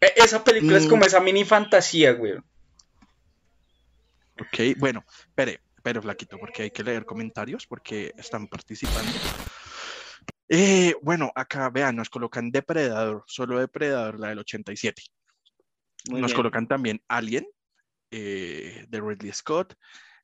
E- 0.00 0.12
Esa 0.16 0.44
película 0.44 0.76
es 0.76 0.86
Mm. 0.86 0.90
como 0.90 1.04
esa 1.04 1.20
mini 1.20 1.44
fantasía, 1.44 2.12
güey. 2.12 2.34
Ok, 4.40 4.76
bueno, 4.78 5.04
espere, 5.20 5.60
pero 5.82 6.02
flaquito, 6.02 6.38
porque 6.38 6.64
hay 6.64 6.70
que 6.70 6.82
leer 6.82 7.04
comentarios 7.04 7.66
porque 7.66 8.12
están 8.18 8.48
participando. 8.48 9.12
Eh, 10.48 10.94
bueno, 11.02 11.30
acá 11.34 11.70
vean, 11.70 11.96
nos 11.96 12.10
colocan 12.10 12.50
Depredador, 12.50 13.24
solo 13.26 13.58
Depredador, 13.60 14.18
la 14.18 14.28
del 14.28 14.40
87. 14.40 15.02
Muy 16.10 16.20
Nos 16.20 16.30
bien. 16.32 16.36
colocan 16.36 16.66
también 16.68 17.00
Alien, 17.08 17.46
eh, 18.10 18.84
de 18.88 19.00
Ridley 19.00 19.32
Scott. 19.32 19.74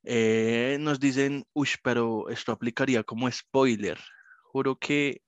Eh, 0.02 0.76
nos 0.80 0.98
dicen, 0.98 1.44
uy, 1.52 1.68
pero 1.82 2.28
esto 2.28 2.52
aplicaría 2.52 3.02
como 3.04 3.30
spoiler. 3.30 3.98
Juro 4.42 4.76
que 4.76 5.22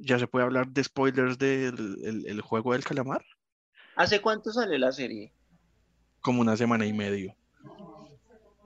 ya 0.00 0.18
se 0.18 0.26
puede 0.26 0.44
hablar 0.44 0.68
de 0.68 0.82
spoilers 0.84 1.38
del 1.38 1.96
el- 2.04 2.26
el 2.26 2.40
juego 2.40 2.72
del 2.72 2.84
calamar, 2.84 3.24
¿Hace 3.96 4.20
cuánto 4.20 4.52
sale 4.52 4.78
la 4.78 4.92
serie? 4.92 5.32
como 6.20 6.40
una 6.40 6.56
semana 6.56 6.86
y 6.86 6.92
medio. 6.92 7.34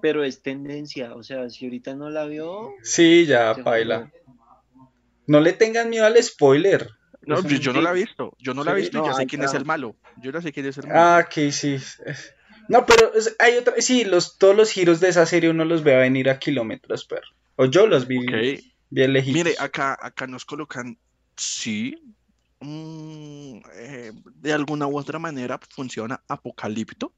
Pero 0.01 0.23
es 0.25 0.43
tendencia, 0.43 1.15
o 1.15 1.23
sea, 1.23 1.49
si 1.51 1.65
ahorita 1.67 1.95
no 1.95 2.11
la 2.11 2.25
vio, 2.27 2.71
Sí, 2.83 3.27
ya, 3.27 3.55
jodió. 3.55 4.11
No 5.27 5.41
le 5.41 5.53
tengan 5.55 5.89
miedo 5.89 6.05
al 6.05 6.23
spoiler. 6.23 6.91
No, 7.23 7.39
Es 7.39 7.45
yo, 7.61 7.73
no 7.73 7.81
la 7.81 7.91
he 7.93 7.95
visto, 7.95 8.37
yo 8.39 8.53
no 8.53 8.65
la 8.65 8.73
he 8.73 8.75
visto 8.75 8.99
y 8.99 9.01
no, 9.01 9.07
yo 9.07 9.15
sé 9.15 9.23
ahí 9.23 9.27
quién 9.27 9.43
es 9.45 9.55
el 9.55 9.65
malo. 9.65 9.97
Yo 10.19 10.31
no 10.31 10.43
sé 10.43 10.53
quién 10.53 10.67
es 10.67 10.77
el 10.77 10.87
malo. 10.87 10.99
Ah, 11.01 11.25
ok, 11.27 11.51
sí. 11.51 11.79
No, 12.69 12.85
pero 12.85 13.15
es- 13.15 13.35
hay 13.39 13.57
otra. 13.57 13.75
Sí, 13.79 14.05
los, 14.05 14.37
todos 14.37 14.55
los 14.55 14.71
giros 14.71 15.01
de 15.01 15.09
esa 15.09 15.25
serie 15.25 15.49
uno 15.49 15.65
los 15.65 15.83
ve 15.83 15.95
a 15.95 15.99
venir 16.01 16.29
a 16.29 16.39
kilómetros, 16.39 17.07
perro. 17.07 17.29
O 17.57 17.65
yo 17.65 17.87
los 17.87 18.07
vi 18.07 18.19
bien 18.91 19.13
lejitos. 19.15 19.35
Mire, 19.45 19.55
acá, 19.59 19.97
acá 20.01 20.27
nos 20.27 20.45
colocan, 20.45 20.99
sí, 21.37 22.15
mm, 22.61 23.59
eh, 23.75 24.13
de 24.35 24.53
alguna 24.53 24.87
u 24.87 24.99
otra 24.99 25.19
manera 25.19 25.59
funciona 25.71 26.23
Apocalipto 26.29 27.15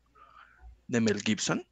de 0.88 1.00
Mel 1.00 1.20
Gibson, 1.20 1.66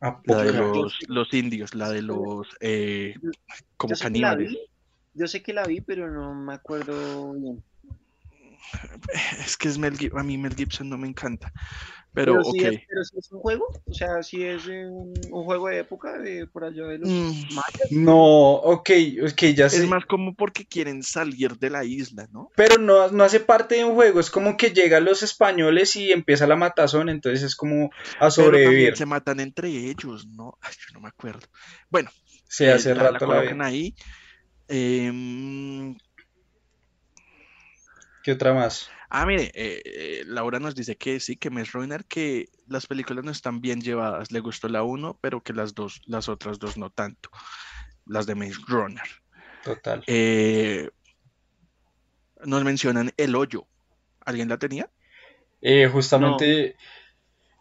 ¿A 0.00 0.20
la 0.24 0.42
de 0.42 0.52
los, 0.52 0.98
los 1.06 1.32
indios, 1.32 1.76
la 1.76 1.88
de 1.90 2.02
los 2.02 2.48
eh, 2.60 3.14
como 3.76 3.94
yo 3.94 4.00
caníbales. 4.00 4.50
vi, 4.50 4.58
yo 5.14 5.28
sé 5.28 5.44
que 5.44 5.52
la 5.52 5.64
vi, 5.64 5.80
pero 5.80 6.10
no 6.10 6.34
me 6.34 6.54
acuerdo 6.54 7.32
bien. 7.34 7.62
Es 9.38 9.56
que 9.56 9.68
es 9.68 9.78
Mel 9.78 9.96
a 10.16 10.22
mí 10.24 10.38
Mel 10.38 10.56
Gibson 10.56 10.88
no 10.88 10.98
me 10.98 11.06
encanta, 11.06 11.52
pero 12.14 12.32
Pero 12.32 12.40
ok. 12.40 12.50
sí, 12.52 12.58
es, 12.66 12.80
pero 12.88 13.04
sí 13.04 13.16
es 13.18 13.32
un 13.32 13.40
juego, 13.40 13.66
o 13.86 13.94
sea, 13.94 14.22
sí 14.22 14.42
es 14.44 14.66
un, 14.66 15.12
un 15.30 15.44
juego 15.44 15.68
de 15.68 15.78
época 15.80 16.18
de 16.18 16.46
por 16.46 16.64
allá 16.64 16.86
de 16.86 16.98
los 16.98 17.10
Mm, 17.10 17.54
mayas. 17.54 17.90
No, 17.90 18.52
ok, 18.54 18.90
ok, 19.24 19.42
ya 19.56 19.68
sé. 19.68 19.78
es 19.78 19.88
más 19.88 20.04
como 20.06 20.34
porque 20.34 20.64
quieren 20.66 21.02
salir 21.02 21.56
de 21.58 21.70
la 21.70 21.84
isla, 21.84 22.26
¿no? 22.32 22.48
Pero 22.54 22.78
no, 22.78 23.08
no 23.10 23.24
hace 23.24 23.40
parte 23.40 23.76
de 23.76 23.84
un 23.84 23.94
juego, 23.94 24.20
es 24.20 24.30
como 24.30 24.56
que 24.56 24.70
llegan 24.70 25.04
los 25.04 25.22
españoles 25.22 25.96
y 25.96 26.12
empieza 26.12 26.46
la 26.46 26.56
matazón, 26.56 27.08
entonces 27.08 27.42
es 27.42 27.56
como 27.56 27.90
a 28.18 28.30
Pero 28.36 28.60
también 28.62 28.94
sobrevivir. 28.94 28.96
se 28.96 29.06
matan 29.06 29.40
entre 29.40 29.68
ellos, 29.68 30.26
¿no? 30.28 30.58
Ay, 30.62 30.72
yo 30.86 30.94
no 30.94 31.00
me 31.00 31.08
acuerdo. 31.08 31.46
Bueno, 31.90 32.10
Sí, 32.48 32.64
eh, 32.64 32.70
hace 32.70 32.94
la, 32.94 33.08
la 33.08 33.12
rato 33.12 33.26
la 33.26 33.40
colocan 33.40 33.60
vi. 33.60 33.62
ahí. 33.62 33.94
Em, 34.68 35.96
¿Qué 38.22 38.32
otra 38.32 38.52
más? 38.52 38.90
Ah, 39.10 39.26
mire, 39.26 39.52
eh, 39.54 39.82
eh, 39.84 40.22
Laura 40.26 40.58
nos 40.58 40.74
dice 40.74 40.96
que 40.96 41.20
sí, 41.20 41.36
que 41.36 41.50
Maze 41.50 41.72
Runner, 41.72 42.04
que 42.04 42.48
las 42.66 42.86
películas 42.86 43.24
no 43.24 43.30
están 43.30 43.60
bien 43.60 43.80
llevadas. 43.80 44.32
Le 44.32 44.40
gustó 44.40 44.68
la 44.68 44.82
uno, 44.82 45.18
pero 45.20 45.42
que 45.42 45.52
las 45.52 45.74
dos, 45.74 46.00
las 46.06 46.28
otras 46.28 46.58
dos 46.58 46.76
no 46.76 46.90
tanto. 46.90 47.30
Las 48.06 48.26
de 48.26 48.34
Maze 48.34 48.60
Runner. 48.66 49.02
Total. 49.64 50.02
Eh, 50.06 50.88
nos 52.44 52.64
mencionan 52.64 53.12
El 53.16 53.34
Hoyo. 53.34 53.66
¿Alguien 54.24 54.48
la 54.48 54.58
tenía? 54.58 54.88
Eh, 55.60 55.88
justamente. 55.88 56.76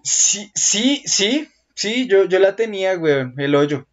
Sí, 0.03 0.51
sí, 0.55 1.03
sí, 1.05 1.47
sí, 1.75 2.07
yo, 2.07 2.25
yo 2.25 2.39
la 2.39 2.55
tenía, 2.55 2.95
güey, 2.95 3.31
el 3.37 3.55
hoyo. 3.55 3.87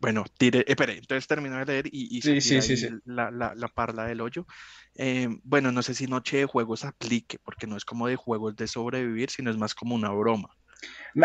Bueno, 0.00 0.24
tire, 0.38 0.64
espere, 0.68 0.98
entonces 0.98 1.26
termino 1.26 1.58
de 1.58 1.64
leer 1.64 1.86
y, 1.90 2.20
Sí, 2.22 2.40
sí, 2.40 2.60
sí. 2.62 2.88
La, 3.04 3.30
la, 3.30 3.54
la 3.54 3.68
parla 3.68 4.04
del 4.06 4.20
hoyo. 4.20 4.46
Eh, 4.94 5.28
bueno, 5.42 5.72
no 5.72 5.82
sé 5.82 5.94
si 5.94 6.06
Noche 6.06 6.38
de 6.38 6.46
Juegos 6.46 6.84
aplique, 6.84 7.38
porque 7.38 7.66
no 7.66 7.76
es 7.76 7.84
como 7.84 8.06
de 8.08 8.16
juegos 8.16 8.56
de 8.56 8.66
sobrevivir, 8.66 9.30
sino 9.30 9.50
es 9.50 9.56
más 9.56 9.74
como 9.74 9.94
una 9.94 10.10
broma. 10.10 10.50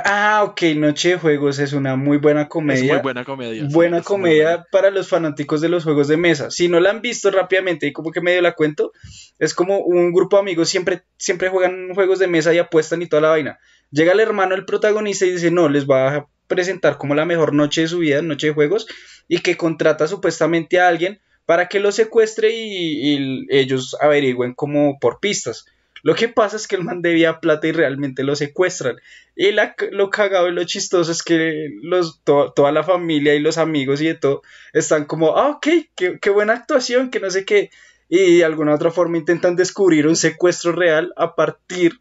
Ah, 0.05 0.43
ok, 0.45 0.61
Noche 0.78 1.09
de 1.09 1.17
Juegos 1.17 1.59
es 1.59 1.74
una 1.74 1.97
muy 1.97 2.17
buena 2.17 2.43
Es 2.43 2.47
comedia. 2.47 2.93
muy 2.93 3.01
buena 3.01 3.26
comedia. 3.26 3.67
buena 3.69 3.97
es 3.97 4.05
comedia 4.05 4.45
buena. 4.49 4.65
para 4.72 4.89
los 4.89 5.09
fanáticos 5.09 5.59
de 5.59 5.67
los 5.67 5.84
juegos 5.84 6.07
de 6.07 6.15
mesa. 6.15 6.49
Si 6.49 6.69
no 6.69 6.80
la 6.80 6.89
han 6.91 7.01
visto 7.01 7.30
rápidamente 7.32 7.88
y 7.88 7.91
como 7.93 8.11
que 8.11 8.22
medio 8.22 8.41
la 8.41 8.53
cuento, 8.53 8.93
es 9.39 9.53
como 9.53 9.80
un 9.80 10.13
grupo 10.13 10.38
de 10.38 10.41
amigos 10.43 10.69
siempre, 10.69 11.03
siempre 11.17 11.49
juegan 11.49 11.93
juegos 11.93 12.19
de 12.19 12.28
mesa 12.28 12.53
y 12.53 12.59
apuestan 12.59 13.01
y 13.01 13.07
toda 13.07 13.22
la 13.24 13.30
vaina. 13.30 13.59
Llega 13.91 14.13
el 14.13 14.22
hermano, 14.22 14.55
el 14.55 14.63
protagonista, 14.65 15.26
y 15.26 15.32
dice, 15.32 15.51
no, 15.51 15.67
les 15.67 15.86
va 15.86 16.15
a 16.15 16.28
presentar 16.52 16.97
como 16.97 17.16
la 17.16 17.26
mejor 17.26 17.54
noche 17.54 17.82
de 17.82 17.88
su 17.88 17.99
vida, 17.99 18.22
noche 18.22 18.47
de 18.47 18.54
juegos, 18.54 18.86
y 19.30 19.39
que 19.39 19.56
contrata 19.56 20.06
supuestamente 20.08 20.82
a 20.82 20.89
alguien 20.89 21.22
para 21.45 21.70
que 21.70 21.80
lo 21.80 21.93
secuestre 21.93 22.52
y, 22.54 23.45
ellos 23.49 23.95
averigüen 24.02 24.54
como 24.54 24.99
por 24.99 25.20
pistas. 25.22 25.66
Lo 26.04 26.14
que 26.14 26.28
pasa 26.28 26.58
es 26.58 26.68
que 26.68 26.76
el 26.76 26.84
man 26.84 27.02
debía 27.02 27.39
plata 27.39 27.68
y 27.68 27.72
realmente 27.72 28.24
lo 28.24 28.36
secuestran. 28.36 28.97
Y 29.36 29.52
la- 29.54 29.76
lo 29.91 30.10
cagado 30.10 30.49
y 30.49 30.52
lo 30.52 30.64
chistoso 30.66 31.12
es 31.12 31.24
que 31.24 31.70
los, 31.84 32.22
to- 32.24 32.52
toda 32.54 32.72
la 32.74 32.84
familia 32.84 33.34
y 33.36 33.39
los 33.39 33.58
amigos 33.58 34.02
y 34.02 34.08
de 34.08 34.16
todo 34.16 34.41
están 34.74 35.06
como, 35.06 35.38
ah, 35.38 35.49
ok, 35.52 35.68
qué, 35.95 36.30
buena 36.32 36.54
actuación, 36.54 37.10
que 37.12 37.20
no 37.22 37.30
sé 37.30 37.45
qué. 37.45 37.70
Y 38.10 38.38
de 38.38 38.43
alguna 38.45 38.76
otra 38.76 38.91
forma 38.91 39.18
intentan 39.18 39.56
descubrir 39.56 40.06
un 40.08 40.18
secuestro 40.18 40.74
real 40.74 41.14
a 41.16 41.36
partir 41.36 41.99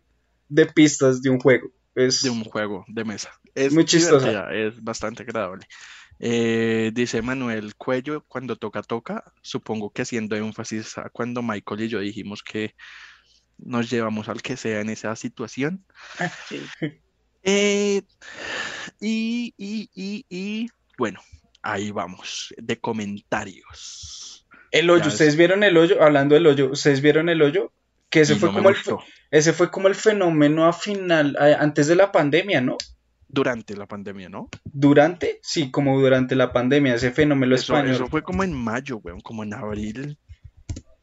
de 0.49 0.67
pistas 0.67 1.23
de 1.23 1.31
un 1.31 1.39
juego. 1.39 1.71
De 2.25 2.31
un 2.31 2.45
juego 2.45 2.85
de 2.89 3.05
mesa. 3.05 3.31
Es 3.55 3.73
Muy 3.73 3.85
chistosa. 3.85 4.53
es 4.53 4.83
bastante 4.83 5.23
agradable. 5.23 5.67
Eh, 6.19 6.91
dice 6.93 7.23
Manuel 7.23 7.75
Cuello, 7.77 8.25
cuando 8.29 8.57
toca, 8.57 8.83
toca, 8.83 9.25
supongo 9.43 9.91
que 9.91 10.03
haciendo 10.03 10.37
énfasis 10.37 10.99
a 10.99 11.09
cuando 11.09 11.43
Michael 11.43 11.81
y 11.83 11.89
yo 11.89 11.99
dijimos 12.01 12.43
que 12.43 12.75
nos 13.59 13.89
llevamos 13.91 14.29
al 14.29 14.43
que 14.43 14.57
sea 14.57 14.81
en 14.81 14.91
esa 14.91 15.15
situación. 15.17 15.85
Sí. 16.49 16.61
Eh, 17.43 18.03
y, 19.01 19.55
y, 19.57 19.89
y, 19.95 20.27
y, 20.29 20.69
bueno, 20.99 21.21
ahí 21.63 21.91
vamos, 21.91 22.55
de 22.59 22.79
comentarios. 22.79 24.47
El 24.71 24.91
hoyo, 24.91 25.05
Ya 25.05 25.09
¿ustedes 25.09 25.31
es- 25.33 25.39
vieron 25.39 25.63
el 25.65 25.77
hoyo? 25.79 26.03
Hablando 26.03 26.35
del 26.35 26.47
hoyo, 26.47 26.71
¿ustedes 26.71 27.01
vieron 27.01 27.29
el 27.31 27.41
hoyo? 27.43 27.73
Que 28.11 28.21
ese 28.21 28.35
Y 28.35 28.37
fue 28.39 28.51
no 28.51 28.57
como 28.57 28.69
el, 28.69 28.77
ese 29.31 29.53
fue 29.55 29.71
como 29.71 29.89
el 29.89 29.95
fenómeno 29.95 30.67
a 30.67 30.73
final, 30.75 31.37
a- 31.39 31.63
antes 31.63 31.87
de 31.87 31.97
la 31.97 32.13
pandemia, 32.13 32.61
¿no? 32.61 32.77
Durante 33.33 33.77
la 33.77 33.87
pandemia, 33.87 34.29
¿no? 34.29 34.49
Durante, 34.65 35.39
sí, 35.43 35.71
como 35.71 36.01
durante 36.01 36.35
la 36.35 36.53
pandemia, 36.53 36.95
ese 36.95 37.11
fenómeno 37.13 37.55
Eso, 37.55 37.75
español. 37.75 37.95
eso 37.95 38.07
fue 38.09 38.23
como 38.23 38.43
en 38.45 38.53
mayo, 38.53 38.99
weón, 38.99 39.21
como 39.21 39.43
en 39.45 39.55
abril. 39.55 40.19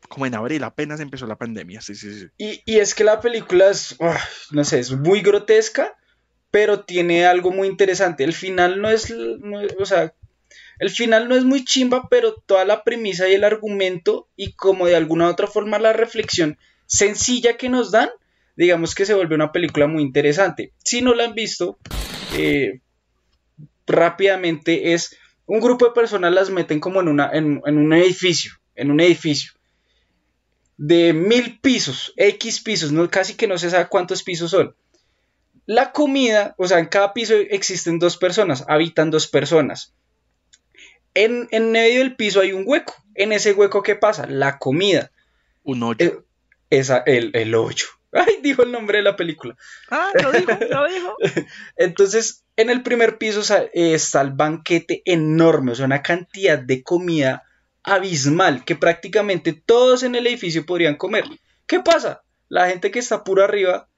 Como 0.10 0.26
en 0.26 0.36
abril, 0.36 0.64
apenas 0.64 1.00
empezó 1.00 1.28
la 1.28 1.38
pandemia, 1.38 1.82
sí, 1.82 1.94
sí, 1.96 2.20
sí. 2.20 2.28
Y, 2.38 2.62
y 2.66 2.78
es 2.80 2.96
que 2.96 3.04
la 3.04 3.20
película 3.22 3.70
es, 3.70 3.96
uf, 4.00 4.52
no 4.52 4.64
sé, 4.64 4.80
es 4.80 4.92
muy 4.92 5.22
grotesca, 5.22 5.96
pero 6.52 6.86
tiene 6.86 7.26
algo 7.26 7.52
muy 7.52 7.68
interesante. 7.68 8.24
El 8.24 8.34
final 8.34 8.82
no 8.82 8.90
es, 8.90 9.10
no 9.14 9.60
es- 9.62 9.76
o 9.80 9.86
sea, 9.86 10.14
el 10.80 10.90
final 10.90 11.28
no 11.28 11.36
es 11.36 11.44
muy 11.44 11.66
chimba, 11.66 12.08
pero 12.10 12.36
toda 12.36 12.64
la 12.64 12.84
premisa 12.84 13.28
y 13.28 13.34
el 13.34 13.44
argumento 13.44 14.30
y 14.36 14.54
como 14.54 14.86
de 14.86 14.96
alguna 14.96 15.28
u 15.28 15.30
otra 15.30 15.48
forma 15.48 15.78
la 15.80 15.92
reflexión 15.94 16.58
sencilla 16.86 17.58
que 17.58 17.68
nos 17.68 17.92
dan, 17.92 18.10
digamos 18.56 18.96
que 18.96 19.06
se 19.06 19.14
vuelve 19.14 19.36
una 19.36 19.52
película 19.52 19.88
muy 19.88 20.04
interesante. 20.04 20.72
Si 20.84 21.02
no 21.02 21.14
la 21.16 21.26
han 21.26 21.34
visto, 21.34 21.80
eh, 22.34 22.82
rápidamente 23.86 24.94
es 24.94 25.18
un 25.46 25.60
grupo 25.60 25.86
de 25.86 25.92
personas 25.92 26.34
las 26.34 26.50
meten 26.50 26.80
como 26.80 27.02
en, 27.02 27.08
una, 27.08 27.30
en, 27.32 27.62
en 27.66 27.78
un 27.78 27.94
edificio, 27.94 28.54
en 28.76 28.92
un 28.92 29.00
edificio 29.00 29.52
de 30.78 31.12
mil 31.14 31.60
pisos, 31.60 32.14
X 32.16 32.62
pisos, 32.62 32.92
no, 32.92 33.10
casi 33.10 33.34
que 33.34 33.48
no 33.48 33.58
se 33.58 33.70
sabe 33.70 33.88
cuántos 33.88 34.24
pisos 34.24 34.52
son. 34.52 34.76
La 35.66 35.92
comida, 35.92 36.56
o 36.58 36.68
sea, 36.68 36.80
en 36.80 36.86
cada 36.86 37.14
piso 37.14 37.34
existen 37.36 38.00
dos 38.00 38.18
personas, 38.18 38.64
habitan 38.68 39.12
dos 39.12 39.28
personas. 39.28 39.94
En, 41.14 41.48
en 41.52 41.72
medio 41.72 42.00
del 42.00 42.16
piso 42.16 42.40
hay 42.40 42.54
un 42.54 42.64
hueco. 42.66 42.96
En 43.16 43.32
ese 43.32 43.54
hueco, 43.54 43.82
¿qué 43.82 43.96
pasa? 43.96 44.28
La 44.28 44.60
comida. 44.60 45.12
Un 45.64 45.82
hoyo. 45.84 46.06
Eh, 46.06 46.20
esa, 46.70 47.00
el, 47.00 47.32
el 47.34 47.56
hoyo. 47.56 47.88
Ay, 48.12 48.40
dijo 48.42 48.64
el 48.64 48.72
nombre 48.72 49.00
de 49.00 49.04
la 49.04 49.16
película. 49.16 49.56
Ah, 49.90 50.12
lo 50.22 50.32
dijo, 50.32 50.52
lo 50.70 50.88
dijo. 50.88 51.16
Entonces, 51.78 52.44
en 52.56 52.70
el 52.70 52.82
primer 52.84 53.18
piso 53.18 53.42
eh, 53.54 53.94
está 53.94 54.22
el 54.22 54.32
banquete 54.32 55.02
enorme, 55.06 55.74
o 55.74 55.76
sea, 55.76 55.86
una 55.86 56.02
cantidad 56.02 56.58
de 56.58 56.84
comida 56.84 57.44
abismal 57.84 58.66
que 58.66 58.76
prácticamente 58.76 59.54
todos 59.54 60.04
en 60.04 60.16
el 60.16 60.28
edificio 60.28 60.66
podrían 60.66 60.96
comer. 60.96 61.26
¿Qué 61.66 61.80
pasa? 61.80 62.24
La 62.50 62.70
gente 62.70 62.92
que 62.92 63.00
está 63.00 63.24
puro 63.24 63.44
arriba 63.44 63.90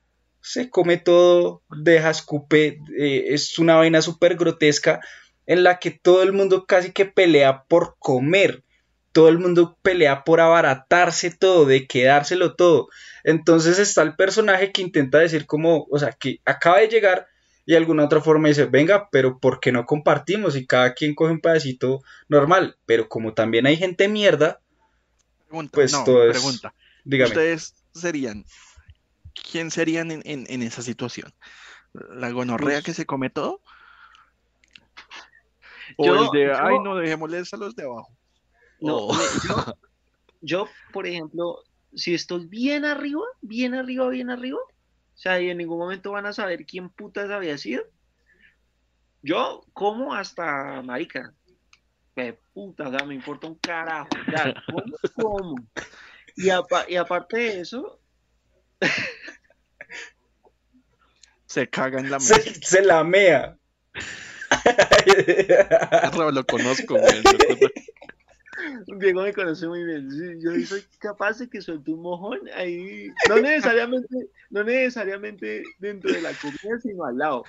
se 0.41 0.69
come 0.69 0.97
todo, 0.97 1.63
deja, 1.69 2.09
escupe, 2.09 2.79
eh, 2.97 3.25
es 3.29 3.59
una 3.59 3.75
vaina 3.75 4.01
súper 4.01 4.35
grotesca 4.35 5.01
en 5.45 5.63
la 5.63 5.79
que 5.79 5.91
todo 5.91 6.23
el 6.23 6.33
mundo 6.33 6.65
casi 6.65 6.91
que 6.91 7.05
pelea 7.05 7.63
por 7.63 7.95
comer. 7.99 8.63
Todo 9.11 9.29
el 9.29 9.39
mundo 9.39 9.77
pelea 9.81 10.23
por 10.23 10.39
abaratarse 10.39 11.31
todo, 11.31 11.65
de 11.65 11.87
quedárselo 11.87 12.55
todo. 12.55 12.89
Entonces 13.23 13.79
está 13.79 14.01
el 14.03 14.15
personaje 14.15 14.71
que 14.71 14.81
intenta 14.81 15.17
decir 15.19 15.45
como, 15.45 15.87
o 15.89 15.99
sea, 15.99 16.11
que 16.11 16.39
acaba 16.45 16.79
de 16.79 16.87
llegar 16.89 17.27
y 17.65 17.71
de 17.73 17.77
alguna 17.77 18.05
otra 18.05 18.21
forma 18.21 18.47
dice, 18.47 18.65
venga, 18.65 19.09
pero 19.11 19.39
¿por 19.39 19.59
qué 19.59 19.71
no 19.71 19.85
compartimos? 19.85 20.55
Y 20.55 20.65
cada 20.65 20.93
quien 20.93 21.15
coge 21.15 21.33
un 21.33 21.39
pedacito 21.41 22.01
normal. 22.27 22.77
Pero 22.85 23.07
como 23.09 23.33
también 23.33 23.65
hay 23.67 23.77
gente 23.77 24.07
mierda, 24.07 24.59
Pregunta, 25.47 25.71
Pues 25.73 25.91
no, 25.91 26.03
todo 26.03 26.23
es- 26.29 26.37
pregunta. 26.37 26.73
dígame. 27.03 27.29
Ustedes 27.29 27.73
serían, 27.91 28.45
¿quién 29.51 29.71
serían 29.71 30.11
en, 30.11 30.21
en- 30.25 30.45
en 30.47 30.61
esa 30.61 30.83
situación? 30.83 31.33
¿La 31.93 32.29
gonorrea 32.29 32.77
Uf. 32.79 32.85
que 32.85 32.93
se 32.93 33.07
come 33.07 33.31
todo? 33.31 33.59
¿O 35.97 36.05
Yo- 36.05 36.25
el 36.25 36.29
de, 36.31 36.45
yo- 36.47 36.63
ay, 36.63 36.75
no, 36.83 36.95
dejémosles 36.95 37.51
a 37.53 37.57
los 37.57 37.75
de 37.75 37.83
abajo? 37.83 38.15
No, 38.81 39.07
Oh. 39.07 39.17
yo, 39.47 39.73
yo, 40.41 40.69
por 40.93 41.05
ejemplo, 41.07 41.63
si 41.93 42.13
estoy 42.13 42.45
bien 42.47 42.85
arriba, 42.85 43.23
bien 43.41 43.73
arriba, 43.75 44.07
bien 44.09 44.29
arriba, 44.29 44.57
o 44.59 45.17
sea, 45.17 45.39
y 45.41 45.49
en 45.49 45.57
ningún 45.57 45.79
momento 45.79 46.11
van 46.11 46.25
a 46.25 46.33
saber 46.33 46.65
quién 46.65 46.89
putas 46.89 47.29
había 47.29 47.57
sido, 47.57 47.83
yo 49.21 49.65
como 49.73 50.13
hasta 50.13 50.81
marica. 50.81 51.33
Que 52.15 52.37
puta, 52.53 52.87
o 52.87 52.91
sea, 52.91 53.05
me 53.05 53.15
importa 53.15 53.47
un 53.47 53.55
carajo. 53.55 54.09
Ya, 54.31 54.53
como, 54.65 54.83
como. 55.15 55.55
Y, 56.35 56.49
apa- 56.49 56.85
y 56.89 56.95
aparte 56.95 57.37
de 57.37 57.59
eso, 57.61 57.99
Se 61.45 61.67
caga 61.69 61.99
en 61.99 62.09
la 62.11 62.17
mesa. 62.19 62.35
Se, 62.41 62.53
se 62.55 62.81
lamea. 62.83 63.57
Raúl, 66.13 66.35
lo 66.35 66.45
conozco, 66.45 66.95
güey. 66.97 67.23
Diego 68.99 69.21
me 69.23 69.33
conoce 69.33 69.67
muy 69.67 69.83
bien. 69.83 70.09
Yo 70.41 70.51
soy 70.65 70.83
capaz 70.99 71.39
de 71.39 71.49
que 71.49 71.61
suelte 71.61 71.91
un 71.91 72.01
mojón 72.01 72.39
ahí, 72.55 73.09
no 73.27 73.37
necesariamente, 73.39 74.29
no 74.49 74.63
necesariamente 74.63 75.63
dentro 75.79 76.11
de 76.11 76.21
la 76.21 76.31
comida, 76.33 76.79
sino 76.81 77.05
al 77.05 77.17
lado. 77.17 77.43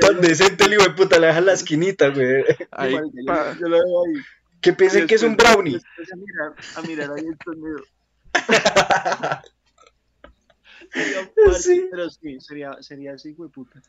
Tan 0.00 0.20
decente 0.20 0.64
el 0.64 0.74
hijo 0.74 0.84
de 0.84 0.90
puta, 0.90 1.18
le 1.18 1.28
deja 1.28 1.40
la 1.40 1.52
esquinita, 1.52 2.08
güey. 2.08 2.44
Ahí, 2.70 2.92
yo- 2.92 3.02
pa- 3.26 3.56
yo 3.58 3.68
lo 3.68 3.76
veo 3.76 4.04
ahí. 4.06 4.22
Que 4.60 4.72
piensen 4.72 5.06
que 5.06 5.16
es 5.16 5.22
un 5.22 5.36
brownie. 5.36 5.76
A 5.76 6.16
mirar, 6.16 6.54
a 6.76 6.82
mirar 6.82 7.10
ahí 7.16 7.26
el 7.26 7.38
torneo. 7.38 7.76
Sí. 11.58 11.88
Pero 11.90 12.08
sí, 12.10 12.38
sería, 12.40 12.76
sería 12.80 13.14
así, 13.14 13.32
güey, 13.32 13.50
puta. 13.50 13.82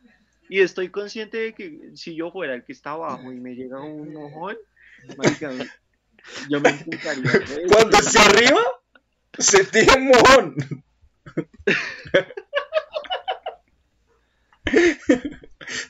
Y 0.49 0.61
estoy 0.61 0.89
consciente 0.89 1.37
de 1.37 1.53
que 1.53 1.91
si 1.95 2.15
yo 2.15 2.31
fuera 2.31 2.55
el 2.55 2.63
que 2.63 2.71
está 2.71 2.91
abajo 2.91 3.31
y 3.31 3.39
me 3.39 3.55
llega 3.55 3.79
un 3.81 4.13
mojón, 4.13 4.57
marica, 5.17 5.51
yo 6.49 6.59
me 6.59 6.69
intentaría. 6.71 7.31
Cuando 7.71 7.97
esté 7.97 8.19
arriba, 8.19 8.61
se 9.37 9.63
tira 9.65 9.95
un 9.95 10.07
mojón. 10.07 10.55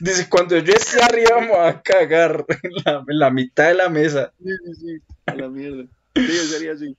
Dice, 0.00 0.28
cuando 0.28 0.58
yo 0.58 0.72
esté 0.72 1.02
arriba 1.02 1.40
me 1.40 1.48
voy 1.48 1.68
a 1.68 1.82
cagar 1.82 2.44
en 2.62 2.72
la, 2.84 3.04
en 3.06 3.18
la 3.18 3.30
mitad 3.30 3.68
de 3.68 3.74
la 3.74 3.88
mesa. 3.88 4.32
Sí, 4.42 4.50
sí, 4.64 4.74
sí, 4.74 5.02
a 5.26 5.34
la 5.34 5.48
mierda. 5.48 5.84
Sí, 6.14 6.26
yo 6.26 6.44
sería 6.44 6.72
así. 6.72 6.96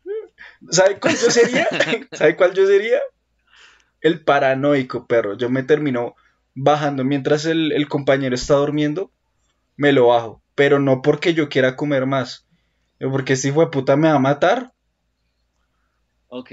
¿Sabe 0.69 0.99
cuál 0.99 1.15
yo 1.15 1.31
sería? 1.31 1.67
¿Sabe 2.11 2.35
cuál 2.35 2.53
yo 2.53 2.67
sería? 2.67 2.99
El 4.01 4.23
paranoico, 4.23 5.07
perro. 5.07 5.35
Yo 5.37 5.49
me 5.49 5.63
termino 5.63 6.15
bajando 6.53 7.03
mientras 7.03 7.45
el, 7.45 7.71
el 7.71 7.87
compañero 7.87 8.35
está 8.35 8.55
durmiendo, 8.55 9.11
me 9.75 9.91
lo 9.91 10.07
bajo. 10.07 10.41
Pero 10.57 10.79
no 10.79 11.01
porque 11.03 11.35
yo 11.35 11.49
quiera 11.49 11.75
comer 11.75 12.07
más. 12.07 12.47
Porque 12.99 13.33
este 13.33 13.49
hijo 13.49 13.61
de 13.61 13.67
puta 13.67 13.95
me 13.95 14.09
va 14.09 14.15
a 14.15 14.19
matar. 14.19 14.73
Ok. 16.29 16.51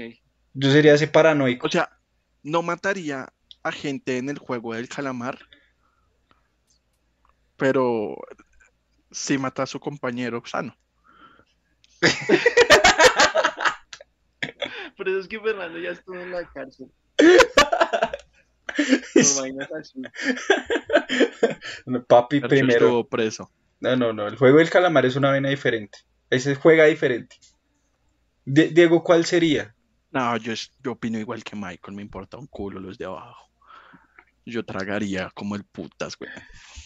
Yo 0.53 0.71
sería 0.71 0.93
ese 0.93 1.07
paranoico. 1.07 1.65
O 1.65 1.71
sea, 1.71 1.89
no 2.43 2.61
mataría 2.61 3.33
a 3.63 3.71
gente 3.71 4.19
en 4.19 4.29
el 4.29 4.37
juego 4.37 4.75
del 4.75 4.87
calamar, 4.87 5.39
pero 7.57 8.15
sí 9.09 9.39
mata 9.39 9.63
a 9.63 9.65
su 9.65 9.79
compañero 9.79 10.43
sano. 10.45 10.77
Por 14.95 15.09
eso 15.09 15.19
es 15.19 15.27
que 15.27 15.39
Fernando 15.39 15.79
ya 15.79 15.89
estuvo 15.89 16.19
en 16.19 16.31
la 16.31 16.47
cárcel. 16.51 16.91
Por 17.17 17.27
vainas 19.41 19.71
así. 19.71 19.99
Papi 22.07 22.41
primero. 22.41 22.85
estuvo 22.85 23.09
preso. 23.09 23.49
No, 23.79 23.95
no, 23.95 24.13
no. 24.13 24.27
El 24.27 24.37
juego 24.37 24.57
del 24.59 24.69
calamar 24.69 25.05
es 25.05 25.15
una 25.15 25.29
vaina 25.31 25.49
diferente. 25.49 25.99
Ese 26.29 26.55
juega 26.55 26.85
diferente. 26.85 27.37
Die- 28.45 28.69
Diego, 28.69 29.03
¿cuál 29.03 29.25
sería? 29.25 29.75
No, 30.11 30.37
yo, 30.37 30.53
es- 30.53 30.71
yo 30.83 30.93
opino 30.93 31.19
igual 31.19 31.43
que 31.43 31.55
Michael, 31.55 31.95
me 31.95 32.01
importa 32.01 32.37
un 32.37 32.47
culo 32.47 32.79
los 32.79 32.97
de 32.97 33.05
abajo. 33.05 33.49
Yo 34.45 34.63
tragaría 34.63 35.31
como 35.33 35.55
el 35.55 35.63
putas, 35.65 36.15
güey. 36.17 36.29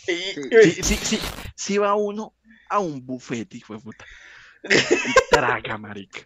Si, 0.06 0.84
si, 0.84 0.96
si, 0.96 1.20
si 1.56 1.78
va 1.78 1.94
uno 1.96 2.34
a 2.70 2.80
un 2.80 3.06
buffet, 3.06 3.54
hijo 3.54 3.74
de 3.76 3.80
puta, 3.82 4.06
Traga, 5.30 5.78
marica. 5.78 6.22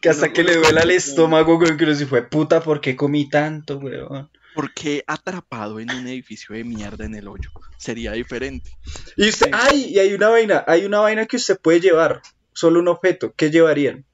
Que 0.00 0.08
hasta 0.08 0.32
que 0.32 0.42
le 0.44 0.56
duela 0.56 0.82
el 0.82 0.90
estómago, 0.90 1.56
weón, 1.56 1.76
que 1.76 1.86
no 1.86 1.94
se 1.94 2.06
fue 2.06 2.22
puta, 2.28 2.60
¿por 2.62 2.80
qué 2.80 2.96
comí 2.96 3.28
tanto, 3.28 3.78
weón? 3.78 4.30
Porque 4.54 5.02
atrapado 5.06 5.80
en 5.80 5.90
un 5.90 6.06
edificio 6.06 6.54
de 6.54 6.64
mierda 6.64 7.04
en 7.04 7.14
el 7.14 7.26
hoyo 7.26 7.50
sería 7.76 8.12
diferente. 8.12 8.70
Y 9.16 9.28
usted, 9.28 9.50
ay, 9.52 9.86
y 9.90 9.98
hay 9.98 10.14
una 10.14 10.28
vaina, 10.28 10.64
hay 10.66 10.84
una 10.84 11.00
vaina 11.00 11.26
que 11.26 11.36
usted 11.36 11.58
puede 11.60 11.80
llevar, 11.80 12.22
solo 12.52 12.80
un 12.80 12.88
objeto, 12.88 13.34
¿qué 13.34 13.50
llevarían? 13.50 14.06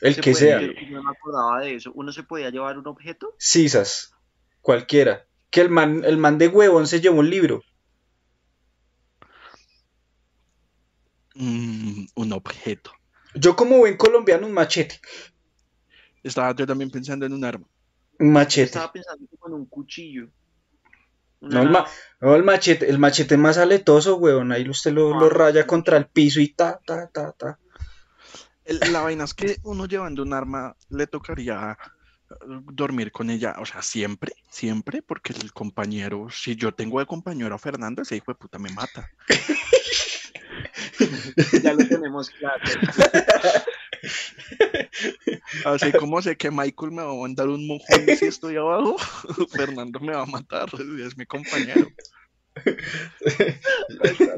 El 0.00 0.16
Se 0.16 0.20
que 0.20 0.34
sea. 0.34 0.60
yo 0.60 0.72
no 0.90 1.02
me 1.02 1.10
acordaba 1.10 1.60
de 1.60 1.76
eso. 1.76 1.90
¿Uno 1.94 2.12
se 2.12 2.22
podía 2.22 2.50
llevar 2.50 2.76
un 2.76 2.86
objeto? 2.86 3.34
Sisas, 3.38 4.12
cualquiera. 4.60 5.26
Que 5.48 5.62
el 5.62 5.70
man, 5.70 6.02
el 6.04 6.18
man 6.18 6.36
de 6.36 6.48
huevón 6.48 6.86
se 6.86 7.00
llevó 7.00 7.20
un 7.20 7.30
libro. 7.30 7.62
Mm, 11.34 12.04
un 12.14 12.32
objeto. 12.32 12.92
Yo 13.34 13.56
como 13.56 13.78
buen 13.78 13.96
colombiano, 13.96 14.46
un 14.46 14.52
machete. 14.52 15.00
Estaba 16.22 16.54
yo 16.54 16.66
también 16.66 16.90
pensando 16.90 17.24
en 17.26 17.32
un 17.32 17.44
arma. 17.44 17.66
Un 18.18 18.32
machete. 18.32 18.64
estaba 18.66 18.92
pensando 18.92 19.26
como 19.38 19.54
en 19.54 19.60
un 19.62 19.66
cuchillo. 19.66 20.28
No 21.40 21.62
el, 21.62 21.70
ma- 21.70 21.86
no, 22.20 22.34
el 22.36 22.42
machete, 22.42 22.88
el 22.88 22.98
machete 22.98 23.36
más 23.36 23.58
aletoso, 23.58 24.16
weón. 24.16 24.52
Ahí 24.52 24.68
usted 24.68 24.92
lo, 24.92 25.18
lo 25.18 25.28
raya 25.28 25.66
contra 25.66 25.96
el 25.98 26.06
piso 26.06 26.40
y 26.40 26.48
ta, 26.54 26.80
ta, 26.86 27.08
ta, 27.08 27.32
ta. 27.32 27.58
El- 28.64 28.80
La 28.92 29.02
vaina 29.02 29.24
es 29.24 29.34
que 29.34 29.58
uno 29.64 29.84
llevando 29.86 30.22
un 30.22 30.32
arma 30.32 30.74
le 30.88 31.06
tocaría 31.06 31.76
eh, 32.30 32.34
dormir 32.72 33.12
con 33.12 33.28
ella, 33.28 33.56
o 33.58 33.66
sea, 33.66 33.82
siempre, 33.82 34.32
siempre, 34.48 35.02
porque 35.02 35.34
el 35.34 35.52
compañero, 35.52 36.28
si 36.30 36.56
yo 36.56 36.72
tengo 36.72 36.98
de 37.00 37.06
compañero 37.06 37.54
a 37.54 37.58
Fernando, 37.58 38.02
ese 38.02 38.16
hijo 38.16 38.32
de 38.32 38.36
puta 38.36 38.58
me 38.58 38.70
mata. 38.72 39.10
Ya 41.62 41.72
lo 41.72 41.86
tenemos 41.86 42.30
claro. 42.30 42.62
Así 45.64 45.92
como 45.98 46.20
sé 46.22 46.36
que 46.36 46.50
Michael 46.50 46.92
me 46.92 47.02
va 47.02 47.12
a 47.12 47.16
mandar 47.16 47.48
un 47.48 47.66
mojón 47.66 48.06
si 48.18 48.26
estoy 48.26 48.56
abajo, 48.56 48.96
Fernando 49.52 50.00
me 50.00 50.12
va 50.12 50.22
a 50.22 50.26
matar, 50.26 50.68
es 51.04 51.16
mi 51.16 51.26
compañero. 51.26 51.88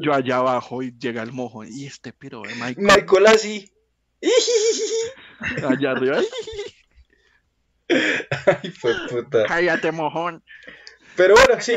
Yo 0.01 0.15
allá 0.15 0.37
abajo 0.39 0.83
y 0.83 0.97
llega 0.99 1.23
el 1.23 1.33
mojón, 1.33 1.69
y 1.71 1.87
este 1.87 2.13
pero 2.13 2.43
de 2.43 2.55
Michael 2.55 2.77
Michael 2.79 3.27
así. 3.27 3.73
allá 5.63 5.91
arriba, 5.91 6.19
¡ay! 6.19 6.27
Ay, 8.47 8.71
fue 8.71 8.95
puta. 9.09 9.45
cállate 9.47 9.93
mojón. 9.93 10.43
Pero 11.17 11.35
bueno, 11.35 11.61
sí. 11.61 11.75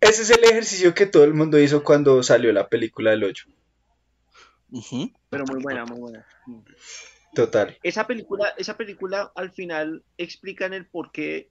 Ese 0.00 0.22
es 0.22 0.30
el 0.30 0.44
ejercicio 0.44 0.94
que 0.94 1.06
todo 1.06 1.24
el 1.24 1.34
mundo 1.34 1.58
hizo 1.58 1.84
cuando 1.84 2.22
salió 2.22 2.52
la 2.52 2.68
película 2.68 3.10
del 3.10 3.24
8. 3.24 3.46
Pero 5.30 5.44
muy 5.46 5.62
buena, 5.62 5.84
muy 5.84 6.00
buena. 6.00 6.26
Total. 7.34 7.76
Esa 7.82 8.06
película, 8.06 8.54
esa 8.56 8.76
película 8.76 9.32
al 9.34 9.50
final 9.50 10.04
explican 10.16 10.72
el 10.72 10.86
por 10.86 11.10
qué 11.12 11.50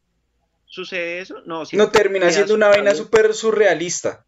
sucede 0.66 1.20
eso. 1.20 1.42
No, 1.46 1.66
termina 1.92 2.32
siendo 2.32 2.56
una 2.56 2.70
vaina 2.70 2.96
súper 2.96 3.34
surrealista. 3.34 4.26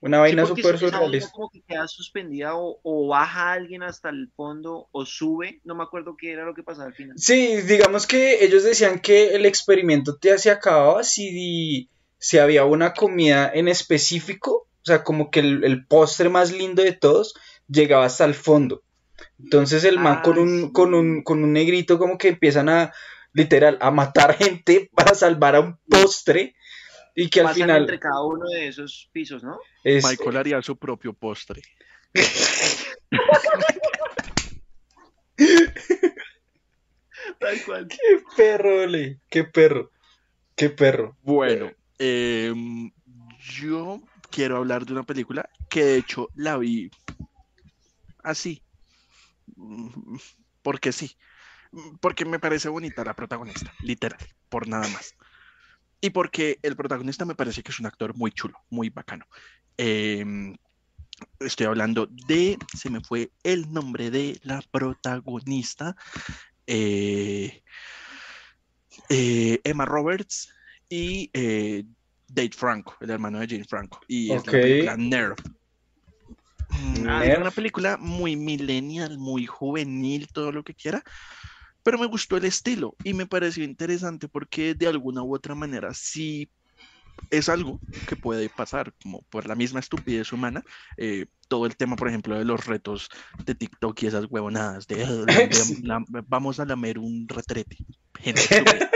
Una 0.00 0.18
vaina 0.18 0.44
súper 0.44 0.78
surrealista. 0.78 1.30
como 1.32 1.48
que 1.50 1.62
queda 1.62 1.88
suspendida 1.88 2.56
o, 2.56 2.78
o 2.82 3.08
baja 3.08 3.52
alguien 3.52 3.82
hasta 3.82 4.10
el 4.10 4.30
fondo 4.36 4.88
o 4.92 5.06
sube. 5.06 5.60
No 5.64 5.74
me 5.74 5.82
acuerdo 5.82 6.14
qué 6.16 6.32
era 6.32 6.44
lo 6.44 6.54
que 6.54 6.62
pasaba 6.62 6.88
al 6.88 6.94
final. 6.94 7.18
Sí, 7.18 7.62
digamos 7.62 8.06
que 8.06 8.44
ellos 8.44 8.64
decían 8.64 8.98
que 8.98 9.34
el 9.34 9.46
experimento 9.46 10.16
te 10.16 10.36
se 10.36 10.50
acababa 10.50 11.02
si, 11.04 11.88
si 12.18 12.38
había 12.38 12.66
una 12.66 12.92
comida 12.92 13.50
en 13.52 13.68
específico, 13.68 14.68
o 14.82 14.84
sea, 14.84 15.02
como 15.02 15.30
que 15.30 15.40
el, 15.40 15.64
el 15.64 15.86
postre 15.86 16.28
más 16.28 16.52
lindo 16.52 16.82
de 16.82 16.92
todos 16.92 17.34
llegaba 17.68 18.04
hasta 18.04 18.24
el 18.24 18.34
fondo. 18.34 18.82
Entonces 19.38 19.84
el 19.84 19.98
man 19.98 20.18
Ah, 20.18 20.22
con 20.22 20.38
un, 20.38 20.66
sí. 20.66 20.72
con 20.72 20.94
un, 20.94 21.22
con 21.22 21.42
un 21.44 21.52
negrito 21.52 21.98
como 21.98 22.18
que 22.18 22.28
empiezan 22.28 22.68
a, 22.68 22.92
literal, 23.32 23.78
a 23.80 23.90
matar 23.90 24.34
gente 24.38 24.90
para 24.94 25.14
salvar 25.14 25.56
a 25.56 25.60
un 25.60 25.78
postre 25.88 26.54
y 27.14 27.30
que 27.30 27.40
al 27.40 27.46
Pasan 27.46 27.62
final 27.62 27.80
entre 27.82 28.00
cada 28.00 28.24
uno 28.24 28.48
de 28.48 28.66
esos 28.68 29.08
pisos, 29.12 29.44
¿no? 29.44 29.58
es... 29.84 30.04
Michael 30.04 30.36
haría 30.36 30.62
su 30.62 30.76
propio 30.76 31.12
postre. 31.12 31.62
Tal 37.38 37.62
cual. 37.64 37.88
¡Qué 37.88 38.22
perro, 38.36 38.82
ole! 38.82 39.20
¡Qué 39.30 39.44
perro! 39.44 39.90
¡Qué 40.56 40.70
perro! 40.70 41.16
Bueno, 41.22 41.72
em, 41.98 42.90
yo 43.38 44.00
quiero 44.30 44.56
hablar 44.56 44.84
de 44.86 44.92
una 44.92 45.02
película 45.04 45.48
que 45.68 45.84
de 45.84 45.96
hecho 45.98 46.28
la 46.34 46.56
vi 46.56 46.90
así. 48.24 48.62
Porque 50.62 50.92
sí. 50.92 51.16
Porque 52.00 52.24
me 52.24 52.38
parece 52.38 52.68
bonita 52.68 53.04
la 53.04 53.14
protagonista, 53.14 53.72
literal, 53.82 54.18
por 54.48 54.68
nada 54.68 54.88
más. 54.88 55.14
Y 56.00 56.10
porque 56.10 56.58
el 56.62 56.76
protagonista 56.76 57.24
me 57.24 57.34
parece 57.34 57.62
que 57.62 57.72
es 57.72 57.80
un 57.80 57.86
actor 57.86 58.14
muy 58.14 58.30
chulo, 58.30 58.58
muy 58.70 58.90
bacano. 58.90 59.26
Em, 59.76 60.56
estoy 61.40 61.66
hablando 61.66 62.06
de, 62.06 62.58
se 62.76 62.90
me 62.90 63.00
fue 63.00 63.30
el 63.42 63.72
nombre 63.72 64.10
de 64.10 64.38
la 64.42 64.62
protagonista, 64.70 65.96
eh, 66.66 67.62
eh, 69.08 69.60
Emma 69.64 69.84
Roberts 69.84 70.52
y 70.88 71.30
eh, 71.32 71.84
Dave 72.28 72.52
Franco, 72.54 72.96
el 73.00 73.10
hermano 73.10 73.40
de 73.40 73.48
Jane 73.48 73.64
Franco. 73.64 74.00
Y 74.06 74.32
es 74.32 74.40
Ok. 74.40 74.46
la 74.46 74.52
película 74.52 74.96
Nerve. 74.96 75.36
Es 76.74 77.38
una 77.38 77.50
película 77.50 77.96
muy 77.96 78.36
millennial, 78.36 79.18
muy 79.18 79.46
juvenil, 79.46 80.28
todo 80.32 80.52
lo 80.52 80.62
que 80.64 80.74
quiera, 80.74 81.02
pero 81.82 81.98
me 81.98 82.06
gustó 82.06 82.36
el 82.36 82.44
estilo 82.44 82.96
y 83.04 83.14
me 83.14 83.26
pareció 83.26 83.64
interesante 83.64 84.28
porque 84.28 84.74
de 84.74 84.86
alguna 84.88 85.22
u 85.22 85.34
otra 85.34 85.54
manera 85.54 85.92
sí 85.94 86.50
es 87.30 87.48
algo 87.48 87.80
que 88.06 88.16
puede 88.16 88.48
pasar, 88.48 88.92
como 89.02 89.22
por 89.30 89.46
la 89.46 89.54
misma 89.54 89.80
estupidez 89.80 90.32
humana, 90.32 90.62
eh, 90.96 91.26
todo 91.48 91.66
el 91.66 91.76
tema, 91.76 91.96
por 91.96 92.08
ejemplo, 92.08 92.38
de 92.38 92.44
los 92.44 92.64
retos 92.66 93.08
de 93.44 93.54
TikTok 93.54 94.02
y 94.02 94.06
esas 94.06 94.26
huevonadas 94.28 94.86
de, 94.86 95.04
"Ah, 95.04 95.24
la- 95.26 95.50
Sí. 95.64 95.82
la- 95.82 96.04
vamos 96.26 96.60
a 96.60 96.64
lamer 96.64 96.98
un 96.98 97.26
retrete. 97.28 97.76
Gente. 98.20 98.88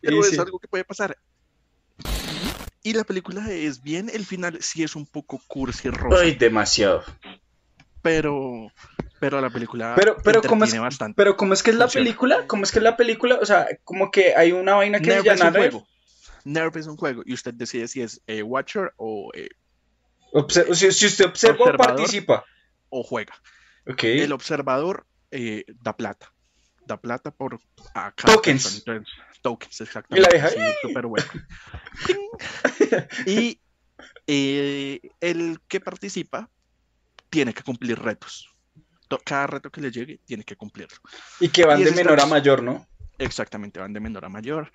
Pero 0.00 0.20
es 0.20 0.30
sí. 0.30 0.38
algo 0.38 0.58
que 0.58 0.68
puede 0.68 0.84
pasar. 0.84 1.16
Y 2.82 2.92
la 2.94 3.04
película 3.04 3.50
es 3.50 3.82
bien, 3.82 4.08
el 4.12 4.24
final 4.24 4.58
sí 4.60 4.82
es 4.82 4.94
un 4.96 5.04
poco 5.06 5.40
cursi 5.48 5.90
rosa, 5.90 6.22
¡Ay, 6.22 6.34
demasiado! 6.36 7.02
pero, 8.02 8.72
pero 9.20 9.40
la 9.40 9.50
película 9.50 9.94
Pero, 9.96 10.16
pero, 10.22 10.40
¿cómo 10.42 10.64
es, 10.64 10.78
bastante. 10.78 11.14
pero 11.16 11.36
¿cómo 11.36 11.52
es 11.54 11.62
que 11.62 11.70
es 11.70 11.76
la 11.76 11.86
Funciona. 11.86 12.04
película? 12.04 12.46
¿Cómo 12.46 12.62
es 12.64 12.72
que 12.72 12.78
es 12.78 12.82
la 12.84 12.96
película? 12.96 13.38
O 13.42 13.44
sea, 13.46 13.66
como 13.84 14.10
que 14.10 14.34
hay 14.36 14.52
una 14.52 14.74
vaina 14.76 15.00
que 15.00 15.10
llama 15.22 15.50
Nerve. 15.50 15.58
juego. 15.70 15.86
Nerve 16.44 16.80
es 16.80 16.86
un 16.86 16.96
juego 16.96 17.22
y 17.26 17.34
usted 17.34 17.52
decide 17.54 17.88
si 17.88 18.00
es 18.00 18.22
eh, 18.26 18.42
Watcher 18.42 18.92
o, 18.96 19.30
eh, 19.34 19.48
si, 20.72 20.92
si 20.92 21.06
usted 21.06 21.26
observa 21.26 21.64
o 21.66 21.76
participa. 21.76 22.44
o 22.88 23.02
juega. 23.02 23.34
Ok. 23.86 24.04
El 24.04 24.32
observador 24.32 25.06
eh, 25.30 25.64
da 25.82 25.96
plata. 25.96 26.32
Da 26.86 26.96
plata 26.98 27.30
por 27.32 27.60
a 27.94 28.12
cada 28.12 28.34
Tokens. 28.34 28.62
persona. 28.62 28.96
Entonces, 28.98 29.14
tokens, 29.42 29.80
Y 29.80 29.84
exactamente. 29.84 30.28
la 30.28 30.34
deja 30.34 30.48
sí, 30.50 30.58
súper 30.82 31.06
bueno. 31.06 31.26
Y 33.26 33.60
eh, 34.26 35.00
el 35.20 35.58
que 35.68 35.80
participa 35.80 36.50
tiene 37.30 37.52
que 37.52 37.62
cumplir 37.62 37.98
retos. 37.98 38.48
To- 39.08 39.20
Cada 39.24 39.46
reto 39.46 39.70
que 39.70 39.80
le 39.80 39.90
llegue 39.90 40.20
tiene 40.24 40.44
que 40.44 40.56
cumplirlo. 40.56 40.98
Y 41.40 41.48
que 41.48 41.64
van 41.64 41.80
Y 41.80 41.84
de 41.84 41.92
menor 41.92 42.20
a 42.20 42.26
mayor, 42.26 42.62
¿no? 42.62 42.86
Exactamente, 43.18 43.80
van 43.80 43.92
de 43.92 44.00
menor 44.00 44.24
a 44.24 44.28
mayor. 44.28 44.70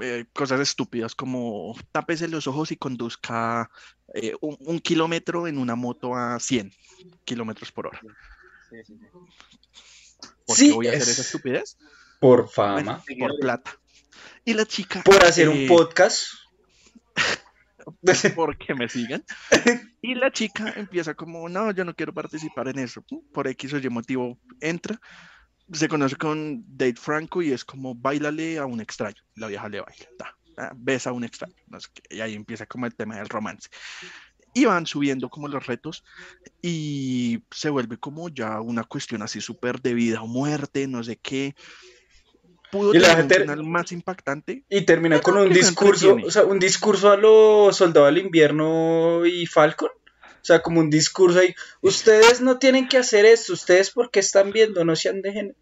Eh, 0.00 0.24
cosas 0.32 0.60
estúpidas 0.60 1.14
como 1.14 1.76
tápese 1.90 2.28
los 2.28 2.46
ojos 2.46 2.72
y 2.72 2.76
conduzca 2.76 3.70
eh, 4.14 4.34
un, 4.40 4.56
un 4.60 4.78
kilómetro 4.78 5.46
en 5.46 5.58
una 5.58 5.74
moto 5.74 6.16
a 6.16 6.38
100 6.40 6.72
kilómetros 7.24 7.70
por 7.72 7.88
hora. 7.88 8.00
¿Por 10.46 10.56
Sí, 10.56 10.68
qué 10.68 10.72
voy 10.74 10.86
a 10.86 10.90
hacer 10.90 11.02
es- 11.02 11.08
esa 11.10 11.22
estupidez? 11.22 11.76
Por 12.20 12.48
fama. 12.48 13.02
Bueno, 13.04 13.18
por 13.18 13.38
plata. 13.38 13.72
Y 14.44 14.54
la 14.54 14.66
chica. 14.66 15.02
Por 15.02 15.24
hacer 15.24 15.48
un 15.48 15.56
eh, 15.56 15.66
podcast. 15.68 16.24
porque 18.34 18.74
me 18.74 18.88
sigan. 18.88 19.24
Y 20.00 20.14
la 20.14 20.32
chica 20.32 20.72
empieza 20.76 21.14
como, 21.14 21.48
no, 21.48 21.70
yo 21.72 21.84
no 21.84 21.94
quiero 21.94 22.12
participar 22.12 22.68
en 22.68 22.78
eso. 22.78 23.04
Por 23.32 23.48
X 23.48 23.72
o 23.72 23.78
Y 23.78 23.88
motivo 23.88 24.38
entra, 24.60 25.00
se 25.72 25.88
conoce 25.88 26.16
con 26.16 26.64
Dave 26.66 26.96
Franco 26.96 27.42
y 27.42 27.52
es 27.52 27.64
como, 27.64 27.94
bailale 27.94 28.58
a 28.58 28.66
un 28.66 28.80
extraño. 28.80 29.22
La 29.36 29.46
vieja 29.46 29.68
le 29.68 29.80
baila, 29.80 30.06
ta, 30.18 30.36
ta, 30.54 30.72
besa 30.76 31.10
a 31.10 31.12
un 31.12 31.24
extraño. 31.24 31.54
no 31.66 31.80
sé 31.80 31.88
qué, 31.94 32.16
y 32.16 32.20
ahí 32.20 32.34
empieza 32.34 32.66
como 32.66 32.86
el 32.86 32.94
tema 32.94 33.16
del 33.16 33.28
romance. 33.28 33.68
Y 34.54 34.66
van 34.66 34.86
subiendo 34.86 35.30
como 35.30 35.48
los 35.48 35.66
retos 35.66 36.04
y 36.60 37.42
se 37.50 37.70
vuelve 37.70 37.96
como 37.96 38.28
ya 38.28 38.60
una 38.60 38.84
cuestión 38.84 39.22
así 39.22 39.40
súper 39.40 39.80
de 39.80 39.94
vida 39.94 40.20
o 40.20 40.26
muerte, 40.26 40.86
no 40.86 41.02
sé 41.02 41.16
qué. 41.16 41.54
Pudo 42.72 42.94
Y 42.94 42.98
la 43.00 43.16
tener 43.28 43.46
gente- 43.46 43.62
más 43.64 43.92
impactante, 43.92 44.62
Y 44.70 44.80
termina 44.80 45.20
con 45.20 45.36
un 45.36 45.52
discurso, 45.52 46.16
o 46.24 46.30
sea, 46.30 46.44
un 46.44 46.58
discurso 46.58 47.10
a 47.12 47.18
los 47.18 47.76
soldados 47.76 48.08
del 48.14 48.24
invierno 48.24 49.26
y 49.26 49.44
Falcon. 49.44 49.90
O 49.90 50.44
sea, 50.44 50.62
como 50.62 50.80
un 50.80 50.88
discurso 50.88 51.40
ahí. 51.40 51.54
Ustedes 51.82 52.40
no 52.40 52.58
tienen 52.58 52.88
que 52.88 52.96
hacer 52.96 53.26
esto, 53.26 53.52
ustedes 53.52 53.90
porque 53.90 54.20
están 54.20 54.52
viendo, 54.52 54.86
no 54.86 54.96
sean 54.96 55.20
de 55.20 55.54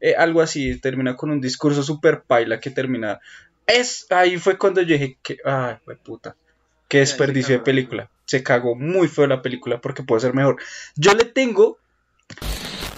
eh, 0.00 0.14
algo 0.14 0.42
así, 0.42 0.78
termina 0.78 1.16
con 1.16 1.30
un 1.30 1.40
discurso 1.40 1.82
súper 1.82 2.22
paila 2.24 2.60
que 2.60 2.68
termina. 2.70 3.18
Es, 3.66 4.06
ahí 4.10 4.36
fue 4.36 4.58
cuando 4.58 4.82
yo 4.82 4.92
dije 4.92 5.16
que, 5.22 5.38
ay, 5.46 5.76
puta, 6.04 6.36
qué 6.86 6.98
desperdicio 6.98 7.56
de 7.56 7.64
película. 7.64 8.10
Se 8.26 8.42
cagó 8.42 8.74
muy 8.76 9.08
feo 9.08 9.26
la 9.26 9.40
película 9.40 9.80
porque 9.80 10.02
puede 10.02 10.20
ser 10.20 10.34
mejor. 10.34 10.58
Yo 10.96 11.14
le 11.14 11.24
tengo 11.24 11.78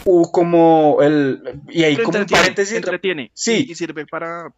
uh, 0.05 0.31
como 0.31 0.99
el. 1.03 1.61
Y 1.69 1.85
ahí 1.85 1.97
como 1.97 2.19
un 2.19 2.27
paréntesis. 2.27 2.77
Entretiene. 2.77 3.31
Sí. 3.35 3.67
Y, 3.69 3.75
sirve 3.75 4.07
para. 4.07 4.53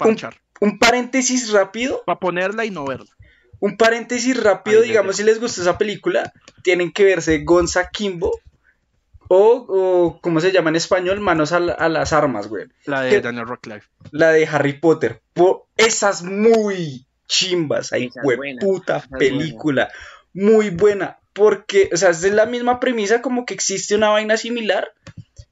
Un, 0.00 0.16
un 0.60 0.78
paréntesis 0.78 1.52
rápido. 1.52 2.02
Para 2.06 2.18
ponerla 2.18 2.64
y 2.64 2.70
no 2.70 2.84
verla. 2.84 3.10
Un 3.58 3.76
paréntesis 3.76 4.42
rápido, 4.42 4.80
digamos, 4.80 5.16
si 5.16 5.22
les 5.22 5.38
gusta 5.38 5.60
esa 5.60 5.76
película, 5.76 6.32
tienen 6.62 6.92
que 6.92 7.04
verse 7.04 7.44
Gonza 7.44 7.90
Kimbo 7.90 8.32
o, 9.32 9.64
o 9.68 10.20
¿cómo 10.20 10.40
se 10.40 10.50
llama 10.50 10.70
en 10.70 10.76
español? 10.76 11.20
Manos 11.20 11.52
a, 11.52 11.60
las 11.60 12.12
armas, 12.12 12.48
güey. 12.48 12.66
La 12.84 13.02
de 13.02 13.20
Daniel 13.20 13.46
Radcliffe. 13.46 13.86
La 14.10 14.32
de 14.32 14.44
Harry 14.44 14.72
Potter. 14.72 15.22
esas 15.76 16.24
muy 16.24 17.06
chimbas, 17.28 17.92
ahí, 17.92 18.10
güey, 18.24 18.56
puta 18.58 19.04
película. 19.16 19.88
Muy 20.34 20.70
buena, 20.70 21.19
porque, 21.40 21.88
o 21.90 21.96
sea, 21.96 22.10
es 22.10 22.22
la 22.24 22.44
misma 22.44 22.80
premisa 22.80 23.22
como 23.22 23.46
que 23.46 23.54
existe 23.54 23.94
una 23.94 24.10
vaina 24.10 24.36
similar, 24.36 24.92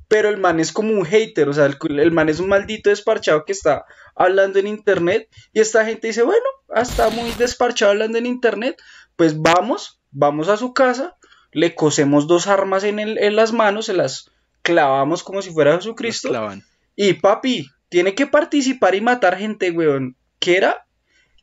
pero 0.06 0.28
el 0.28 0.36
man 0.36 0.60
es 0.60 0.70
como 0.70 0.92
un 0.92 1.06
hater, 1.06 1.48
o 1.48 1.54
sea, 1.54 1.64
el, 1.64 2.12
man 2.12 2.28
es 2.28 2.40
un 2.40 2.50
maldito 2.50 2.90
desparchado 2.90 3.46
que 3.46 3.52
está 3.52 3.86
hablando 4.14 4.58
en 4.58 4.66
internet 4.66 5.30
y 5.54 5.60
esta 5.60 5.86
gente 5.86 6.08
dice, 6.08 6.24
bueno, 6.24 6.44
está 6.76 7.08
muy 7.08 7.30
desparchado 7.38 7.92
hablando 7.92 8.18
en 8.18 8.26
internet, 8.26 8.76
pues 9.16 9.40
vamos, 9.40 9.98
vamos 10.10 10.50
a 10.50 10.58
su 10.58 10.74
casa, 10.74 11.16
le 11.52 11.74
cosemos 11.74 12.26
dos 12.26 12.48
armas 12.48 12.84
en, 12.84 12.98
el, 12.98 13.16
en 13.16 13.34
las 13.34 13.54
manos, 13.54 13.86
se 13.86 13.94
las 13.94 14.30
clavamos 14.60 15.22
como 15.22 15.40
si 15.40 15.52
fuera 15.52 15.74
Jesucristo. 15.74 16.28
Y 16.96 17.14
papi, 17.14 17.66
tiene 17.88 18.14
que 18.14 18.26
participar 18.26 18.94
y 18.94 19.00
matar 19.00 19.38
gente, 19.38 19.70
weón. 19.70 20.18
¿Quiera? 20.38 20.86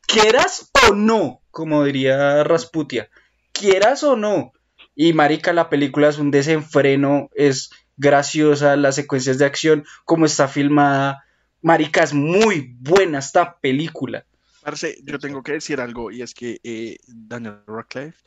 ¿Quieras 0.06 0.70
o 0.88 0.94
no? 0.94 1.42
Como 1.50 1.82
diría 1.82 2.44
Rasputia. 2.44 3.10
¿Quieras 3.58 4.02
o 4.02 4.16
no? 4.16 4.52
Y 4.94 5.12
marica, 5.12 5.52
la 5.52 5.68
película 5.68 6.08
es 6.08 6.18
un 6.18 6.30
desenfreno, 6.30 7.28
es 7.34 7.70
graciosa, 7.96 8.76
las 8.76 8.94
secuencias 8.94 9.38
de 9.38 9.44
acción, 9.44 9.84
como 10.04 10.26
está 10.26 10.48
filmada. 10.48 11.24
Marica, 11.62 12.02
es 12.02 12.14
muy 12.14 12.76
buena 12.78 13.18
esta 13.18 13.58
película. 13.58 14.26
Parce, 14.62 14.98
yo 15.04 15.18
tengo 15.18 15.42
que 15.42 15.52
decir 15.52 15.80
algo, 15.80 16.10
y 16.10 16.22
es 16.22 16.34
que 16.34 16.60
eh, 16.64 16.96
Daniel 17.06 17.60
Radcliffe, 17.66 18.18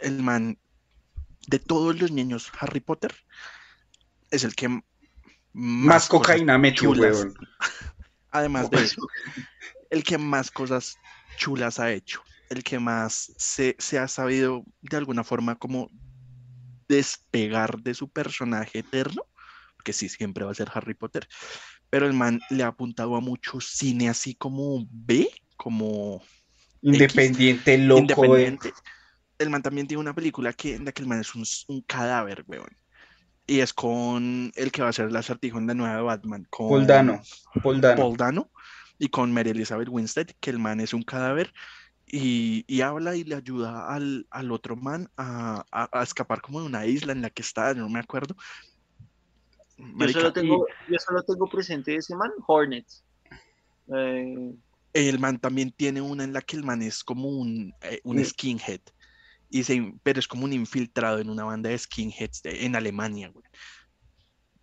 el 0.00 0.22
man 0.22 0.58
de 1.46 1.58
todos 1.58 2.00
los 2.00 2.10
niños 2.10 2.50
Harry 2.58 2.80
Potter, 2.80 3.14
es 4.30 4.44
el 4.44 4.54
que 4.54 4.82
más, 5.52 6.08
cocaína 6.08 6.58
metió. 6.58 6.92
Además 8.30 8.70
de 8.70 8.82
eso, 8.82 9.06
el 9.90 10.02
que 10.02 10.18
más 10.18 10.50
cosas 10.50 10.96
chulas 11.36 11.78
ha 11.78 11.92
hecho, 11.92 12.22
el 12.52 12.62
que 12.62 12.78
más 12.78 13.32
se, 13.36 13.76
se 13.78 13.98
ha 13.98 14.06
sabido 14.08 14.64
de 14.82 14.96
alguna 14.96 15.24
forma 15.24 15.56
como 15.56 15.90
despegar 16.86 17.78
de 17.78 17.94
su 17.94 18.10
personaje 18.10 18.80
eterno, 18.80 19.26
que 19.82 19.92
sí, 19.92 20.08
siempre 20.08 20.44
va 20.44 20.52
a 20.52 20.54
ser 20.54 20.70
Harry 20.72 20.94
Potter, 20.94 21.26
pero 21.88 22.06
el 22.06 22.12
man 22.12 22.40
le 22.50 22.62
ha 22.62 22.68
apuntado 22.68 23.16
a 23.16 23.20
mucho 23.20 23.60
cine 23.60 24.08
así 24.08 24.34
como 24.34 24.86
B, 24.90 25.28
como... 25.56 26.22
Independiente, 26.82 27.78
loco. 27.78 28.00
Eh. 28.00 28.00
Independiente. 28.00 28.72
El 29.38 29.50
man 29.50 29.62
también 29.62 29.86
tiene 29.86 30.00
una 30.00 30.14
película 30.14 30.52
que, 30.52 30.74
en 30.74 30.84
la 30.84 30.92
que 30.92 31.02
el 31.02 31.08
man 31.08 31.20
es 31.20 31.34
un, 31.68 31.80
cadáver, 31.82 32.44
weón. 32.46 32.76
Y 33.46 33.60
es 33.60 33.72
con 33.72 34.52
el 34.54 34.70
que 34.70 34.82
va 34.82 34.88
a 34.88 34.92
ser 34.92 35.08
el 35.08 35.16
acertijo 35.16 35.58
en 35.58 35.66
la 35.66 35.74
nueva 35.74 36.02
Batman. 36.02 36.46
Con 36.50 36.68
Paul 36.68 36.86
Dano. 36.86 37.22
Paul 37.62 38.16
Dano. 38.16 38.50
y 38.98 39.08
con 39.08 39.32
Mary 39.32 39.50
Elizabeth 39.50 39.88
Winstead, 39.88 40.28
que 40.38 40.50
el 40.50 40.58
man 40.58 40.80
es 40.80 40.92
un 40.92 41.02
cadáver 41.02 41.52
y, 42.14 42.80
habla 42.82 43.16
y 43.16 43.24
le 43.24 43.34
ayuda 43.34 43.88
al, 43.88 44.26
otro 44.50 44.76
man 44.76 45.08
a, 45.16 45.64
escapar 46.02 46.42
como 46.42 46.60
de 46.60 46.66
una 46.66 46.84
isla 46.84 47.12
en 47.12 47.22
la 47.22 47.30
que 47.30 47.40
está, 47.40 47.72
no 47.72 47.88
me 47.88 48.00
acuerdo. 48.00 48.36
yo, 49.78 50.08
solo 50.08 50.32
tengo, 50.32 50.66
yo 50.88 50.98
solo 50.98 51.22
tengo 51.22 51.48
presente 51.48 51.96
ese 51.96 52.14
man, 52.14 52.30
Hornets. 52.46 53.02
Eh, 53.96 54.54
el 54.92 55.18
man 55.18 55.38
también 55.38 55.72
tiene 55.72 56.02
una 56.02 56.24
en 56.24 56.34
la 56.34 56.42
que 56.42 56.56
el 56.56 56.64
man 56.64 56.82
es 56.82 57.02
como 57.02 57.30
un, 57.30 57.74
eh, 57.80 58.00
un 58.04 58.22
skinhead, 58.22 58.80
y 59.48 59.64
se, 59.64 59.94
pero 60.02 60.20
es 60.20 60.28
como 60.28 60.44
un 60.44 60.52
infiltrado 60.52 61.18
en 61.18 61.30
una 61.30 61.44
banda 61.44 61.70
de 61.70 61.78
skinheads 61.78 62.42
en 62.44 62.76
Alemania, 62.76 63.28
güey. 63.28 63.46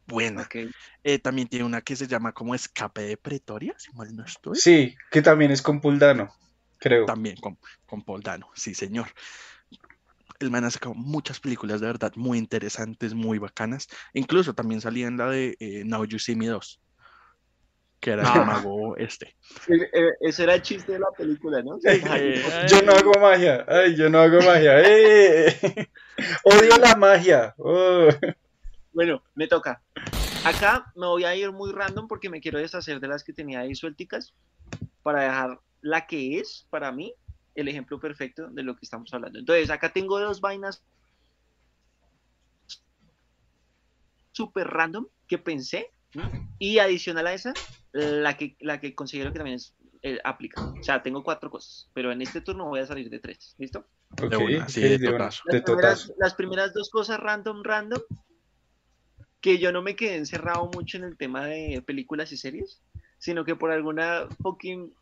Buena. 0.05 0.47
Eh, 1.03 1.19
también 1.19 1.47
tiene 1.47 1.65
una 1.65 1.81
que 1.81 1.95
se 1.95 2.07
llama 2.07 2.31
como 2.31 2.55
Escape 2.55 3.01
de 3.01 3.17
Pretoria, 3.17 3.75
si 3.77 3.91
mal 3.93 4.15
no 4.15 4.23
estoy. 4.23 4.55
Sí, 4.55 4.95
que 5.11 5.21
también 5.21 5.51
es 5.51 5.61
con 5.61 5.81
Puldano 5.81 6.31
creo. 6.79 7.05
También 7.05 7.37
con, 7.37 7.57
con 7.85 8.01
Paul 8.01 8.23
Dano, 8.23 8.49
sí, 8.55 8.73
señor. 8.73 9.07
El 10.39 10.51
man 10.51 10.63
ha 10.63 10.71
sacado 10.71 10.95
muchas 10.95 11.39
películas 11.39 11.81
de 11.81 11.87
verdad 11.87 12.13
muy 12.15 12.37
interesantes, 12.37 13.13
muy 13.13 13.39
bacanas. 13.39 13.89
Incluso 14.13 14.53
también 14.53 14.79
salía 14.79 15.07
en 15.07 15.17
la 15.17 15.29
de 15.29 15.57
eh, 15.59 15.83
Now 15.85 16.05
You 16.05 16.17
See 16.17 16.35
Me 16.35 16.47
2, 16.47 16.79
que 17.99 18.11
era 18.11 18.21
el 18.21 18.27
ah. 18.27 18.45
mago 18.45 18.95
este. 18.95 19.35
E, 19.67 20.11
ese 20.21 20.43
era 20.43 20.55
el 20.55 20.61
chiste 20.61 20.93
de 20.93 20.99
la 20.99 21.11
película, 21.17 21.61
¿no? 21.61 21.77
yo 21.81 22.81
no 22.83 22.93
hago 22.93 23.11
magia, 23.19 23.65
ay, 23.67 23.95
yo 23.97 24.09
no 24.09 24.19
hago 24.19 24.39
magia. 24.39 24.81
Eh. 24.81 25.89
Odio 26.43 26.77
la 26.77 26.95
magia. 26.95 27.53
Oh. 27.57 28.07
Bueno, 28.93 29.21
me 29.35 29.47
toca. 29.47 29.81
Acá 30.45 30.91
me 30.95 31.05
voy 31.05 31.25
a 31.25 31.35
ir 31.35 31.51
muy 31.51 31.73
random 31.73 32.07
porque 32.07 32.29
me 32.29 32.39
quiero 32.39 32.59
deshacer 32.59 33.01
de 33.01 33.09
las 33.09 33.25
que 33.25 33.33
tenía 33.33 33.59
ahí 33.59 33.75
suelticas 33.75 34.33
para 35.03 35.23
dejar 35.23 35.59
la 35.81 36.07
que 36.07 36.39
es 36.39 36.67
para 36.69 36.91
mí 36.91 37.13
el 37.55 37.67
ejemplo 37.67 37.99
perfecto 37.99 38.47
de 38.49 38.63
lo 38.63 38.75
que 38.75 38.85
estamos 38.85 39.13
hablando. 39.13 39.39
Entonces, 39.39 39.69
acá 39.69 39.91
tengo 39.91 40.19
dos 40.19 40.41
vainas 40.41 40.83
súper 44.31 44.67
random 44.67 45.07
que 45.27 45.37
pensé 45.37 45.91
y 46.57 46.79
adicional 46.79 47.27
a 47.27 47.33
esa, 47.33 47.53
la 47.91 48.37
que, 48.37 48.55
la 48.59 48.79
que 48.79 48.95
considero 48.95 49.31
que 49.31 49.39
también 49.39 49.57
es 49.57 49.75
eh, 50.01 50.17
aplica. 50.23 50.63
O 50.63 50.81
sea, 50.83 51.03
tengo 51.03 51.23
cuatro 51.23 51.51
cosas, 51.51 51.89
pero 51.93 52.11
en 52.11 52.21
este 52.21 52.39
turno 52.39 52.67
voy 52.67 52.79
a 52.79 52.85
salir 52.85 53.09
de 53.09 53.19
tres. 53.19 53.55
¿Listo? 53.57 53.85
las, 56.17 56.33
primeras, 56.35 56.73
dos 56.73 56.89
cosas 56.89 57.19
random, 57.19 57.63
random, 57.63 58.01
que 59.41 59.57
yo 59.57 59.73
no 59.73 59.81
me 59.81 59.97
quedé 59.97 60.15
encerrado 60.15 60.69
mucho 60.73 60.97
en 60.97 61.03
el 61.03 61.17
tema 61.17 61.45
de 61.45 61.83
películas 61.85 62.31
y 62.31 62.37
series, 62.37 62.81
sino 63.17 63.43
que 63.43 63.57
por 63.57 63.71
alguna 63.71 64.27
fucking 64.41 64.93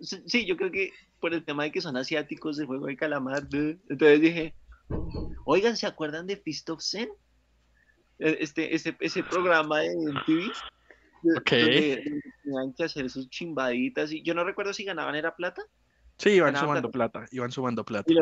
Sí, 0.00 0.46
yo 0.46 0.56
creo 0.56 0.70
que 0.70 0.92
por 1.20 1.34
el 1.34 1.44
tema 1.44 1.64
de 1.64 1.72
que 1.72 1.80
son 1.80 1.96
asiáticos 1.96 2.56
de 2.56 2.66
juego 2.66 2.86
de 2.86 2.96
calamar, 2.96 3.42
entonces 3.52 4.20
dije, 4.20 4.54
oigan, 5.44 5.76
¿se 5.76 5.86
acuerdan 5.86 6.26
de 6.26 6.36
Fist 6.36 6.70
of 6.70 6.82
Zen? 6.82 7.10
E, 8.18 8.38
este, 8.40 8.74
ese, 8.74 8.96
ese 9.00 9.22
programa 9.22 9.80
de 9.80 9.92
MTV. 9.92 10.52
Ok. 11.36 11.50
tenían 11.50 12.72
que 12.74 12.84
hacer 12.84 13.10
sus 13.10 13.28
chimbaditas 13.28 14.10
y 14.10 14.22
yo 14.22 14.32
no 14.34 14.42
recuerdo 14.42 14.72
si 14.72 14.84
ganaban 14.84 15.14
era 15.14 15.36
plata 15.36 15.62
Sí, 16.20 16.30
iban 16.30 16.54
sumando 16.54 16.90
plata. 16.90 17.26
iban 17.30 17.50
sumando 17.50 17.82
plata. 17.82 18.12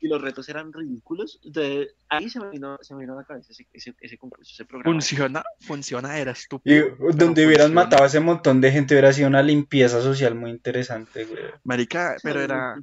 Y, 0.00 0.08
los 0.08 0.22
retos 0.22 0.48
eran 0.48 0.72
ridículos. 0.72 1.38
Entonces, 1.44 1.94
ahí 2.08 2.30
se 2.30 2.40
me 2.40 2.48
vino, 2.48 2.78
se 2.80 2.94
me 2.94 3.00
vino 3.02 3.12
a 3.12 3.16
la 3.16 3.24
cabeza 3.24 3.52
ese, 3.52 3.94
ese, 4.00 4.16
concurso, 4.16 4.50
ese 4.50 4.64
programa. 4.64 4.90
Funciona, 4.90 5.42
funciona, 5.60 6.18
era 6.18 6.32
estúpido. 6.32 6.86
Y 6.86 7.16
donde 7.16 7.46
hubieran 7.46 7.74
matado 7.74 8.04
a 8.04 8.06
ese 8.06 8.20
montón 8.20 8.62
de 8.62 8.72
gente 8.72 8.94
hubiera 8.94 9.12
sido 9.12 9.28
una 9.28 9.42
limpieza 9.42 10.00
social 10.00 10.34
muy 10.34 10.50
interesante, 10.50 11.26
güey. 11.26 11.42
Marica, 11.64 12.16
pero 12.22 12.40
era, 12.40 12.76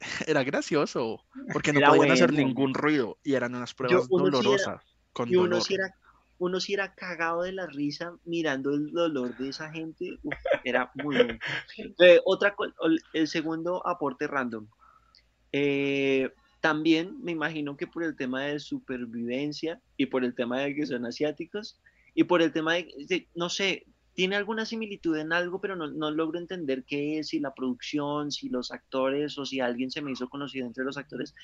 era 0.26 0.44
gracioso, 0.44 1.24
porque 1.52 1.72
no 1.72 1.80
podían 1.80 2.12
hacer 2.12 2.34
ningún 2.34 2.74
ruido 2.74 3.18
y 3.24 3.34
eran 3.34 3.54
unas 3.54 3.72
pruebas 3.72 4.06
dolorosas. 4.06 4.82
con 5.14 5.30
y 5.30 5.36
uno 5.36 5.58
era 5.70 5.94
uno 6.38 6.60
si 6.60 6.74
era 6.74 6.94
cagado 6.94 7.42
de 7.42 7.52
la 7.52 7.66
risa 7.66 8.14
mirando 8.24 8.74
el 8.74 8.92
dolor 8.92 9.36
de 9.36 9.48
esa 9.48 9.70
gente, 9.70 10.18
era 10.64 10.90
muy 10.94 11.16
bueno. 11.16 11.38
Eh, 11.98 12.20
otra, 12.24 12.54
el 13.12 13.28
segundo 13.28 13.86
aporte 13.86 14.26
random. 14.26 14.66
Eh, 15.52 16.30
también 16.60 17.22
me 17.22 17.32
imagino 17.32 17.76
que 17.76 17.86
por 17.86 18.02
el 18.02 18.16
tema 18.16 18.42
de 18.42 18.60
supervivencia 18.60 19.80
y 19.96 20.06
por 20.06 20.24
el 20.24 20.34
tema 20.34 20.60
de 20.60 20.74
que 20.74 20.86
son 20.86 21.06
asiáticos 21.06 21.78
y 22.14 22.24
por 22.24 22.42
el 22.42 22.52
tema 22.52 22.74
de, 22.74 23.28
no 23.34 23.48
sé, 23.48 23.86
tiene 24.14 24.36
alguna 24.36 24.64
similitud 24.66 25.16
en 25.16 25.32
algo, 25.32 25.60
pero 25.60 25.76
no, 25.76 25.86
no, 25.88 26.10
logro 26.10 26.38
entender 26.38 26.84
qué 26.84 27.18
es, 27.18 27.28
si 27.28 27.38
la 27.38 27.54
producción, 27.54 28.32
si 28.32 28.48
los 28.48 28.72
actores 28.72 29.36
o 29.38 29.44
si 29.44 29.60
alguien 29.60 29.90
se 29.90 30.00
me 30.00 30.12
hizo 30.12 30.28
conocido 30.28 30.66
entre 30.66 30.84
los 30.84 30.96
actores, 30.96 31.34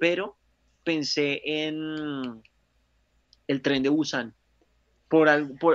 pero 0.00 0.36
pensé 0.82 1.42
en 1.44 2.42
el 3.46 3.62
tren 3.62 3.82
de 3.82 3.90
Busan 3.90 4.34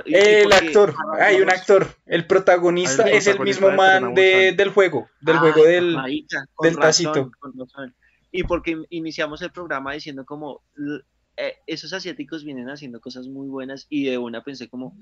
el 0.05 0.51
actor, 0.51 0.95
hay 1.19 1.41
un 1.41 1.49
actor, 1.49 1.87
el 2.05 2.25
protagonista 2.27 3.09
es 3.09 3.27
el 3.27 3.39
mismo 3.39 3.71
man 3.71 4.13
del 4.13 4.69
juego, 4.69 5.09
del 5.21 5.37
juego 5.37 5.63
del, 5.63 5.97
del 6.61 6.77
tacito. 6.77 7.31
y 8.31 8.43
porque 8.43 8.71
in- 8.71 8.85
iniciamos 8.89 9.41
el 9.41 9.51
programa 9.51 9.93
diciendo 9.93 10.25
como 10.25 10.63
eh, 11.37 11.53
esos 11.67 11.93
asiáticos 11.93 12.43
vienen 12.43 12.69
haciendo 12.69 12.99
cosas 12.99 13.27
muy 13.27 13.47
buenas 13.47 13.85
y 13.89 14.05
de 14.05 14.17
una 14.17 14.43
pensé 14.43 14.69
como 14.69 14.97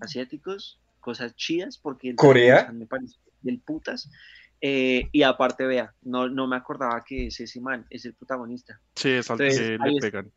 asiáticos, 0.00 0.80
cosas 1.00 1.34
chidas, 1.34 1.78
porque 1.78 2.10
el 2.10 2.16
¿Corea? 2.16 2.70
Me 2.72 2.86
parece 2.86 3.16
del 3.40 3.60
putas. 3.60 4.10
Eh, 4.60 5.08
y 5.12 5.22
aparte, 5.22 5.64
vea, 5.66 5.94
no, 6.02 6.28
no 6.28 6.46
me 6.48 6.56
acordaba 6.56 7.04
que 7.06 7.28
es 7.28 7.38
ese 7.40 7.60
man, 7.60 7.86
es 7.90 8.04
el 8.04 8.14
protagonista. 8.14 8.80
Sí, 8.96 9.10
es 9.10 9.30
al 9.30 9.40
Entonces, 9.40 9.78
que 9.78 9.90
le 9.90 10.00
pegan. 10.00 10.32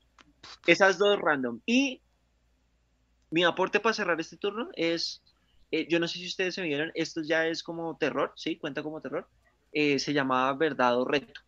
Esas 0.68 0.98
dos 1.00 1.20
random. 1.20 1.60
Y 1.66 2.02
mi 3.32 3.44
aporte 3.44 3.80
para 3.80 3.94
cerrar 3.94 4.20
este 4.20 4.38
turno 4.38 4.70
es, 4.76 5.24
eh, 5.72 5.88
yo 5.90 6.00
no 6.00 6.08
sé 6.08 6.20
si 6.20 6.28
ustedes 6.28 6.54
se 6.54 6.62
vieron, 6.62 6.92
esto 6.94 7.22
ya 7.22 7.48
es 7.48 7.64
como 7.64 7.98
terror, 7.98 8.34
¿sí? 8.36 8.58
Cuenta 8.58 8.84
como 8.84 9.02
terror. 9.02 9.28
Eh, 9.72 10.00
se 10.00 10.14
llamaba 10.14 10.54
Verdad 10.54 11.00
o 11.00 11.06
Reto. 11.06 11.42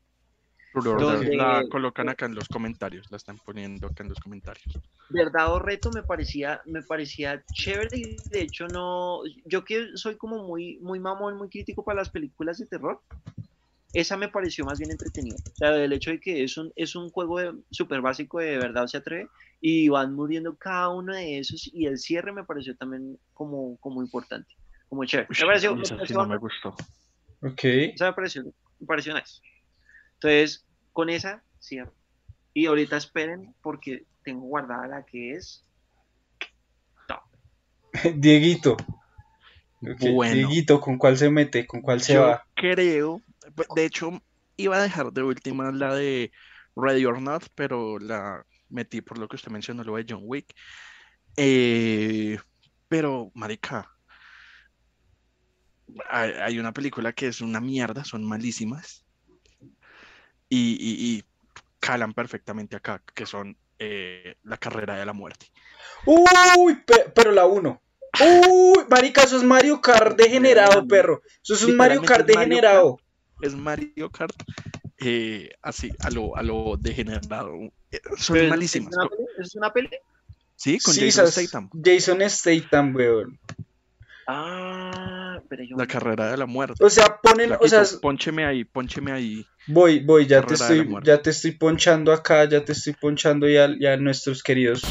Donde 0.74 1.36
la 1.36 1.64
colocan 1.70 2.10
acá 2.10 2.26
en 2.26 2.34
los 2.34 2.50
comentarios, 2.50 3.12
la 3.12 3.18
están 3.18 3.38
poniendo 3.38 3.86
acá 3.86 4.02
en 4.02 4.10
los 4.10 4.20
comentarios. 4.20 4.80
Verdad 5.10 5.54
o 5.54 5.60
Reto 5.60 5.92
me 5.92 6.02
parecía, 6.02 6.62
me 6.66 6.82
parecía 6.82 7.44
chévere 7.52 7.96
y 7.96 8.18
de 8.30 8.42
hecho 8.42 8.68
no, 8.68 9.20
yo 9.46 9.64
que 9.64 9.90
soy 9.96 10.16
como 10.16 10.44
muy, 10.48 10.80
muy 10.80 11.00
mamón, 11.00 11.38
muy 11.38 11.50
crítico 11.50 11.84
para 11.84 11.98
las 11.98 12.10
películas 12.10 12.58
de 12.58 12.66
terror, 12.66 13.02
esa 13.94 14.18
me 14.18 14.28
pareció 14.28 14.66
más 14.66 14.80
bien 14.80 14.92
entretenida. 14.92 15.38
O 15.46 15.56
sea, 15.56 15.76
el 15.76 15.94
hecho 15.94 16.12
de 16.12 16.20
que 16.20 16.44
es 16.44 16.58
un, 16.58 16.72
es 16.76 16.96
un 16.96 17.10
juego 17.10 17.40
súper 17.70 18.02
básico 18.02 18.40
de 18.40 18.58
verdad 18.58 18.88
se 18.88 18.98
atreve 18.98 19.28
y 19.62 19.88
van 19.88 20.14
muriendo 20.14 20.58
cada 20.58 20.90
uno 20.90 21.14
de 21.16 21.40
esos 21.40 21.70
y 21.72 21.86
el 21.86 22.00
cierre 22.00 22.32
me 22.32 22.44
pareció 22.44 22.76
también 22.76 23.18
como, 23.34 23.78
como 23.78 24.02
importante, 24.02 24.54
como 24.90 25.06
chévere. 25.06 25.28
Uy, 25.30 25.38
me 25.40 25.46
pareció, 25.46 25.76
me 25.76 25.84
pareció 25.84 26.18
no 26.18 26.28
me 26.28 26.38
gustó. 26.38 26.70
Ok. 27.42 27.64
Esa 27.64 28.08
me 28.08 28.14
pareció, 28.14 28.44
me 28.80 28.88
pareció 28.88 29.14
nice. 29.14 29.42
Entonces, 30.16 30.66
con 30.92 31.10
esa, 31.10 31.44
cierro. 31.62 31.94
Y 32.54 32.66
ahorita 32.66 32.98
esperen 32.98 33.54
porque 33.62 34.06
tengo 34.24 34.42
guardada 34.42 34.88
la 34.88 35.06
que 35.06 35.34
es 35.34 35.66
Dieguito. 38.16 38.74
Ok, 39.82 40.00
Bueno. 40.14 40.34
Dieguito, 40.34 40.80
¿con 40.80 40.98
cuál 40.98 41.18
se 41.18 41.30
mete? 41.30 41.68
¿Con 41.68 41.82
cuál 41.82 42.02
se 42.02 42.14
Yo 42.14 42.22
va? 42.22 42.46
creo, 42.56 43.22
de 43.76 43.86
hecho, 43.86 44.22
iba 44.58 44.78
a 44.78 44.82
dejar 44.82 45.12
de 45.12 45.24
última 45.24 45.72
la 45.72 45.94
de 45.96 46.32
Ready 46.76 47.06
or 47.06 47.22
Not, 47.22 47.46
pero 47.56 48.00
la 48.00 48.46
metí 48.70 49.02
por 49.02 49.18
lo 49.18 49.28
que 49.28 49.36
usted 49.36 49.52
mencionó, 49.52 49.84
lo 49.84 49.96
de 49.96 50.06
John 50.08 50.22
Wick. 50.24 50.54
Eh, 51.38 52.38
pero, 52.88 53.32
marica, 53.34 53.90
hay, 56.10 56.32
hay 56.32 56.60
una 56.60 56.72
película 56.74 57.14
que 57.14 57.28
es 57.28 57.42
una 57.42 57.60
mierda, 57.60 58.04
son 58.04 58.24
malísimas. 58.24 59.06
Y, 60.50 60.78
y- 60.80 61.18
y 61.18 61.24
calan 61.80 62.14
perfectamente 62.14 62.76
acá, 62.76 63.02
que 63.14 63.26
son 63.26 63.58
eh, 63.80 64.36
La 64.44 64.58
carrera 64.58 64.96
de 64.96 65.06
la 65.06 65.14
muerte. 65.14 65.48
Uy, 66.06 66.76
pe- 66.86 67.12
pero 67.14 67.32
la 67.32 67.46
1. 67.46 67.82
Uy, 68.48 68.86
marica, 68.90 69.24
eso 69.24 69.38
es 69.38 69.44
Mario 69.44 69.82
Kart 69.82 70.16
degenerado, 70.16 70.88
perro. 70.88 71.22
Eso 71.44 71.56
es 71.56 71.64
un 71.64 71.76
Mario 71.76 72.02
Kart 72.04 72.26
degenerado. 72.28 73.00
Es 73.44 73.56
Mario 73.56 74.10
Kart, 74.10 74.34
eh, 75.00 75.50
así, 75.62 75.92
a 76.00 76.10
lo, 76.10 76.36
a 76.38 76.44
lo 76.44 76.78
degenerado. 76.80 77.54
Eh, 77.92 78.00
Son 78.18 78.36
Pero, 78.36 78.50
malísimas. 78.50 78.94
¿Es 78.94 78.98
una 78.98 79.10
peli? 79.10 79.28
¿Es 79.38 79.56
una 79.56 79.74
peli? 79.74 79.90
Sí, 80.56 80.80
con 80.80 80.94
Sí, 80.94 81.12
Jason 81.12 81.28
Statham. 81.28 81.70
Jason 81.84 82.22
Statham, 82.30 82.96
weón. 82.96 83.40
Ah, 84.28 85.42
pero 85.50 85.64
yo 85.66 85.76
La 85.76 85.86
carrera 85.88 86.32
de 86.32 86.38
la 86.38 86.46
muerte. 86.46 86.82
O 86.82 86.90
sea, 86.90 87.20
ponen, 87.22 87.52
o 87.60 87.68
sea, 87.68 87.84
póncheme 88.02 88.46
ahí, 88.46 88.64
póncheme 88.64 89.12
ahí. 89.12 89.46
voy, 89.68 90.00
voy, 90.00 90.26
ya 90.26 90.40
te 90.42 90.56
Carrera 90.56 90.82
estoy, 90.86 91.04
ya 91.04 91.22
te 91.22 91.30
estoy 91.32 91.52
ponchando 91.52 92.14
acá, 92.14 92.48
ya 92.48 92.64
te 92.64 92.72
estoy 92.72 92.94
ponchando 92.94 93.50
ya, 93.50 93.70
ya 93.78 93.98
nuestros 93.98 94.42
queridos 94.42 94.84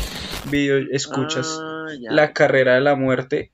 video 0.50 0.76
escuchas. 0.90 1.59
Ah. 1.59 1.86
La 2.03 2.32
carrera 2.34 2.74
de 2.74 2.82
la 2.82 2.94
muerte. 2.94 3.53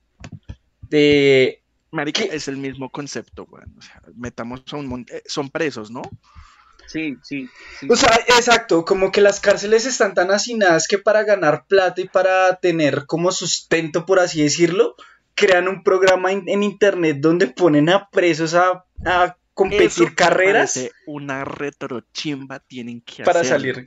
De 0.81 1.63
Marica, 1.91 2.23
¿Qué? 2.23 2.37
es 2.37 2.49
el 2.49 2.57
mismo 2.57 2.91
concepto, 2.91 3.45
weón. 3.51 3.75
O 3.79 3.83
sea, 3.83 4.01
metamos 4.17 4.63
a 4.73 4.77
un 4.77 4.87
montón. 4.87 5.17
son 5.27 5.49
presos, 5.51 5.91
¿no? 5.91 6.03
Sí, 6.87 7.17
sí. 7.23 7.49
sí. 7.81 7.87
O 7.91 7.97
sea, 7.97 8.15
exacto, 8.39 8.85
como 8.85 9.13
que 9.13 9.21
las 9.21 9.41
cárceles 9.41 9.85
están 9.85 10.15
tan 10.15 10.31
hacinadas 10.31 10.87
que 10.89 10.99
para 10.99 11.23
ganar 11.25 11.67
plata 11.67 12.01
y 12.01 12.09
para 12.09 12.57
tener 12.61 13.05
como 13.07 13.31
sustento, 13.31 14.07
por 14.07 14.21
así 14.21 14.43
decirlo, 14.43 14.95
crean 15.35 15.69
un 15.69 15.83
programa 15.83 16.33
in- 16.33 16.49
en 16.49 16.63
internet 16.63 17.19
donde 17.21 17.47
ponen 17.49 17.89
a 17.91 18.09
presos 18.11 18.55
a, 18.55 18.85
a 19.05 19.37
competir 19.53 19.87
Eso 19.89 20.07
carreras 20.15 20.81
una 21.07 21.45
retrochimba 21.45 22.61
tienen 22.61 23.01
que 23.03 23.23
para 23.25 23.41
hacerlo. 23.41 23.75
salir. 23.75 23.87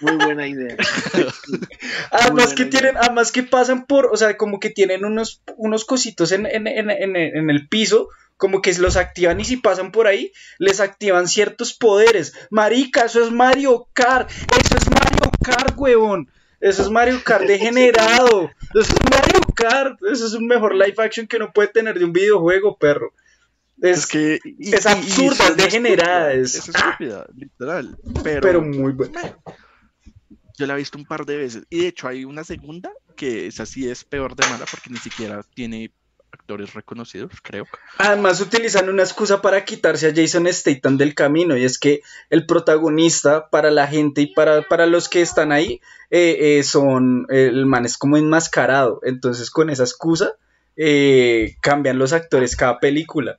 Muy 0.00 0.16
buena 0.16 0.46
idea. 0.46 0.76
Además 2.10 2.30
buena 2.32 2.54
que 2.54 2.62
idea. 2.62 2.70
tienen, 2.70 2.96
además 2.96 3.32
que 3.32 3.42
pasan 3.42 3.86
por, 3.86 4.06
o 4.12 4.16
sea, 4.16 4.36
como 4.36 4.60
que 4.60 4.70
tienen 4.70 5.04
unos, 5.04 5.42
unos 5.56 5.84
cositos 5.84 6.32
en, 6.32 6.46
en, 6.46 6.66
en, 6.66 6.90
en, 6.90 7.16
en 7.16 7.50
el 7.50 7.68
piso, 7.68 8.08
como 8.36 8.60
que 8.60 8.74
los 8.74 8.96
activan 8.96 9.40
y 9.40 9.44
si 9.44 9.56
pasan 9.56 9.92
por 9.92 10.06
ahí, 10.06 10.32
les 10.58 10.80
activan 10.80 11.28
ciertos 11.28 11.72
poderes. 11.72 12.34
Marica, 12.50 13.04
eso 13.06 13.24
es 13.24 13.30
Mario 13.32 13.88
Kart, 13.94 14.30
eso 14.30 14.76
es 14.76 14.90
Mario 14.90 15.30
Kart, 15.42 15.74
huevón. 15.78 16.30
Eso 16.60 16.82
es 16.82 16.90
Mario 16.90 17.20
Kart 17.24 17.44
degenerado. 17.46 18.50
Eso 18.74 18.94
es 18.94 19.10
Mario 19.10 19.40
Kart. 19.54 19.98
Eso 20.10 20.26
es 20.26 20.32
un 20.34 20.46
mejor 20.46 20.74
live 20.74 20.94
action 20.98 21.26
que 21.26 21.36
uno 21.36 21.52
puede 21.52 21.68
tener 21.68 21.98
de 21.98 22.04
un 22.04 22.12
videojuego, 22.12 22.76
perro. 22.78 23.12
Es, 23.80 23.98
Es 23.98 24.06
que 24.06 24.38
y- 24.58 24.74
es 24.74 24.84
y- 24.86 24.88
y 24.88 24.92
absurda, 24.92 25.48
es 25.48 25.56
degenerada, 25.58 26.32
es- 26.32 26.54
es 26.54 26.68
estúpida, 26.70 27.26
literal. 27.36 27.96
Pero, 28.24 28.40
pero 28.40 28.62
muy 28.62 28.92
bueno. 28.92 29.12
Yo 30.56 30.66
la 30.66 30.74
he 30.74 30.78
visto 30.78 30.98
un 30.98 31.04
par 31.04 31.26
de 31.26 31.36
veces. 31.36 31.64
Y 31.70 31.80
de 31.80 31.88
hecho 31.88 32.08
hay 32.08 32.24
una 32.24 32.44
segunda 32.44 32.92
que 33.16 33.46
es 33.46 33.60
así, 33.60 33.88
es 33.88 34.04
peor 34.04 34.36
de 34.36 34.46
mala 34.48 34.64
porque 34.70 34.90
ni 34.90 34.98
siquiera 34.98 35.42
tiene 35.54 35.92
actores 36.32 36.74
reconocidos, 36.74 37.32
creo. 37.42 37.66
Además 37.98 38.40
utilizan 38.40 38.88
una 38.88 39.02
excusa 39.02 39.40
para 39.40 39.64
quitarse 39.64 40.08
a 40.08 40.14
Jason 40.14 40.46
Statham 40.52 40.96
del 40.96 41.14
camino 41.14 41.56
y 41.56 41.64
es 41.64 41.78
que 41.78 42.02
el 42.30 42.46
protagonista 42.46 43.48
para 43.48 43.70
la 43.70 43.86
gente 43.86 44.22
y 44.22 44.34
para, 44.34 44.62
para 44.62 44.86
los 44.86 45.08
que 45.08 45.22
están 45.22 45.52
ahí 45.52 45.80
eh, 46.10 46.58
eh, 46.58 46.62
son, 46.62 47.26
el 47.30 47.66
man 47.66 47.84
es 47.86 47.96
como 47.96 48.16
enmascarado, 48.16 49.00
entonces 49.02 49.50
con 49.50 49.70
esa 49.70 49.84
excusa 49.84 50.34
eh, 50.76 51.56
cambian 51.62 51.98
los 51.98 52.12
actores 52.12 52.54
cada 52.54 52.78
película. 52.78 53.38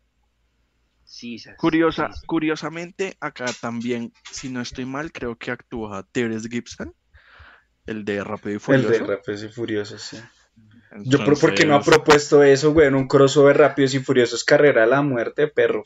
Sí, 1.06 1.40
sí, 1.40 1.50
Curiosa, 1.58 2.12
sí, 2.12 2.26
curiosamente, 2.26 3.16
acá 3.20 3.46
también, 3.62 4.14
si 4.30 4.50
no 4.50 4.62
estoy 4.62 4.86
mal, 4.86 5.12
creo 5.12 5.36
que 5.36 5.52
actúa 5.52 6.06
Terence 6.12 6.50
Gibson, 6.50 6.94
el 7.88 8.06
de 8.06 8.24
Rápido 8.24 8.52
y 8.52 8.54
El 8.54 8.60
Furioso. 8.60 8.90
de 8.90 9.00
Rápidos 9.00 9.44
y 9.44 9.48
Furiosos, 9.50 10.02
sí. 10.02 10.18
Yo, 11.04 11.24
¿por, 11.24 11.54
qué 11.54 11.66
no 11.66 11.76
ha 11.76 11.82
propuesto 11.82 12.44
eso, 12.44 12.74
güey? 12.74 12.88
Un 12.88 13.08
crossover 13.08 13.58
Rápidos 13.58 13.94
y 13.94 14.00
Furiosos, 14.00 14.44
carrera 14.44 14.84
a 14.84 14.88
la 14.88 15.02
muerte, 15.02 15.48
perro. 15.48 15.84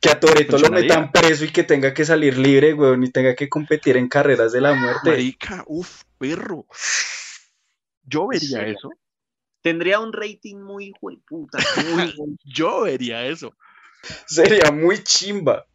Que 0.00 0.10
a 0.10 0.20
Toreto 0.20 0.58
lo 0.58 0.70
metan 0.70 1.10
preso 1.10 1.44
y 1.44 1.50
que 1.50 1.64
tenga 1.64 1.94
que 1.94 2.04
salir 2.04 2.38
libre, 2.38 2.72
güey, 2.72 3.04
y 3.04 3.10
tenga 3.10 3.34
que 3.34 3.48
competir 3.48 3.96
en 3.96 4.08
carreras 4.08 4.52
de 4.52 4.60
la 4.60 4.74
muerte. 4.74 5.10
Marica, 5.10 5.64
uff, 5.66 6.02
perro. 6.18 6.66
Yo 8.04 8.28
vería 8.28 8.66
eso. 8.66 8.90
Tendría 9.62 9.98
un 9.98 10.12
rating 10.12 10.58
muy 10.58 10.92
puta. 11.26 11.58
Muy 11.90 12.14
buen. 12.16 12.38
Yo 12.44 12.82
vería 12.82 13.26
eso. 13.26 13.52
Sería 14.26 14.70
muy 14.70 15.02
chimba. 15.02 15.66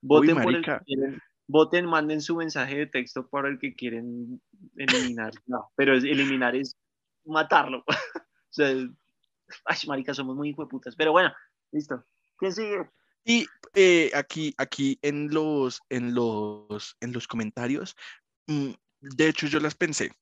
Voten 0.00 0.36
por 0.36 0.54
el 0.54 0.60
marica. 0.60 0.78
que 0.78 0.84
quieren. 0.84 1.22
Voten, 1.48 1.86
manden 1.86 2.20
su 2.20 2.36
mensaje 2.36 2.76
de 2.76 2.86
texto 2.86 3.26
para 3.26 3.48
el 3.48 3.58
que 3.58 3.74
quieren 3.74 4.40
eliminar. 4.76 5.32
No, 5.46 5.72
pero 5.74 5.94
eliminar 5.94 6.54
es 6.54 6.76
matarlo. 7.24 7.84
o 8.26 8.50
sea, 8.50 8.68
ay, 9.64 9.78
marica, 9.86 10.12
somos 10.12 10.36
muy 10.36 10.50
hijueputas. 10.50 10.94
Pero 10.94 11.12
bueno, 11.12 11.32
listo. 11.72 12.04
¿Quién 12.36 12.52
sigue? 12.52 12.90
Y 13.24 13.46
eh, 13.74 14.10
aquí, 14.14 14.54
aquí 14.58 14.98
en 15.02 15.32
los, 15.32 15.80
en 15.88 16.14
los, 16.14 16.96
en 17.00 17.12
los 17.12 17.26
comentarios, 17.26 17.96
mm, 18.46 18.70
de 19.00 19.28
hecho 19.28 19.46
yo 19.46 19.58
las 19.58 19.74
pensé. 19.74 20.12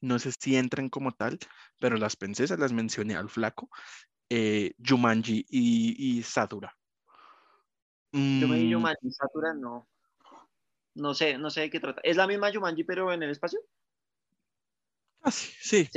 No 0.00 0.18
sé 0.18 0.32
si 0.38 0.56
entran 0.56 0.90
como 0.90 1.12
tal, 1.12 1.38
pero 1.80 1.96
las 1.96 2.14
pensé, 2.14 2.46
se 2.46 2.56
las 2.56 2.72
mencioné 2.72 3.16
al 3.16 3.28
flaco. 3.30 3.68
Eh, 4.30 4.72
Jumanji 4.86 5.46
y, 5.48 6.18
y 6.18 6.22
Satura. 6.22 6.76
Yo 8.12 8.48
me 8.48 8.58
di 8.58 8.66
Mm, 8.66 8.70
Yumanji, 8.70 9.10
Satura, 9.10 9.54
no. 9.54 9.88
No 10.98 11.14
sé, 11.14 11.38
no 11.38 11.50
sé 11.50 11.62
de 11.62 11.70
qué 11.70 11.80
trata. 11.80 12.00
¿Es 12.04 12.16
la 12.16 12.26
misma 12.26 12.50
Yumanji, 12.50 12.84
pero 12.84 13.12
en 13.12 13.22
el 13.22 13.30
espacio? 13.30 13.60
Ah, 15.20 15.30
sí, 15.30 15.52
sí, 15.60 15.88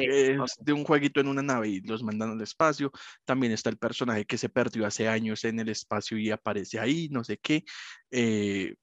de 0.60 0.74
un 0.74 0.84
jueguito 0.84 1.20
en 1.22 1.28
una 1.28 1.42
nave 1.42 1.70
y 1.70 1.82
los 1.82 2.04
mandan 2.04 2.32
al 2.32 2.42
espacio. 2.42 2.92
También 3.24 3.54
está 3.54 3.70
el 3.70 3.78
personaje 3.78 4.26
que 4.26 4.38
se 4.38 4.50
perdió 4.50 4.86
hace 4.86 5.08
años 5.08 5.44
en 5.46 5.60
el 5.60 5.70
espacio 5.70 6.18
y 6.18 6.32
aparece 6.32 6.80
ahí, 6.80 7.08
no 7.10 7.24
sé 7.24 7.38
qué. 7.38 7.64
Eh, 8.10 8.76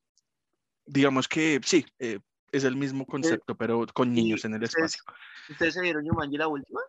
digamos 0.86 1.28
que 1.28 1.60
sí, 1.64 1.84
eh, 1.98 2.20
es 2.52 2.64
el 2.64 2.76
mismo 2.76 3.04
concepto, 3.04 3.56
pero 3.56 3.84
con 3.92 4.12
niños 4.12 4.44
en 4.44 4.54
el 4.54 4.62
espacio. 4.62 5.02
¿Ustedes 5.48 5.74
se 5.74 5.82
vieron 5.82 6.04
Yumanji 6.04 6.36
la 6.36 6.48
última? 6.48 6.80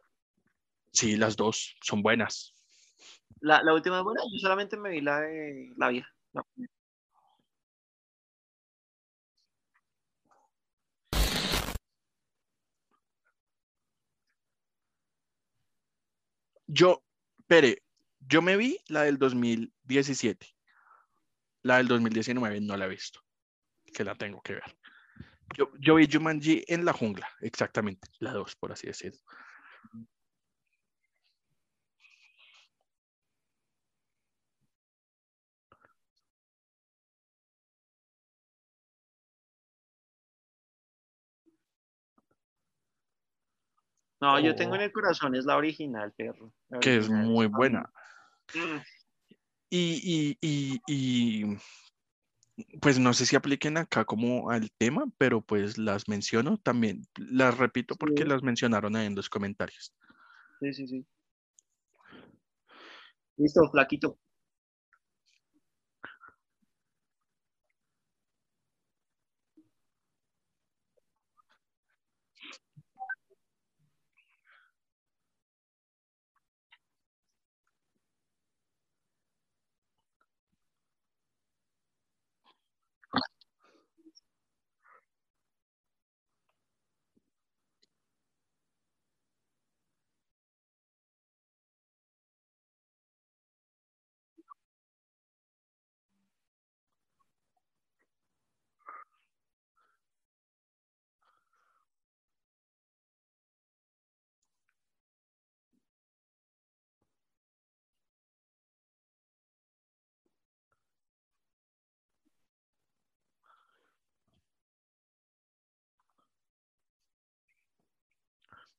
Sí, 0.92 1.18
las 1.18 1.36
dos 1.36 1.76
son 1.82 2.02
buenas. 2.02 2.54
La, 3.42 3.64
la 3.64 3.74
última 3.74 4.00
es 4.00 4.04
buena, 4.04 4.22
yo 4.32 4.40
solamente 4.40 4.78
me 4.78 4.90
vi 4.90 5.02
la 5.02 5.22
de 5.22 5.72
la 5.78 5.90
vieja. 5.90 6.10
la- 6.34 6.46
Yo, 16.72 17.04
espere, 17.40 17.82
yo 18.20 18.44
me 18.44 18.56
vi 18.56 18.78
la 18.90 19.02
del 19.02 19.18
2017. 19.18 20.46
La 21.64 21.78
del 21.78 21.88
2019 21.88 22.62
no 22.62 22.78
la 22.78 22.86
he 22.86 22.90
visto, 22.90 23.22
que 23.92 24.04
la 24.04 24.14
tengo 24.14 24.40
que 24.42 24.54
ver. 24.54 24.78
Yo, 25.58 25.72
yo 25.80 25.96
vi 25.96 26.08
Jumanji 26.08 26.64
en 26.68 26.86
la 26.86 26.94
jungla, 26.94 27.28
exactamente, 27.42 28.08
la 28.20 28.34
dos, 28.34 28.56
por 28.56 28.72
así 28.72 28.86
decirlo. 28.86 29.20
No, 44.22 44.40
yo 44.40 44.56
tengo 44.56 44.76
en 44.76 44.82
Oh. 44.82 44.86
el 44.86 44.92
corazón, 44.92 45.36
es 45.36 45.46
la 45.46 45.56
original, 45.56 46.12
perro. 46.14 46.54
La 46.70 46.80
que 46.80 46.98
es 46.98 47.10
muy 47.10 47.48
buena. 47.48 47.92
Y, 49.70 50.02
y, 50.04 50.38
y, 50.42 50.82
y, 50.88 51.58
pues 52.82 53.00
no 53.00 53.14
sé 53.14 53.26
si 53.26 53.36
apliquen 53.36 53.78
acá 53.78 54.04
como 54.04 54.50
al 54.50 54.72
tema, 54.72 55.06
pero 55.18 55.42
pues 55.42 55.78
las 55.78 56.10
menciono 56.10 56.58
también, 56.58 57.04
las 57.16 57.58
repito 57.58 57.96
porque 57.96 58.24
Sí. 58.24 58.30
las 58.30 58.44
mencionaron 58.44 58.96
ahí 58.96 59.06
en 59.06 59.16
los 59.16 59.30
comentarios. 59.30 59.94
Sí, 60.60 60.74
sí, 60.74 60.88
sí. 60.88 61.06
Listo, 63.38 63.62
flaquito. 63.72 64.20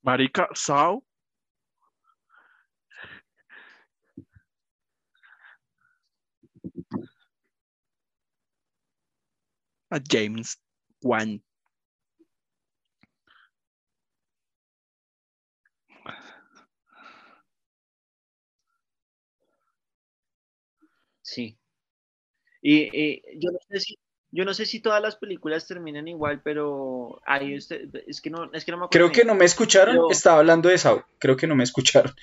Marica, 0.02 0.48
Sao. 0.54 1.02
A 9.92 9.98
James 10.00 10.56
Wan. 11.02 11.42
Sí. 21.24 21.56
Y, 22.62 22.76
y 22.92 23.22
yo 23.38 23.50
no 23.52 23.58
sé 23.68 23.80
si, 23.80 23.96
yo 24.32 24.44
no 24.44 24.54
sé 24.54 24.64
si 24.66 24.80
todas 24.80 25.02
las 25.02 25.16
películas 25.16 25.66
terminan 25.66 26.06
igual, 26.08 26.40
pero 26.42 27.20
ahí 27.26 27.56
usted, 27.56 27.88
es 28.06 28.20
que 28.20 28.30
no, 28.30 28.50
es 28.52 28.64
que 28.64 28.70
no 28.72 28.78
me 28.78 28.84
acuerdo. 28.84 28.90
Creo 28.90 29.12
que 29.12 29.24
no 29.26 29.34
me 29.34 29.44
escucharon, 29.44 29.94
Pero- 29.96 30.10
estaba 30.10 30.38
hablando 30.38 30.68
de 30.68 30.78
Sao. 30.78 31.04
Creo 31.18 31.36
que 31.36 31.46
no 31.46 31.54
me 31.56 31.64
escucharon. 31.64 32.14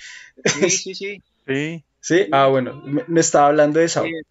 Sí, 0.45 0.69
sí, 0.69 0.95
sí. 0.95 1.21
Sí. 1.45 1.83
¿Sí? 1.99 2.27
Ah, 2.31 2.47
bueno, 2.47 2.81
me, 2.85 3.03
me 3.07 3.19
estaba 3.19 3.47
hablando 3.47 3.79
de 3.79 3.89
Sao. 3.89 4.05
Eh, 4.05 4.21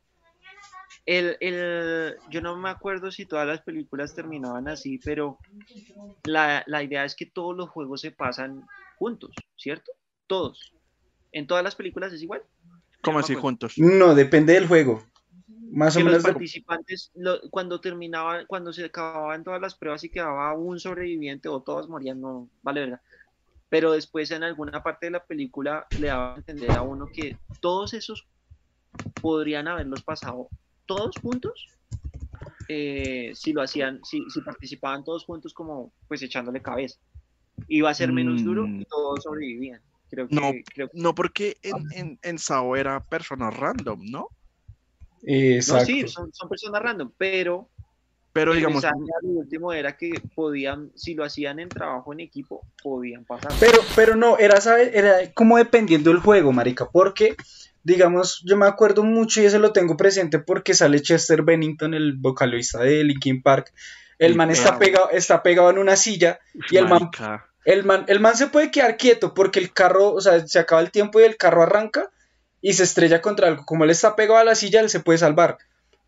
El, 1.04 1.36
el, 1.40 2.16
yo 2.30 2.40
no 2.40 2.56
me 2.56 2.68
acuerdo 2.70 3.10
si 3.12 3.26
todas 3.26 3.46
las 3.46 3.60
películas 3.62 4.14
terminaban 4.14 4.66
así, 4.68 4.98
pero 4.98 5.38
la, 6.24 6.64
la 6.66 6.82
idea 6.82 7.04
es 7.04 7.14
que 7.14 7.26
todos 7.26 7.56
los 7.56 7.68
juegos 7.70 8.00
se 8.00 8.10
pasan 8.10 8.66
juntos, 8.98 9.30
¿cierto? 9.56 9.92
Todos. 10.26 10.72
En 11.32 11.46
todas 11.46 11.62
las 11.62 11.74
películas 11.76 12.12
es 12.12 12.22
igual. 12.22 12.42
¿Cómo 13.02 13.20
así 13.20 13.34
juntos? 13.34 13.74
No, 13.76 14.14
depende 14.16 14.54
del 14.54 14.66
juego. 14.66 15.04
Más 15.76 15.94
o 15.94 15.98
que 15.98 16.04
los 16.04 16.12
menos. 16.12 16.24
de- 16.24 16.32
participantes, 16.32 17.10
lo- 17.14 17.38
cuando 17.50 17.80
terminaban, 17.80 18.46
cuando 18.46 18.72
se 18.72 18.86
acababan 18.86 19.44
todas 19.44 19.60
las 19.60 19.74
pruebas 19.74 20.02
y 20.04 20.08
quedaba 20.08 20.54
un 20.54 20.80
sobreviviente 20.80 21.48
o 21.50 21.60
todos 21.60 21.88
morían, 21.88 22.20
no 22.20 22.48
vale 22.62 22.80
verdad. 22.80 23.00
Pero 23.68 23.92
después 23.92 24.30
en 24.30 24.42
alguna 24.42 24.82
parte 24.82 25.06
de 25.06 25.10
la 25.12 25.24
película 25.24 25.86
le 26.00 26.06
daba 26.06 26.32
a 26.34 26.36
entender 26.36 26.70
a 26.72 26.80
uno 26.82 27.08
que 27.12 27.36
todos 27.60 27.92
esos 27.94 28.26
podrían 29.20 29.68
haberlos 29.68 30.02
pasado 30.02 30.48
todos 30.86 31.16
juntos 31.20 31.68
eh, 32.68 33.32
si 33.34 33.52
lo 33.52 33.62
hacían, 33.62 34.00
si, 34.04 34.24
si 34.30 34.40
participaban 34.40 35.04
todos 35.04 35.24
juntos 35.24 35.52
como 35.54 35.92
pues 36.08 36.22
echándole 36.22 36.62
cabeza. 36.62 36.98
Iba 37.68 37.90
a 37.90 37.94
ser 37.94 38.12
menos 38.12 38.42
duro 38.44 38.66
Mm. 38.66 38.80
y 38.80 38.84
todos 38.86 39.22
sobrevivían. 39.24 39.80
Creo 40.10 40.26
que, 40.28 40.34
No. 40.34 40.52
creo 40.74 40.88
que- 40.88 40.98
No, 41.00 41.14
porque 41.14 41.56
en, 41.62 41.76
en, 41.92 42.18
en 42.22 42.38
Sao 42.38 42.76
era 42.76 43.04
personas 43.04 43.56
random, 43.56 44.00
¿no? 44.10 44.28
No, 45.26 45.80
sí, 45.80 46.06
son, 46.06 46.32
son 46.32 46.48
personas 46.48 46.80
random, 46.80 47.10
pero 47.18 47.68
Pero 48.32 48.52
el 48.52 48.58
digamos, 48.58 48.82
mensaje 48.82 49.10
al 49.22 49.28
último 49.30 49.72
era 49.72 49.96
que 49.96 50.12
podían, 50.34 50.92
si 50.94 51.14
lo 51.14 51.24
hacían 51.24 51.58
en 51.58 51.68
trabajo 51.68 52.12
en 52.12 52.20
equipo, 52.20 52.64
podían 52.82 53.24
pasar. 53.24 53.52
Pero, 53.58 53.80
pero 53.96 54.14
no, 54.14 54.38
era, 54.38 54.60
¿sabe? 54.60 54.96
Era 54.96 55.32
como 55.34 55.56
dependiendo 55.56 56.10
del 56.10 56.20
juego, 56.20 56.52
marica, 56.52 56.88
porque, 56.90 57.34
digamos, 57.82 58.42
yo 58.44 58.56
me 58.56 58.66
acuerdo 58.66 59.02
mucho 59.02 59.40
y 59.40 59.46
eso 59.46 59.58
lo 59.58 59.72
tengo 59.72 59.96
presente 59.96 60.38
porque 60.38 60.74
sale 60.74 61.02
Chester 61.02 61.42
Bennington, 61.42 61.94
el 61.94 62.12
vocalista 62.16 62.80
de 62.80 63.02
Linkin 63.02 63.42
Park. 63.42 63.72
El 64.18 64.34
man 64.34 64.50
está 64.50 64.78
pegado, 64.78 65.10
está 65.10 65.42
pegado 65.42 65.70
en 65.70 65.78
una 65.78 65.96
silla 65.96 66.38
y 66.70 66.76
el 66.76 66.88
man, 66.88 67.10
el 67.64 67.84
man, 67.84 68.04
el 68.06 68.20
man 68.20 68.36
se 68.36 68.46
puede 68.46 68.70
quedar 68.70 68.96
quieto 68.96 69.34
porque 69.34 69.58
el 69.58 69.72
carro, 69.72 70.12
o 70.12 70.20
sea, 70.20 70.46
se 70.46 70.58
acaba 70.58 70.80
el 70.80 70.90
tiempo 70.90 71.20
y 71.20 71.24
el 71.24 71.36
carro 71.36 71.62
arranca 71.62 72.10
y 72.60 72.72
se 72.74 72.84
estrella 72.84 73.20
contra 73.22 73.48
algo. 73.48 73.64
Como 73.64 73.84
él 73.84 73.90
está 73.90 74.16
pegado 74.16 74.38
a 74.38 74.44
la 74.44 74.54
silla, 74.54 74.80
él 74.80 74.90
se 74.90 75.00
puede 75.00 75.18
salvar. 75.18 75.58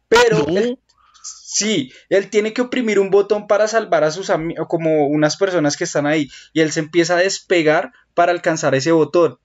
Pero 0.09 0.39
No. 0.49 0.57
él- 0.59 0.79
sí, 1.23 1.93
él 2.09 2.31
tiene 2.31 2.53
que 2.53 2.63
oprimir 2.63 2.99
un 2.99 3.11
botón 3.11 3.47
para 3.47 3.69
salvar 3.69 4.05
a 4.05 4.11
sus 4.11 4.31
amigos, 4.31 4.67
como 4.69 5.07
unas 5.09 5.37
personas 5.37 5.77
que 5.77 5.85
están 5.85 6.07
ahí, 6.07 6.29
y 6.53 6.61
él 6.61 6.73
se 6.73 6.81
empieza 6.81 7.15
a 7.15 7.19
despegar 7.21 7.93
para 8.15 8.33
alcanzar 8.33 8.75
ese 8.75 8.93
botón. 8.93 9.39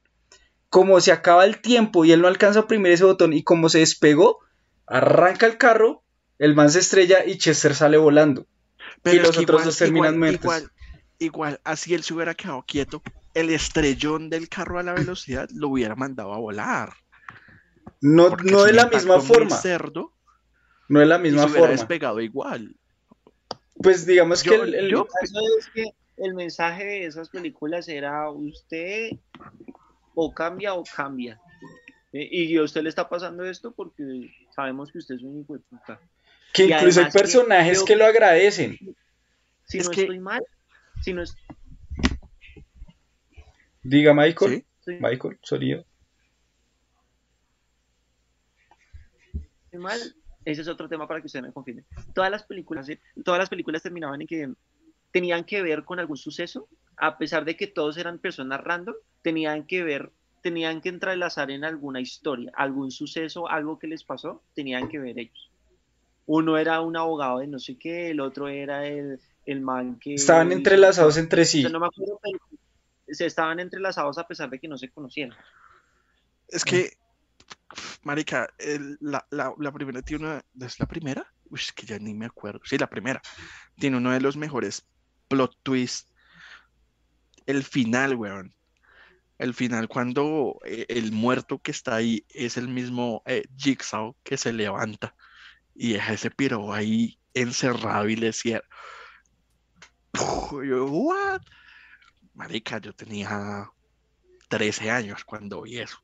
Como 0.70 1.00
se 1.02 1.12
acaba 1.12 1.46
el 1.46 1.62
tiempo 1.62 2.04
y 2.06 2.12
él 2.12 2.22
no 2.22 2.28
alcanza 2.28 2.60
a 2.60 2.64
oprimir 2.64 2.92
ese 2.92 3.04
botón, 3.04 3.34
y 3.34 3.44
como 3.44 3.70
se 3.70 3.80
despegó, 3.80 4.40
arranca 4.88 5.46
el 5.46 5.58
carro, 5.58 6.04
el 6.40 6.56
man 6.56 6.72
se 6.72 6.80
estrella 6.80 7.26
y 7.26 7.38
Chester 7.38 7.76
sale 7.76 7.98
volando. 7.98 8.48
Pero 9.02 9.24
los 9.24 9.38
otros 9.38 9.66
dos 9.66 9.78
terminan 9.78 10.16
igual, 10.16 10.20
muertos. 10.20 10.44
Igual, 10.44 10.72
igual, 11.20 11.62
así 11.64 11.94
él 11.94 12.04
se 12.04 12.14
hubiera 12.14 12.34
quedado 12.36 12.64
quieto, 12.68 13.02
el 13.34 13.50
estrellón 13.50 14.30
del 14.30 14.50
carro 14.50 14.80
a 14.80 14.84
la 14.84 14.94
velocidad 14.94 15.50
lo 15.54 15.70
hubiera 15.70 15.96
mandado 15.96 16.34
a 16.34 16.38
volar. 16.40 16.94
No, 18.02 18.30
no 18.44 18.60
es 18.62 18.66
de 18.68 18.74
la 18.74 18.88
misma 18.88 19.20
forma. 19.22 19.56
cerdo 19.58 20.14
No 20.90 21.00
de 21.00 21.06
la 21.06 21.18
y 21.18 21.22
misma 21.22 21.40
se 21.44 21.46
hubiera 21.46 21.60
forma. 21.62 21.72
despegado 21.72 22.22
igual. 22.22 22.76
Pues 23.76 24.06
digamos 24.06 24.44
que 24.44 24.56
el, 24.56 24.74
el- 24.76 24.90
yo- 24.92 25.08
El 25.22 25.30
caso 25.30 25.40
es 25.60 25.68
que 25.74 25.86
el 26.18 26.34
mensaje 26.36 26.84
de 26.86 27.06
esas 27.06 27.30
películas 27.30 27.88
era 27.88 28.30
usted 28.30 29.12
o 30.16 30.34
cambia 30.34 30.74
o 30.76 30.84
cambia. 30.84 31.40
Eh, 32.12 32.28
Y 32.32 32.58
a 32.58 32.64
usted 32.64 32.84
le 32.84 32.90
está 32.90 33.10
pasando 33.10 33.44
esto 33.46 33.72
porque 33.74 34.30
sabemos 34.56 34.92
que 34.92 35.00
usted 35.00 35.16
es 35.16 35.24
un 35.24 35.42
hijo 35.42 35.54
de 35.54 35.60
puta. 35.60 36.00
que 36.54 36.66
y 36.66 36.72
incluso 36.72 37.00
hay 37.04 37.12
personajes 37.12 37.80
que 37.80 37.86
que- 37.94 37.96
lo 37.96 38.06
agradecen. 38.06 38.78
Si 39.66 39.80
Es 39.80 39.86
no 39.86 39.92
que- 39.92 40.02
estoy 40.02 40.20
mal, 40.20 40.44
si 41.02 41.14
no 41.14 41.24
estoy 41.24 41.42
Diga 43.84 44.14
Michael. 44.14 44.66
¿sí? 44.86 44.98
Michael, 45.00 45.38
sonido. 45.42 45.86
mal, 49.80 50.00
ese 50.46 50.62
es 50.62 50.68
otro 50.68 50.88
tema 50.88 51.08
para 51.08 51.20
que 51.20 51.28
usted 51.28 51.42
me 51.42 51.52
confirme. 51.52 51.84
Todas 52.14 52.32
las 52.32 52.44
películas, 52.44 52.88
eh, 52.90 53.00
todas 53.24 53.40
las 53.40 53.50
películas 53.50 53.84
terminaban 53.84 54.22
en 54.22 54.28
que 54.28 54.54
tenían 55.12 55.44
que 55.44 55.62
ver 55.62 55.84
con 55.84 56.00
algún 56.00 56.18
suceso, 56.18 56.68
a 56.98 57.18
pesar 57.18 57.46
de 57.46 57.56
que 57.56 57.68
todos 57.68 57.98
eran 57.98 58.20
personas 58.20 58.62
random, 58.62 58.96
tenían 59.22 59.66
que 59.66 59.84
ver, 59.84 60.12
tenían 60.42 60.82
que 60.82 60.90
entrelazar 60.90 61.52
en 61.52 61.64
alguna 61.64 62.02
historia, 62.02 62.52
algún 62.56 62.92
suceso, 62.92 63.50
algo 63.50 63.80
que 63.80 63.88
les 63.88 64.04
pasó, 64.04 64.42
tenían 64.54 64.90
que 64.90 65.00
ver 65.00 65.20
ellos. 65.20 65.50
Uno 66.26 66.58
era 66.58 66.82
un 66.82 66.96
abogado 66.96 67.40
de 67.40 67.48
no 67.48 67.60
sé 67.60 67.78
qué, 67.78 68.12
el 68.12 68.22
otro 68.22 68.48
era 68.48 68.88
el, 68.88 69.20
el 69.46 69.62
man 69.62 70.00
que... 70.00 70.14
Estaban 70.16 70.52
entrelazados 70.52 71.18
entre 71.18 71.46
sí. 71.46 71.64
No 71.64 71.80
me 71.80 71.88
acuerdo, 71.88 72.20
pero 72.22 72.40
se 73.14 73.26
estaban 73.26 73.60
entrelazados 73.60 74.18
a 74.18 74.28
pesar 74.28 74.50
de 74.50 74.60
que 74.60 74.68
no 74.68 74.78
se 74.78 74.90
conocieran. 74.90 75.38
Es 76.48 76.64
que, 76.64 76.92
marica, 78.04 78.48
el- 78.58 78.98
la, 79.02 79.26
la- 79.32 79.54
la 79.58 79.72
primera 79.72 80.02
tiene 80.02 80.26
una... 80.26 80.42
¿Es 80.60 80.80
la 80.80 80.86
primera? 80.86 81.26
Uy, 81.50 81.60
es 81.60 81.72
que 81.72 81.86
ya 81.86 82.00
ni 82.00 82.14
me 82.14 82.26
acuerdo. 82.26 82.60
Sí, 82.64 82.78
la 82.78 82.90
primera. 82.90 83.22
Tiene 83.78 83.98
uno 83.98 84.12
de 84.12 84.22
los 84.22 84.38
mejores 84.38 84.86
plot 85.28 85.56
twists. 85.64 86.12
El 87.46 87.64
final, 87.64 88.16
weón. 88.16 88.54
El 89.40 89.54
final, 89.54 89.88
cuando 89.88 90.60
eh, 90.64 90.86
el 90.90 91.12
muerto 91.12 91.60
que 91.60 91.72
está 91.72 91.96
ahí 91.96 92.26
es 92.30 92.56
el 92.56 92.68
mismo 92.68 93.24
eh, 93.26 93.44
Jigsaw 93.58 94.16
que 94.24 94.38
se 94.38 94.54
levanta 94.54 95.16
y 95.76 95.94
deja 95.94 96.14
ese 96.14 96.30
piro 96.30 96.72
ahí 96.72 97.20
encerrado 97.34 98.08
y 98.08 98.16
le 98.16 98.32
cierra. 98.32 98.68
Yo, 100.52 100.86
¿what? 100.86 101.42
Marica, 102.34 102.80
yo 102.80 102.94
tenía 102.94 103.70
13 104.50 104.90
años 104.90 105.24
cuando 105.26 105.62
vi 105.62 105.80
eso. 105.80 105.98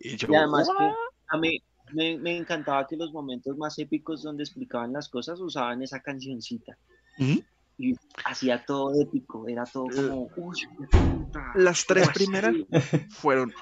Y 0.00 0.16
yo, 0.16 0.28
Y 0.30 0.34
además 0.34 0.68
que 0.78 0.84
a 1.28 1.38
mí 1.38 1.58
me, 1.92 2.18
me 2.18 2.36
encantaba 2.36 2.86
que 2.86 2.96
los 2.96 3.12
momentos 3.12 3.56
más 3.56 3.78
épicos 3.78 4.22
donde 4.22 4.42
explicaban 4.42 4.92
las 4.92 5.08
cosas 5.08 5.40
usaban 5.40 5.82
esa 5.82 6.00
cancioncita. 6.00 6.76
Ujú. 7.18 7.44
Y 7.78 7.94
hacía 8.24 8.64
todo 8.64 8.92
épico, 9.00 9.48
era 9.48 9.64
todo 9.64 9.86
Eh, 9.90 9.92
como, 9.94 10.30
uy, 10.36 10.56
qué 10.90 11.00
puta". 11.10 11.52
Las 11.56 11.84
tres 11.86 12.06
Uy, 12.06 12.14
primeras 12.14 12.54
sí. 12.54 12.66
fueron 13.10 13.52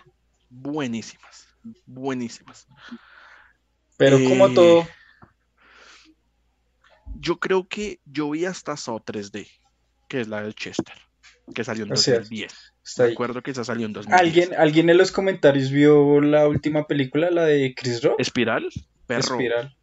buenísimas, 0.51 1.47
buenísimas. 1.87 2.67
Pero 3.97 4.19
como 4.29 4.49
Eh, 4.49 4.55
todo, 4.55 4.85
Yo 7.15 7.39
creo 7.39 7.69
que 7.69 8.01
yo 8.05 8.31
vi 8.31 8.47
hasta 8.47 8.77
Saw 8.77 9.01
3D, 9.01 9.47
que 10.09 10.21
es 10.23 10.29
la 10.29 10.43
de 10.43 10.53
Chester, 10.55 10.97
que 11.55 11.65
salió 11.65 11.85
en 11.85 11.93
O 11.93 11.97
sea, 11.97 12.15
2010. 12.21 12.73
está 12.85 13.05
ahí. 13.05 13.11
Recuerdo 13.11 13.43
que 13.43 13.51
esa 13.51 13.65
salió 13.65 13.87
en 13.87 13.93
2010. 13.93 14.21
¿Alguien, 14.21 14.55
¿Alguien 14.61 14.91
en 14.91 14.99
los 14.99 15.13
comentarios 15.13 15.71
vio 15.71 16.21
la 16.21 16.47
última 16.49 16.87
película, 16.87 17.31
la 17.31 17.45
de 17.45 17.75
Chris 17.75 18.03
Rock? 18.03 18.21
Espiral, 18.21 18.69
perro, 19.07 19.21
Espiral. 19.21 19.77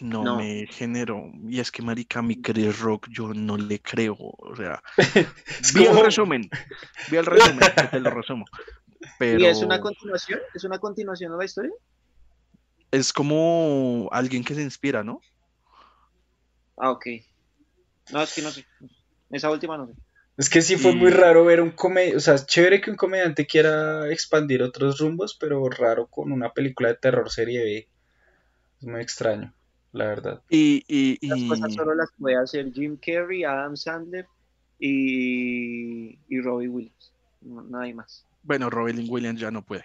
no, 0.00 0.24
No. 0.24 0.36
me 0.36 0.66
generó. 0.68 1.30
Y 1.48 1.60
es 1.60 1.70
que, 1.72 1.82
marica, 1.82 2.22
mi 2.22 2.40
Chris 2.40 2.78
Rock, 2.80 3.08
yo 3.10 3.34
no 3.34 3.56
le 3.56 3.80
creo. 3.80 4.16
O 4.18 4.54
sea, 4.56 4.82
Es 5.60 5.72
vi 5.74 5.84
el 5.86 5.98
resumen, 6.00 6.48
vi 7.10 7.16
el 7.16 7.26
resumen, 7.26 7.58
te 7.90 8.00
lo 8.00 8.10
resumo. 8.10 8.44
Pero 9.18 9.40
¿Y 9.40 9.46
es 9.46 9.58
una 9.62 9.80
continuación? 9.80 10.40
¿Es 10.54 10.64
una 10.64 10.78
continuación 10.78 11.32
de 11.32 11.38
la 11.38 11.44
historia? 11.44 11.72
es 12.92 13.12
como 13.12 14.08
alguien 14.10 14.42
que 14.42 14.52
se 14.54 14.62
inspira, 14.62 15.04
¿no? 15.04 15.20
Ah, 16.76 16.90
ok. 16.90 17.06
No, 18.12 18.20
es 18.22 18.34
que 18.34 18.42
no 18.42 18.50
sé. 18.50 18.66
Esa 19.30 19.48
última 19.50 19.76
no 19.78 19.86
sé. 19.86 19.92
Es 20.40 20.48
que 20.48 20.62
sí 20.62 20.76
fue 20.76 20.92
Y- 20.92 20.96
muy 20.96 21.10
raro 21.10 21.44
ver 21.44 21.60
un 21.60 21.70
comediante, 21.70 22.16
o 22.16 22.20
sea, 22.20 22.34
es 22.34 22.46
chévere 22.46 22.80
que 22.80 22.90
un 22.90 22.96
comediante 22.96 23.46
quiera 23.46 24.10
expandir 24.10 24.62
otros 24.62 24.98
rumbos, 24.98 25.36
pero 25.38 25.68
raro 25.68 26.06
con 26.06 26.32
una 26.32 26.54
película 26.54 26.88
de 26.88 26.94
terror 26.94 27.30
serie 27.30 27.62
B. 27.62 27.88
Es 28.80 28.86
muy 28.86 29.02
extraño, 29.02 29.52
la 29.92 30.06
verdad. 30.06 30.40
Y, 30.48 30.82
y, 30.88 31.26
Las 31.28 31.38
y- 31.40 31.48
cosas 31.48 31.74
solo 31.74 31.94
las 31.94 32.08
puede 32.18 32.36
hacer 32.38 32.72
Jim 32.72 32.96
Carrey, 32.96 33.44
Adam 33.44 33.76
Sandler 33.76 34.26
y, 34.78 36.18
y 36.28 36.40
Robbie 36.40 36.68
Williams. 36.68 37.12
No, 37.42 37.60
nadie 37.62 37.92
más. 37.92 38.24
bueno, 38.42 38.70
Robin 38.70 39.04
Williams 39.10 39.40
ya 39.40 39.50
no 39.50 39.60
puede. 39.62 39.84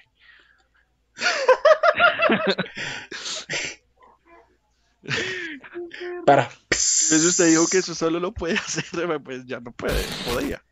Para. 6.26 6.50
Entonces 6.76 7.26
usted 7.26 7.48
dijo 7.50 7.68
que 7.68 7.78
eso 7.80 7.96
solo 7.96 8.20
lo 8.20 8.34
puede 8.34 8.56
hacer, 8.66 8.86
pues 9.24 9.46
ya 9.46 9.60
no 9.60 9.72
puede, 9.72 10.08
podía. 10.24 10.64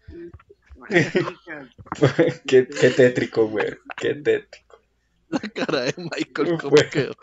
qué, 2.47 2.68
qué 2.68 2.89
tétrico, 2.89 3.47
güey. 3.47 3.78
Qué 3.97 4.16
tétrico. 4.16 4.80
La 5.30 5.39
cara 5.39 5.82
de 5.84 5.93
Michael, 5.97 6.58
¿cómo 6.60 6.70
Bueno. 6.72 6.89
quedó? 6.91 7.14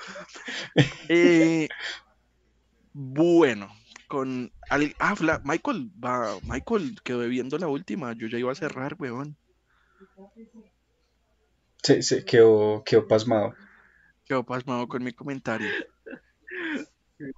Eh, 1.09 1.69
bueno, 2.93 3.71
con 4.09 4.53
al- 4.69 4.95
ah, 4.99 5.15
Fla- 5.15 5.41
Michael 5.45 5.91
va, 6.03 6.39
Michael 6.45 6.97
quedó 7.05 7.21
viendo 7.29 7.59
la 7.59 7.69
última, 7.69 8.13
yo 8.15 8.27
ya 8.27 8.39
iba 8.39 8.51
a 8.51 8.57
cerrar, 8.57 8.97
weón. 8.99 9.37
Se, 11.83 12.03
se 12.03 12.25
quedó, 12.25 12.83
quedó 12.85 13.07
pasmado. 13.07 13.55
Quedó 14.25 14.45
pasmado 14.45 14.89
con 14.89 15.05
mi 15.05 15.13
comentario. 15.13 15.71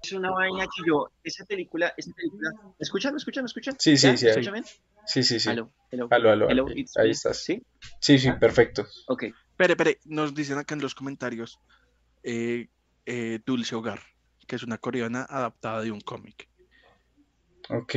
Es 0.02 0.12
una 0.12 0.30
vaina 0.30 0.64
que 0.64 0.82
yo, 0.86 1.08
esa 1.24 1.44
película, 1.44 1.92
esa 1.96 2.12
película, 2.14 2.50
¿me 2.52 2.74
escuchan? 2.78 3.12
¿Me 3.14 3.18
escuchan? 3.18 3.44
¿Me 3.44 3.46
escuchan? 3.46 3.74
Sí, 3.78 3.96
sí, 3.96 4.16
sí, 4.16 4.24
¿Me 4.24 4.30
ahí. 4.30 4.38
escuchan 4.38 4.52
bien? 4.54 4.64
Sí, 5.04 5.22
sí, 5.24 5.40
sí. 5.40 5.48
Aló, 5.48 5.72
hello. 5.90 6.08
Aló, 6.10 6.30
aló, 6.30 6.48
Hello, 6.50 6.66
it's 6.74 6.96
Ahí 6.96 7.10
estás. 7.10 7.42
¿Sí? 7.44 7.60
Sí, 8.00 8.18
sí, 8.18 8.28
¿Ah? 8.28 8.38
perfecto. 8.38 8.86
Ok. 9.08 9.24
Espere, 9.24 9.72
espere, 9.72 9.98
nos 10.04 10.34
dicen 10.34 10.58
acá 10.58 10.74
en 10.74 10.80
los 10.82 10.94
comentarios 10.94 11.58
eh, 12.22 12.68
eh, 13.06 13.40
Dulce 13.44 13.74
Hogar, 13.74 14.00
que 14.46 14.56
es 14.56 14.62
una 14.62 14.78
coreana 14.78 15.26
adaptada 15.28 15.82
de 15.82 15.90
un 15.90 16.00
cómic. 16.00 16.48
Ok. 17.68 17.94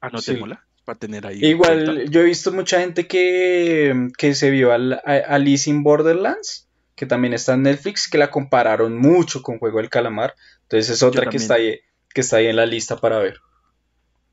Anotémosla 0.00 0.66
para 0.84 0.98
tener 0.98 1.26
ahí. 1.26 1.38
Igual, 1.44 2.10
yo 2.10 2.20
he 2.20 2.24
visto 2.24 2.52
mucha 2.52 2.80
gente 2.80 3.06
que, 3.06 4.08
que 4.18 4.34
se 4.34 4.50
vio 4.50 4.72
al, 4.72 4.94
a- 4.94 5.24
Alice 5.28 5.70
in 5.70 5.82
Borderlands, 5.82 6.68
que 6.94 7.06
también 7.06 7.32
está 7.34 7.54
en 7.54 7.62
Netflix, 7.62 8.08
que 8.08 8.18
la 8.18 8.30
compararon 8.30 8.96
mucho 8.98 9.42
con 9.42 9.58
Juego 9.58 9.78
del 9.78 9.90
Calamar. 9.90 10.34
Entonces 10.62 10.90
es 10.90 11.02
otra 11.02 11.22
que 11.30 11.36
está, 11.38 11.54
ahí, 11.54 11.80
que 12.12 12.20
está 12.20 12.36
ahí 12.36 12.46
en 12.46 12.56
la 12.56 12.66
lista 12.66 12.96
para 12.98 13.18
ver. 13.18 13.38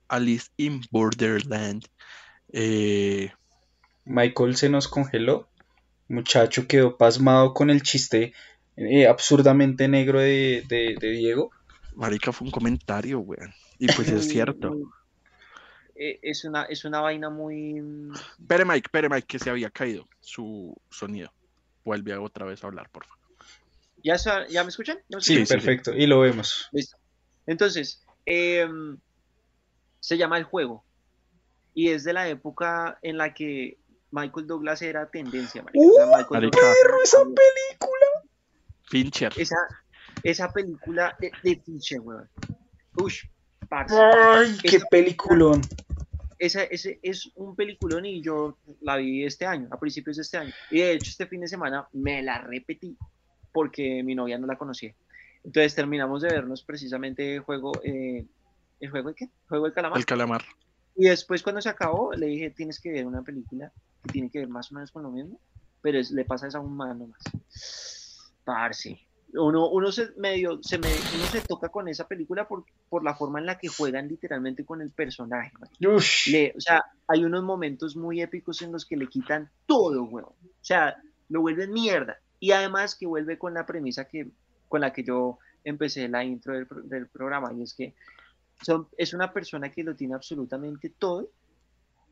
Alice 0.07 0.47
in 0.57 0.81
Borderland. 0.91 1.85
Eh, 2.51 3.31
Michael 4.05 4.55
se 4.55 4.69
nos 4.69 4.87
congeló. 4.87 5.47
Muchacho 6.07 6.67
quedó 6.67 6.97
pasmado 6.97 7.53
con 7.53 7.69
el 7.69 7.83
chiste 7.83 8.33
eh, 8.75 9.07
absurdamente 9.07 9.87
negro 9.87 10.19
de, 10.19 10.63
de- 10.67 10.95
de 10.99 11.11
Diego. 11.11 11.51
marica, 11.95 12.31
fue 12.31 12.45
un 12.47 12.51
comentario, 12.51 13.19
weón. 13.19 13.53
Y 13.77 13.87
pues 13.87 14.09
es 14.09 14.27
cierto. 14.27 14.75
Eh, 15.95 16.19
Es 16.23 16.45
una, 16.45 16.63
es 16.63 16.85
una 16.85 17.01
vaina 17.01 17.29
muy... 17.29 17.79
mm, 17.81 18.13
Espere, 18.39 18.65
Mike, 18.65 18.87
espere, 18.87 19.09
Mike, 19.09 19.27
que 19.27 19.37
se 19.39 19.49
había 19.49 19.69
caído 19.69 20.07
su 20.19 20.75
sonido. 20.89 21.31
Vuelve 21.89 22.13
a 22.13 22.21
otra 22.21 22.45
vez 22.45 22.63
a 22.63 22.67
hablar, 22.67 22.87
por 22.91 23.03
favor. 23.03 23.17
¿Ya, 24.03 24.15
¿Ya 24.47 24.63
me 24.63 24.69
escuchan? 24.69 24.99
¿Ya 25.09 25.17
me 25.17 25.23
Sí, 25.23 25.33
Sí, 25.37 25.41
escuchan? 25.41 25.59
sí, 25.59 25.65
perfecto. 25.65 25.93
Y 25.97 26.05
lo 26.05 26.19
vemos. 26.19 26.69
Listo. 26.71 26.97
Entonces, 27.47 28.05
em, 28.27 28.95
se 29.99 30.15
llama 30.15 30.37
El 30.37 30.43
Juego. 30.43 30.83
Y 31.73 31.89
es 31.89 32.03
de 32.03 32.13
la 32.13 32.27
época 32.29 32.99
en 33.01 33.17
la 33.17 33.33
que 33.33 33.79
Michael 34.11 34.45
Douglas 34.45 34.83
era 34.83 35.09
tendencia. 35.09 35.63
marica. 35.63 35.79
O 35.83 35.95
sea, 35.95 36.05
¡Uh, 36.05 36.07
Michael 36.09 36.27
marica! 36.29 36.59
Douglas- 36.59 36.77
¡Perro, 36.83 36.97
esa 37.03 37.17
película! 37.23 38.05
Fincher. 38.83 39.33
esa, 39.35 39.55
esa 40.21 40.53
película 40.53 41.17
de, 41.19 41.31
de 41.41 41.55
Fincher, 41.59 42.01
weón. 42.01 42.29
Ush, 42.97 43.23
parce. 43.67 43.95
¡Ay, 43.99 44.57
qué 44.61 44.75
Esa- 44.77 44.85
peliculón! 44.91 45.61
Esa, 46.39 46.63
ese 46.63 46.99
es 47.03 47.29
un 47.35 47.55
peliculón 47.55 48.05
y 48.05 48.21
yo 48.23 48.57
la 48.81 48.95
vi 48.95 49.25
este 49.25 49.45
año, 49.45 49.67
a 49.71 49.79
principios 49.79 50.15
de 50.15 50.21
este 50.23 50.37
año. 50.37 50.53
Y 50.71 50.79
de 50.79 50.93
hecho, 50.93 51.09
este 51.11 51.27
fin 51.27 51.41
de 51.41 51.47
semana 51.49 51.87
me 51.91 52.23
la 52.23 52.39
repetí 52.39 52.97
porque 53.51 54.01
mi 54.03 54.15
novia 54.15 54.37
no 54.37 54.47
la 54.47 54.57
conocía. 54.57 54.95
Entonces 55.43 55.75
terminamos 55.75 56.21
de 56.21 56.29
vernos 56.29 56.63
precisamente 56.63 57.35
el 57.35 57.41
juego, 57.41 57.71
eh, 57.83 58.25
¿el 58.79 58.89
juego 58.89 59.09
de 59.09 59.15
qué? 59.15 59.29
¿Juego 59.49 59.65
del 59.65 59.73
calamar? 59.73 59.99
El 59.99 60.05
calamar. 60.05 60.43
Y 60.95 61.05
después 61.05 61.43
cuando 61.43 61.61
se 61.61 61.69
acabó, 61.69 62.13
le 62.13 62.27
dije, 62.27 62.51
tienes 62.51 62.79
que 62.79 62.91
ver 62.91 63.05
una 63.05 63.21
película 63.21 63.71
que 64.03 64.09
tiene 64.13 64.29
que 64.29 64.39
ver 64.39 64.47
más 64.47 64.71
o 64.71 64.75
menos 64.75 64.91
con 64.91 65.03
lo 65.03 65.11
mismo, 65.11 65.39
pero 65.81 65.99
es- 65.99 66.11
le 66.11 66.23
pasa 66.25 66.47
esa 66.47 66.59
un 66.59 66.75
mano 66.75 67.07
más. 67.07 68.33
Parce. 68.45 68.97
Uno, 69.33 69.69
uno 69.69 69.91
se 69.91 70.09
medio, 70.17 70.59
se 70.63 70.79
me, 70.79 70.89
uno 70.89 71.25
se 71.31 71.41
toca 71.41 71.69
con 71.69 71.87
esa 71.87 72.07
película 72.07 72.47
por, 72.47 72.65
por 72.89 73.03
la 73.03 73.13
forma 73.13 73.39
en 73.39 73.45
la 73.45 73.59
que 73.59 73.67
juegan 73.67 74.07
literalmente 74.07 74.65
con 74.65 74.81
el 74.81 74.89
personaje. 74.89 75.51
Le- 76.31 76.53
o 76.57 76.59
sea, 76.59 76.83
hay 77.07 77.23
unos 77.23 77.43
momentos 77.43 77.95
muy 77.95 78.21
épicos 78.21 78.61
en 78.63 78.71
los 78.71 78.85
que 78.85 78.97
le 78.97 79.07
quitan 79.07 79.49
todo, 79.67 80.03
weón. 80.03 80.29
O 80.29 80.63
sea, 80.63 80.95
lo 81.29 81.41
vuelven 81.41 81.71
mierda. 81.71 82.17
Y 82.39 82.51
además 82.51 82.95
que 82.95 83.05
vuelve 83.05 83.37
con 83.37 83.53
la 83.53 83.65
premisa 83.67 84.05
que, 84.05 84.31
con 84.67 84.81
la 84.81 84.91
que 84.93 85.03
yo 85.03 85.37
empecé 85.63 86.07
la 86.07 86.23
intro 86.23 86.53
del, 86.53 86.67
del 86.85 87.07
programa, 87.07 87.53
y 87.53 87.61
es 87.61 87.73
que 87.75 87.93
son, 88.63 88.87
es 88.97 89.13
una 89.13 89.31
persona 89.31 89.71
que 89.71 89.83
lo 89.83 89.95
tiene 89.95 90.15
absolutamente 90.15 90.89
todo 90.89 91.29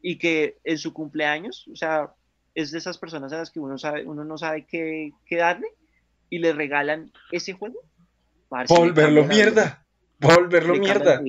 y 0.01 0.17
que 0.17 0.57
en 0.63 0.77
su 0.77 0.93
cumpleaños, 0.93 1.67
o 1.71 1.75
sea, 1.75 2.13
es 2.53 2.71
de 2.71 2.77
esas 2.77 2.97
personas 2.97 3.33
a 3.33 3.37
las 3.37 3.51
que 3.51 3.59
uno, 3.59 3.77
sabe, 3.77 4.05
uno 4.05 4.23
no 4.23 4.37
sabe 4.37 4.65
qué, 4.65 5.11
qué 5.25 5.37
darle 5.37 5.67
y 6.29 6.39
le 6.39 6.53
regalan 6.53 7.11
ese 7.31 7.53
juego. 7.53 7.79
Volverlo 8.69 9.25
mierda. 9.25 9.85
Volverlo 10.19 10.75
mierda. 10.75 11.21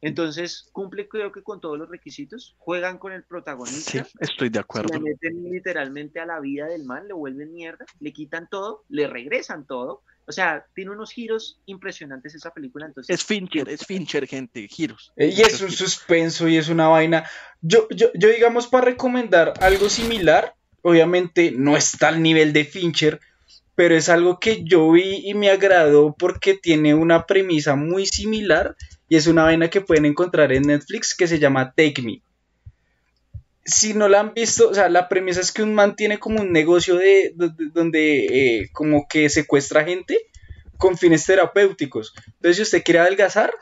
Entonces, 0.00 0.68
cumple 0.72 1.08
creo 1.08 1.32
que 1.32 1.42
con 1.42 1.62
todos 1.62 1.78
los 1.78 1.88
requisitos, 1.88 2.54
juegan 2.58 2.98
con 2.98 3.12
el 3.12 3.22
Sí, 3.22 3.26
protagonista, 3.26 4.06
estoy 4.20 4.50
de 4.50 4.58
acuerdo. 4.58 4.92
le 4.92 5.00
meten 5.00 5.50
literalmente 5.50 6.20
a 6.20 6.26
la 6.26 6.40
vida 6.40 6.66
del 6.66 6.84
man, 6.84 7.08
le 7.08 7.14
vuelven 7.14 7.54
mierda, 7.54 7.86
le 8.00 8.12
quitan 8.12 8.46
todo, 8.50 8.84
le 8.90 9.06
regresan 9.06 9.66
todo. 9.66 10.02
O 10.26 10.32
sea, 10.32 10.66
tiene 10.74 10.90
unos 10.90 11.10
giros 11.10 11.58
impresionantes 11.64 12.34
esa 12.34 12.52
película. 12.52 12.84
Entonces, 12.84 13.14
Es 13.14 13.24
Fincher, 13.24 13.66
es 13.70 13.86
Fincher, 13.86 14.26
gente. 14.26 14.68
Giros. 14.68 15.12
Eh, 15.16 15.32
Y 15.34 15.40
es 15.40 15.60
un 15.62 15.70
suspenso 15.70 16.48
y 16.48 16.58
es 16.58 16.68
una 16.68 16.88
vaina. 16.88 17.24
Yo, 17.62 17.88
yo, 17.90 18.08
yo 18.14 18.28
digamos, 18.28 18.66
para 18.66 18.84
recomendar 18.86 19.54
algo 19.60 19.88
similar, 19.88 20.54
obviamente 20.82 21.50
no 21.56 21.78
está 21.78 22.08
al 22.08 22.22
nivel 22.22 22.52
de 22.52 22.64
Fincher, 22.64 23.20
pero 23.74 23.96
es 23.96 24.08
algo 24.08 24.38
que 24.38 24.64
yo 24.64 24.90
vi 24.90 25.22
y 25.24 25.34
me 25.34 25.50
agradó 25.50 26.14
porque 26.18 26.54
tiene 26.54 26.94
una 26.94 27.26
premisa 27.26 27.74
muy 27.74 28.06
similar 28.06 28.76
y 29.08 29.16
es 29.16 29.26
una 29.26 29.44
vaina 29.44 29.68
que 29.68 29.80
pueden 29.80 30.06
encontrar 30.06 30.52
en 30.52 30.62
Netflix 30.62 31.14
que 31.14 31.26
se 31.26 31.38
llama 31.38 31.74
Take 31.76 32.02
Me. 32.02 32.22
Si 33.64 33.94
no 33.94 34.08
la 34.08 34.20
han 34.20 34.34
visto, 34.34 34.68
o 34.68 34.74
sea, 34.74 34.88
la 34.88 35.08
premisa 35.08 35.40
es 35.40 35.50
que 35.50 35.62
un 35.62 35.74
man 35.74 35.96
tiene 35.96 36.18
como 36.18 36.40
un 36.40 36.52
negocio 36.52 36.96
de, 36.96 37.32
donde 37.34 38.26
eh, 38.26 38.68
como 38.72 39.08
que 39.08 39.28
secuestra 39.30 39.84
gente 39.84 40.18
con 40.76 40.98
fines 40.98 41.24
terapéuticos. 41.24 42.14
Entonces, 42.26 42.56
si 42.56 42.62
usted 42.62 42.82
quiere 42.84 43.00
adelgazar, 43.00 43.52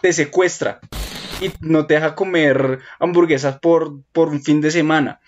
te 0.00 0.12
secuestra 0.12 0.80
y 1.40 1.50
no 1.60 1.86
te 1.86 1.94
deja 1.94 2.14
comer 2.14 2.80
hamburguesas 2.98 3.58
por, 3.58 4.02
por 4.12 4.28
un 4.28 4.42
fin 4.42 4.60
de 4.60 4.70
semana. 4.70 5.20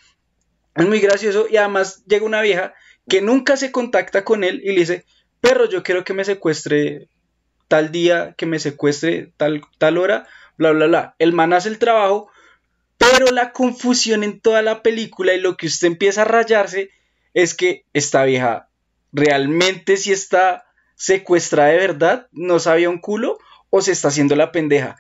Es 0.75 0.87
muy 0.87 1.01
gracioso 1.01 1.47
y 1.49 1.57
además 1.57 2.03
llega 2.07 2.25
una 2.25 2.41
vieja 2.41 2.75
que 3.09 3.21
nunca 3.21 3.57
se 3.57 3.73
contacta 3.73 4.25
con 4.25 4.45
él 4.45 4.61
y 4.65 4.73
le 4.73 4.81
dice, 4.81 5.05
perro, 5.41 5.69
yo 5.69 5.83
quiero 5.83 6.05
que 6.05 6.15
me 6.15 6.25
secuestre 6.25 7.09
tal 7.69 7.93
día, 7.93 8.35
que 8.37 8.47
me 8.47 8.59
secuestre 8.59 9.33
tal, 9.37 9.63
tal 9.79 9.99
hora, 9.99 10.27
bla, 10.57 10.73
bla, 10.73 10.87
bla. 10.87 11.15
El 11.19 11.33
man 11.33 11.53
hace 11.53 11.69
el 11.69 11.79
trabajo, 11.79 12.31
pero 12.99 13.27
la 13.31 13.53
confusión 13.53 14.25
en 14.25 14.41
toda 14.41 14.63
la 14.63 14.83
película 14.83 15.35
y 15.35 15.41
lo 15.41 15.57
que 15.57 15.67
usted 15.67 15.89
empieza 15.89 16.23
a 16.23 16.27
rayarse 16.27 16.91
es 17.35 17.55
que 17.55 17.85
esta 17.93 18.25
vieja 18.25 18.69
realmente 19.13 19.97
si 19.97 20.13
está 20.13 20.65
secuestrada 20.97 21.71
de 21.71 21.79
verdad, 21.79 22.29
no 22.33 22.59
sabía 22.59 22.91
un 22.91 23.01
culo 23.01 23.39
o 23.71 23.81
se 23.81 23.93
está 23.93 24.09
haciendo 24.09 24.37
la 24.37 24.53
pendeja. 24.53 24.97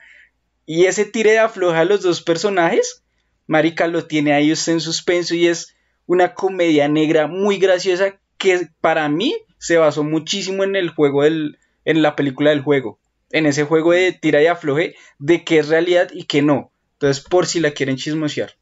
Y 0.67 0.87
ese 0.87 1.05
tire 1.05 1.33
de 1.33 1.39
afloja 1.39 1.81
a 1.81 1.85
los 1.85 2.03
dos 2.03 2.23
personajes, 2.23 3.05
Marica 3.47 3.87
lo 3.87 4.07
tiene 4.07 4.33
ahí 4.33 4.53
usted 4.53 4.73
en 4.73 4.81
suspenso 4.81 5.35
y 5.35 5.49
es 5.49 5.75
una 6.07 6.35
comedia 6.35 6.89
negra 6.89 7.27
muy 7.27 7.59
graciosa 7.59 8.19
que 8.39 8.69
para 8.81 9.09
mí 9.09 9.35
se 9.59 9.77
basó 9.79 10.05
muchísimo 10.05 10.65
en 10.65 10.77
el 10.77 10.91
juego 10.91 11.23
del, 11.23 11.59
en 11.85 12.03
la 12.03 12.17
película 12.17 12.51
del 12.51 12.63
juego, 12.63 12.99
en 13.31 13.47
ese 13.47 13.65
juego 13.65 13.93
de 13.93 14.13
tira 14.13 14.43
y 14.43 14.47
afloje 14.47 14.97
de 15.19 15.45
qué 15.45 15.59
es 15.59 15.69
realidad 15.69 16.11
y 16.13 16.25
qué 16.25 16.43
no. 16.43 16.71
Entonces, 16.95 17.25
por 17.25 17.47
si 17.47 17.61
la 17.61 17.73
quieren 17.73 17.97
chismosear. 17.97 18.55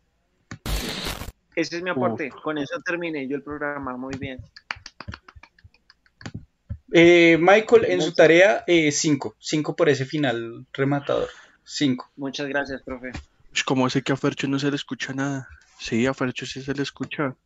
Ese 1.54 1.76
es 1.76 1.82
mi 1.82 1.90
aporte. 1.90 2.30
Con 2.30 2.58
eso 2.58 2.80
terminé 2.80 3.28
yo 3.28 3.36
el 3.36 3.42
programa. 3.42 3.96
Muy 3.96 4.16
bien. 4.18 4.40
Eh, 6.92 7.38
Michael, 7.40 7.86
en 7.86 8.02
su 8.02 8.14
tarea, 8.14 8.64
5. 8.66 9.28
Eh, 9.28 9.36
5 9.38 9.76
por 9.76 9.88
ese 9.88 10.04
final 10.04 10.66
rematador. 10.72 11.28
5. 11.64 12.10
Muchas 12.16 12.48
gracias, 12.48 12.82
profe. 12.82 13.12
¿Cómo 13.66 13.88
sé 13.90 14.02
que 14.02 14.12
a 14.12 14.16
Fercho 14.16 14.48
no 14.48 14.58
se 14.58 14.70
le 14.70 14.76
escucha 14.76 15.12
nada? 15.12 15.48
Sí, 15.82 16.06
a 16.06 16.14
Fercho 16.14 16.46
sí 16.46 16.62
se 16.62 16.74
le 16.74 16.84
escucha. 16.84 17.36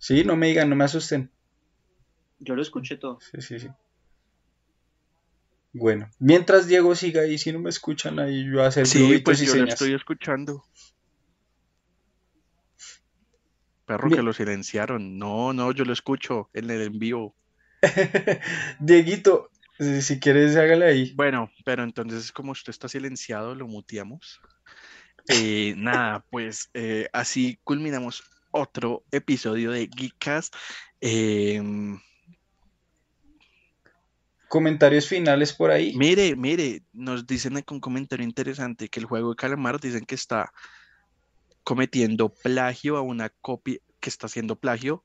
Sí, 0.00 0.24
no 0.24 0.34
me 0.34 0.48
digan, 0.48 0.68
no 0.68 0.74
me 0.74 0.82
asusten. 0.82 1.30
Yo 2.40 2.56
lo 2.56 2.62
escuché 2.62 2.96
todo. 2.96 3.20
Sí, 3.20 3.40
sí, 3.40 3.60
sí. 3.60 3.68
Bueno, 5.72 6.10
mientras 6.18 6.66
Diego 6.66 6.96
siga 6.96 7.22
ahí, 7.22 7.38
si 7.38 7.52
no 7.52 7.60
me 7.60 7.70
escuchan 7.70 8.18
ahí, 8.18 8.44
yo 8.44 8.54
voy 8.54 8.62
a 8.62 8.66
hacer 8.66 8.88
Sí, 8.88 9.18
pues 9.18 9.38
yo 9.40 9.54
lo 9.54 9.66
estoy 9.66 9.94
escuchando. 9.94 10.64
Perro 13.84 14.10
que 14.10 14.22
lo 14.22 14.32
silenciaron. 14.32 15.16
No, 15.16 15.52
no, 15.52 15.70
yo 15.70 15.84
lo 15.84 15.92
escucho 15.92 16.50
en 16.52 16.70
el 16.70 16.82
envío. 16.82 17.36
Dieguito, 18.80 19.48
si 19.78 20.18
quieres, 20.18 20.56
hágale 20.56 20.86
ahí. 20.86 21.14
Bueno, 21.14 21.52
pero 21.64 21.84
entonces, 21.84 22.32
como 22.32 22.50
usted 22.50 22.70
está 22.70 22.88
silenciado, 22.88 23.54
lo 23.54 23.68
muteamos. 23.68 24.40
Eh, 25.28 25.74
nada, 25.76 26.24
pues 26.30 26.70
eh, 26.74 27.08
así 27.12 27.58
culminamos 27.64 28.22
otro 28.50 29.04
episodio 29.10 29.70
de 29.70 29.88
Geekcast. 29.88 30.54
Em, 31.00 31.98
Comentarios 34.48 35.06
finales 35.06 35.52
por 35.52 35.70
ahí. 35.70 35.94
Mire, 35.94 36.34
mire, 36.34 36.82
nos 36.92 37.24
dicen 37.24 37.62
con 37.62 37.76
un 37.76 37.80
comentario 37.80 38.24
interesante 38.24 38.88
que 38.88 38.98
el 38.98 39.06
juego 39.06 39.30
de 39.30 39.36
Calamar 39.36 39.78
dicen 39.78 40.04
que 40.04 40.16
está 40.16 40.52
cometiendo 41.62 42.30
plagio 42.30 42.96
a 42.96 43.00
una 43.00 43.28
copia, 43.28 43.78
que 44.00 44.10
está 44.10 44.26
haciendo 44.26 44.56
plagio 44.56 45.04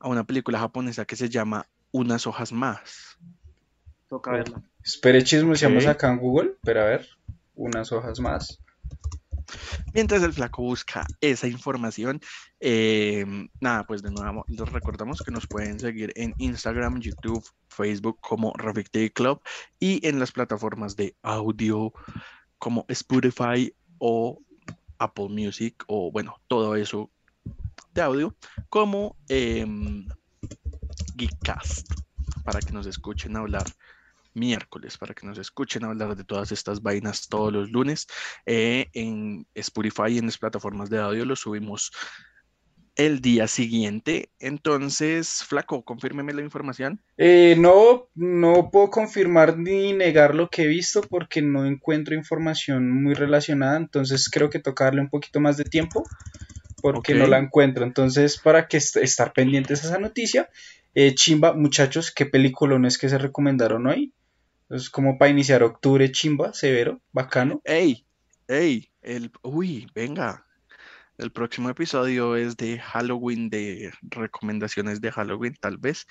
a 0.00 0.08
una 0.08 0.24
película 0.24 0.58
japonesa 0.58 1.04
que 1.04 1.14
se 1.14 1.28
llama 1.28 1.68
Unas 1.92 2.26
hojas 2.26 2.50
más. 2.50 3.16
Toca 4.08 4.32
verla. 4.32 4.60
Espere, 4.82 5.22
chismoseamos 5.22 5.86
acá 5.86 6.10
en 6.10 6.18
Google, 6.18 6.54
pero 6.62 6.80
a 6.80 6.86
ver, 6.86 7.08
unas 7.54 7.92
hojas 7.92 8.18
más. 8.18 8.58
Mientras 9.94 10.22
el 10.22 10.32
flaco 10.32 10.62
busca 10.62 11.06
esa 11.20 11.48
información, 11.48 12.20
eh, 12.60 13.24
nada, 13.60 13.84
pues 13.86 14.02
de 14.02 14.10
nuevo 14.10 14.44
les 14.48 14.68
recordamos 14.70 15.22
que 15.22 15.30
nos 15.30 15.46
pueden 15.46 15.78
seguir 15.78 16.12
en 16.16 16.34
Instagram, 16.38 17.00
YouTube, 17.00 17.44
Facebook 17.68 18.18
como 18.20 18.52
Rafik 18.54 19.12
Club 19.12 19.40
y 19.78 20.06
en 20.06 20.18
las 20.18 20.32
plataformas 20.32 20.96
de 20.96 21.14
audio 21.22 21.92
como 22.58 22.84
Spotify 22.88 23.72
o 23.98 24.40
Apple 24.98 25.28
Music 25.28 25.84
o 25.86 26.10
bueno, 26.10 26.36
todo 26.48 26.76
eso 26.76 27.10
de 27.94 28.02
audio 28.02 28.36
como 28.68 29.16
eh, 29.28 29.66
Geekcast 31.16 31.88
para 32.44 32.60
que 32.60 32.72
nos 32.72 32.86
escuchen 32.86 33.36
hablar 33.36 33.64
miércoles 34.34 34.98
para 34.98 35.14
que 35.14 35.26
nos 35.26 35.38
escuchen 35.38 35.84
hablar 35.84 36.16
de 36.16 36.24
todas 36.24 36.52
estas 36.52 36.82
vainas 36.82 37.28
todos 37.28 37.52
los 37.52 37.70
lunes. 37.70 38.06
Eh, 38.46 38.86
en 38.92 39.46
Spotify 39.54 40.10
y 40.10 40.18
en 40.18 40.26
las 40.26 40.38
plataformas 40.38 40.90
de 40.90 40.98
audio 40.98 41.24
lo 41.24 41.36
subimos 41.36 41.92
el 42.96 43.20
día 43.20 43.46
siguiente. 43.46 44.30
Entonces, 44.38 45.42
Flaco, 45.46 45.84
confírmeme 45.84 46.34
la 46.34 46.42
información. 46.42 47.00
Eh, 47.16 47.56
no, 47.58 48.08
no 48.14 48.70
puedo 48.70 48.90
confirmar 48.90 49.56
ni 49.56 49.92
negar 49.92 50.34
lo 50.34 50.48
que 50.48 50.64
he 50.64 50.66
visto 50.66 51.00
porque 51.02 51.40
no 51.40 51.64
encuentro 51.64 52.14
información 52.14 52.90
muy 52.90 53.14
relacionada. 53.14 53.76
Entonces, 53.76 54.28
creo 54.28 54.50
que 54.50 54.58
toca 54.58 54.84
darle 54.84 55.00
un 55.00 55.08
poquito 55.08 55.40
más 55.40 55.56
de 55.56 55.64
tiempo 55.64 56.04
porque 56.82 57.14
no 57.14 57.26
la 57.26 57.38
encuentro. 57.38 57.84
Entonces, 57.84 58.38
para 58.38 58.68
que 58.68 58.76
estar 58.76 59.32
pendientes 59.32 59.84
a 59.84 59.88
esa 59.88 59.98
noticia. 59.98 60.50
Eh, 60.94 61.14
chimba, 61.14 61.54
muchachos, 61.54 62.10
¿qué 62.10 62.28
es 62.84 62.98
que 62.98 63.08
se 63.08 63.18
recomendaron 63.18 63.86
hoy? 63.86 64.12
Es 64.70 64.88
como 64.88 65.18
para 65.18 65.32
iniciar 65.32 65.64
octubre, 65.64 66.12
chimba, 66.12 66.54
severo, 66.54 67.00
bacano. 67.12 67.60
¡Ey! 67.64 68.06
¡Ey! 68.46 68.88
El, 69.02 69.32
uy, 69.42 69.88
venga. 69.94 70.46
El 71.18 71.32
próximo 71.32 71.68
episodio 71.68 72.36
es 72.36 72.56
de 72.56 72.78
Halloween, 72.78 73.50
de 73.50 73.92
recomendaciones 74.00 75.00
de 75.00 75.10
Halloween, 75.10 75.56
tal 75.60 75.76
vez. 75.76 76.06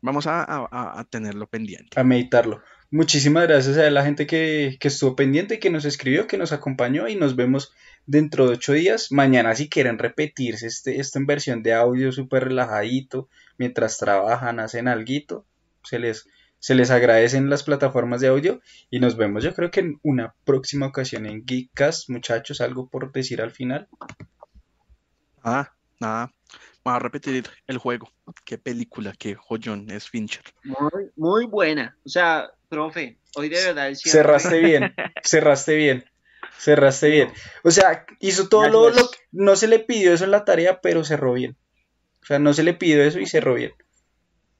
Vamos 0.00 0.26
a, 0.28 1.06
tenerlo 1.10 1.48
pendiente. 1.48 1.98
A 1.98 2.04
meditarlo. 2.04 2.62
Muchísimas 2.90 3.48
gracias 3.48 3.76
a 3.78 3.90
la 3.90 4.04
gente 4.04 4.26
que, 4.26 4.76
que 4.78 4.88
estuvo 4.88 5.16
pendiente, 5.16 5.58
que 5.58 5.70
nos 5.70 5.84
escribió, 5.84 6.26
que 6.28 6.38
nos 6.38 6.52
acompañó 6.52 7.08
y 7.08 7.16
nos 7.16 7.34
vemos 7.34 7.72
dentro 8.06 8.46
de 8.46 8.54
ocho 8.54 8.74
días. 8.74 9.10
Mañana 9.10 9.54
si 9.56 9.68
quieren 9.68 9.98
repetirse 9.98 10.68
este, 10.68 11.00
esta 11.00 11.18
en 11.18 11.26
versión 11.26 11.62
de 11.62 11.74
audio 11.74 12.12
súper 12.12 12.44
relajadito, 12.44 13.28
mientras 13.58 13.98
trabajan, 13.98 14.60
hacen 14.60 14.86
algo, 14.86 15.44
se 15.82 15.98
les 15.98 16.28
se 16.64 16.74
les 16.74 16.90
agradecen 16.90 17.50
las 17.50 17.62
plataformas 17.62 18.22
de 18.22 18.28
audio 18.28 18.62
y 18.88 18.98
nos 18.98 19.18
vemos 19.18 19.44
yo 19.44 19.54
creo 19.54 19.70
que 19.70 19.80
en 19.80 20.00
una 20.02 20.34
próxima 20.46 20.86
ocasión 20.86 21.26
en 21.26 21.44
Geekcast, 21.44 22.08
muchachos, 22.08 22.62
algo 22.62 22.88
por 22.88 23.12
decir 23.12 23.42
al 23.42 23.50
final. 23.50 23.86
Ah, 25.42 25.74
nada. 26.00 26.32
Voy 26.82 26.94
a 26.94 26.98
repetir 27.00 27.46
el 27.66 27.76
juego. 27.76 28.10
Qué 28.46 28.56
película, 28.56 29.12
qué 29.18 29.34
joyón 29.34 29.90
es 29.90 30.08
Fincher. 30.08 30.42
Muy, 30.62 31.10
muy 31.16 31.44
buena. 31.44 31.98
O 32.02 32.08
sea, 32.08 32.50
profe, 32.70 33.18
hoy 33.36 33.50
de 33.50 33.62
verdad 33.62 33.92
Cerraste 33.94 34.58
bien, 34.60 34.94
cerraste 35.22 35.76
bien. 35.76 36.06
Cerraste 36.56 37.10
bien. 37.10 37.30
O 37.62 37.70
sea, 37.70 38.06
hizo 38.20 38.48
todo 38.48 38.70
lo, 38.70 38.88
lo, 38.88 39.10
No 39.32 39.54
se 39.56 39.68
le 39.68 39.80
pidió 39.80 40.14
eso 40.14 40.24
en 40.24 40.30
la 40.30 40.46
tarea, 40.46 40.80
pero 40.80 41.04
cerró 41.04 41.34
bien. 41.34 41.58
O 42.22 42.26
sea, 42.26 42.38
no 42.38 42.54
se 42.54 42.62
le 42.62 42.72
pidió 42.72 43.02
eso 43.02 43.18
y 43.18 43.26
cerró 43.26 43.52
bien 43.52 43.74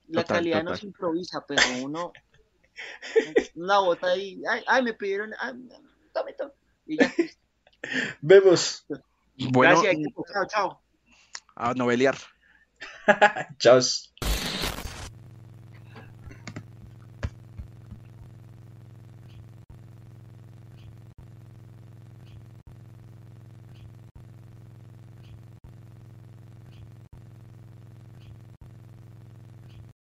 la 0.08 0.24
calidad 0.24 0.62
no 0.62 0.76
se 0.76 0.86
improvisa, 0.86 1.44
pero 1.46 1.62
uno 1.82 2.12
una 3.54 3.78
bota 3.78 4.08
ahí, 4.08 4.42
ay, 4.66 4.82
me 4.82 4.94
pidieron, 4.94 5.32
ay, 5.38 5.54
tome, 6.12 6.32
tome, 6.32 6.52
y 6.86 6.98
ya. 6.98 7.12
Vemos. 8.20 8.86
Bueno, 9.36 9.80
Gracias, 9.82 10.12
chao, 10.32 10.46
chao. 10.46 10.82
A 11.56 11.74
novelear. 11.74 12.16
Chao. 13.58 13.80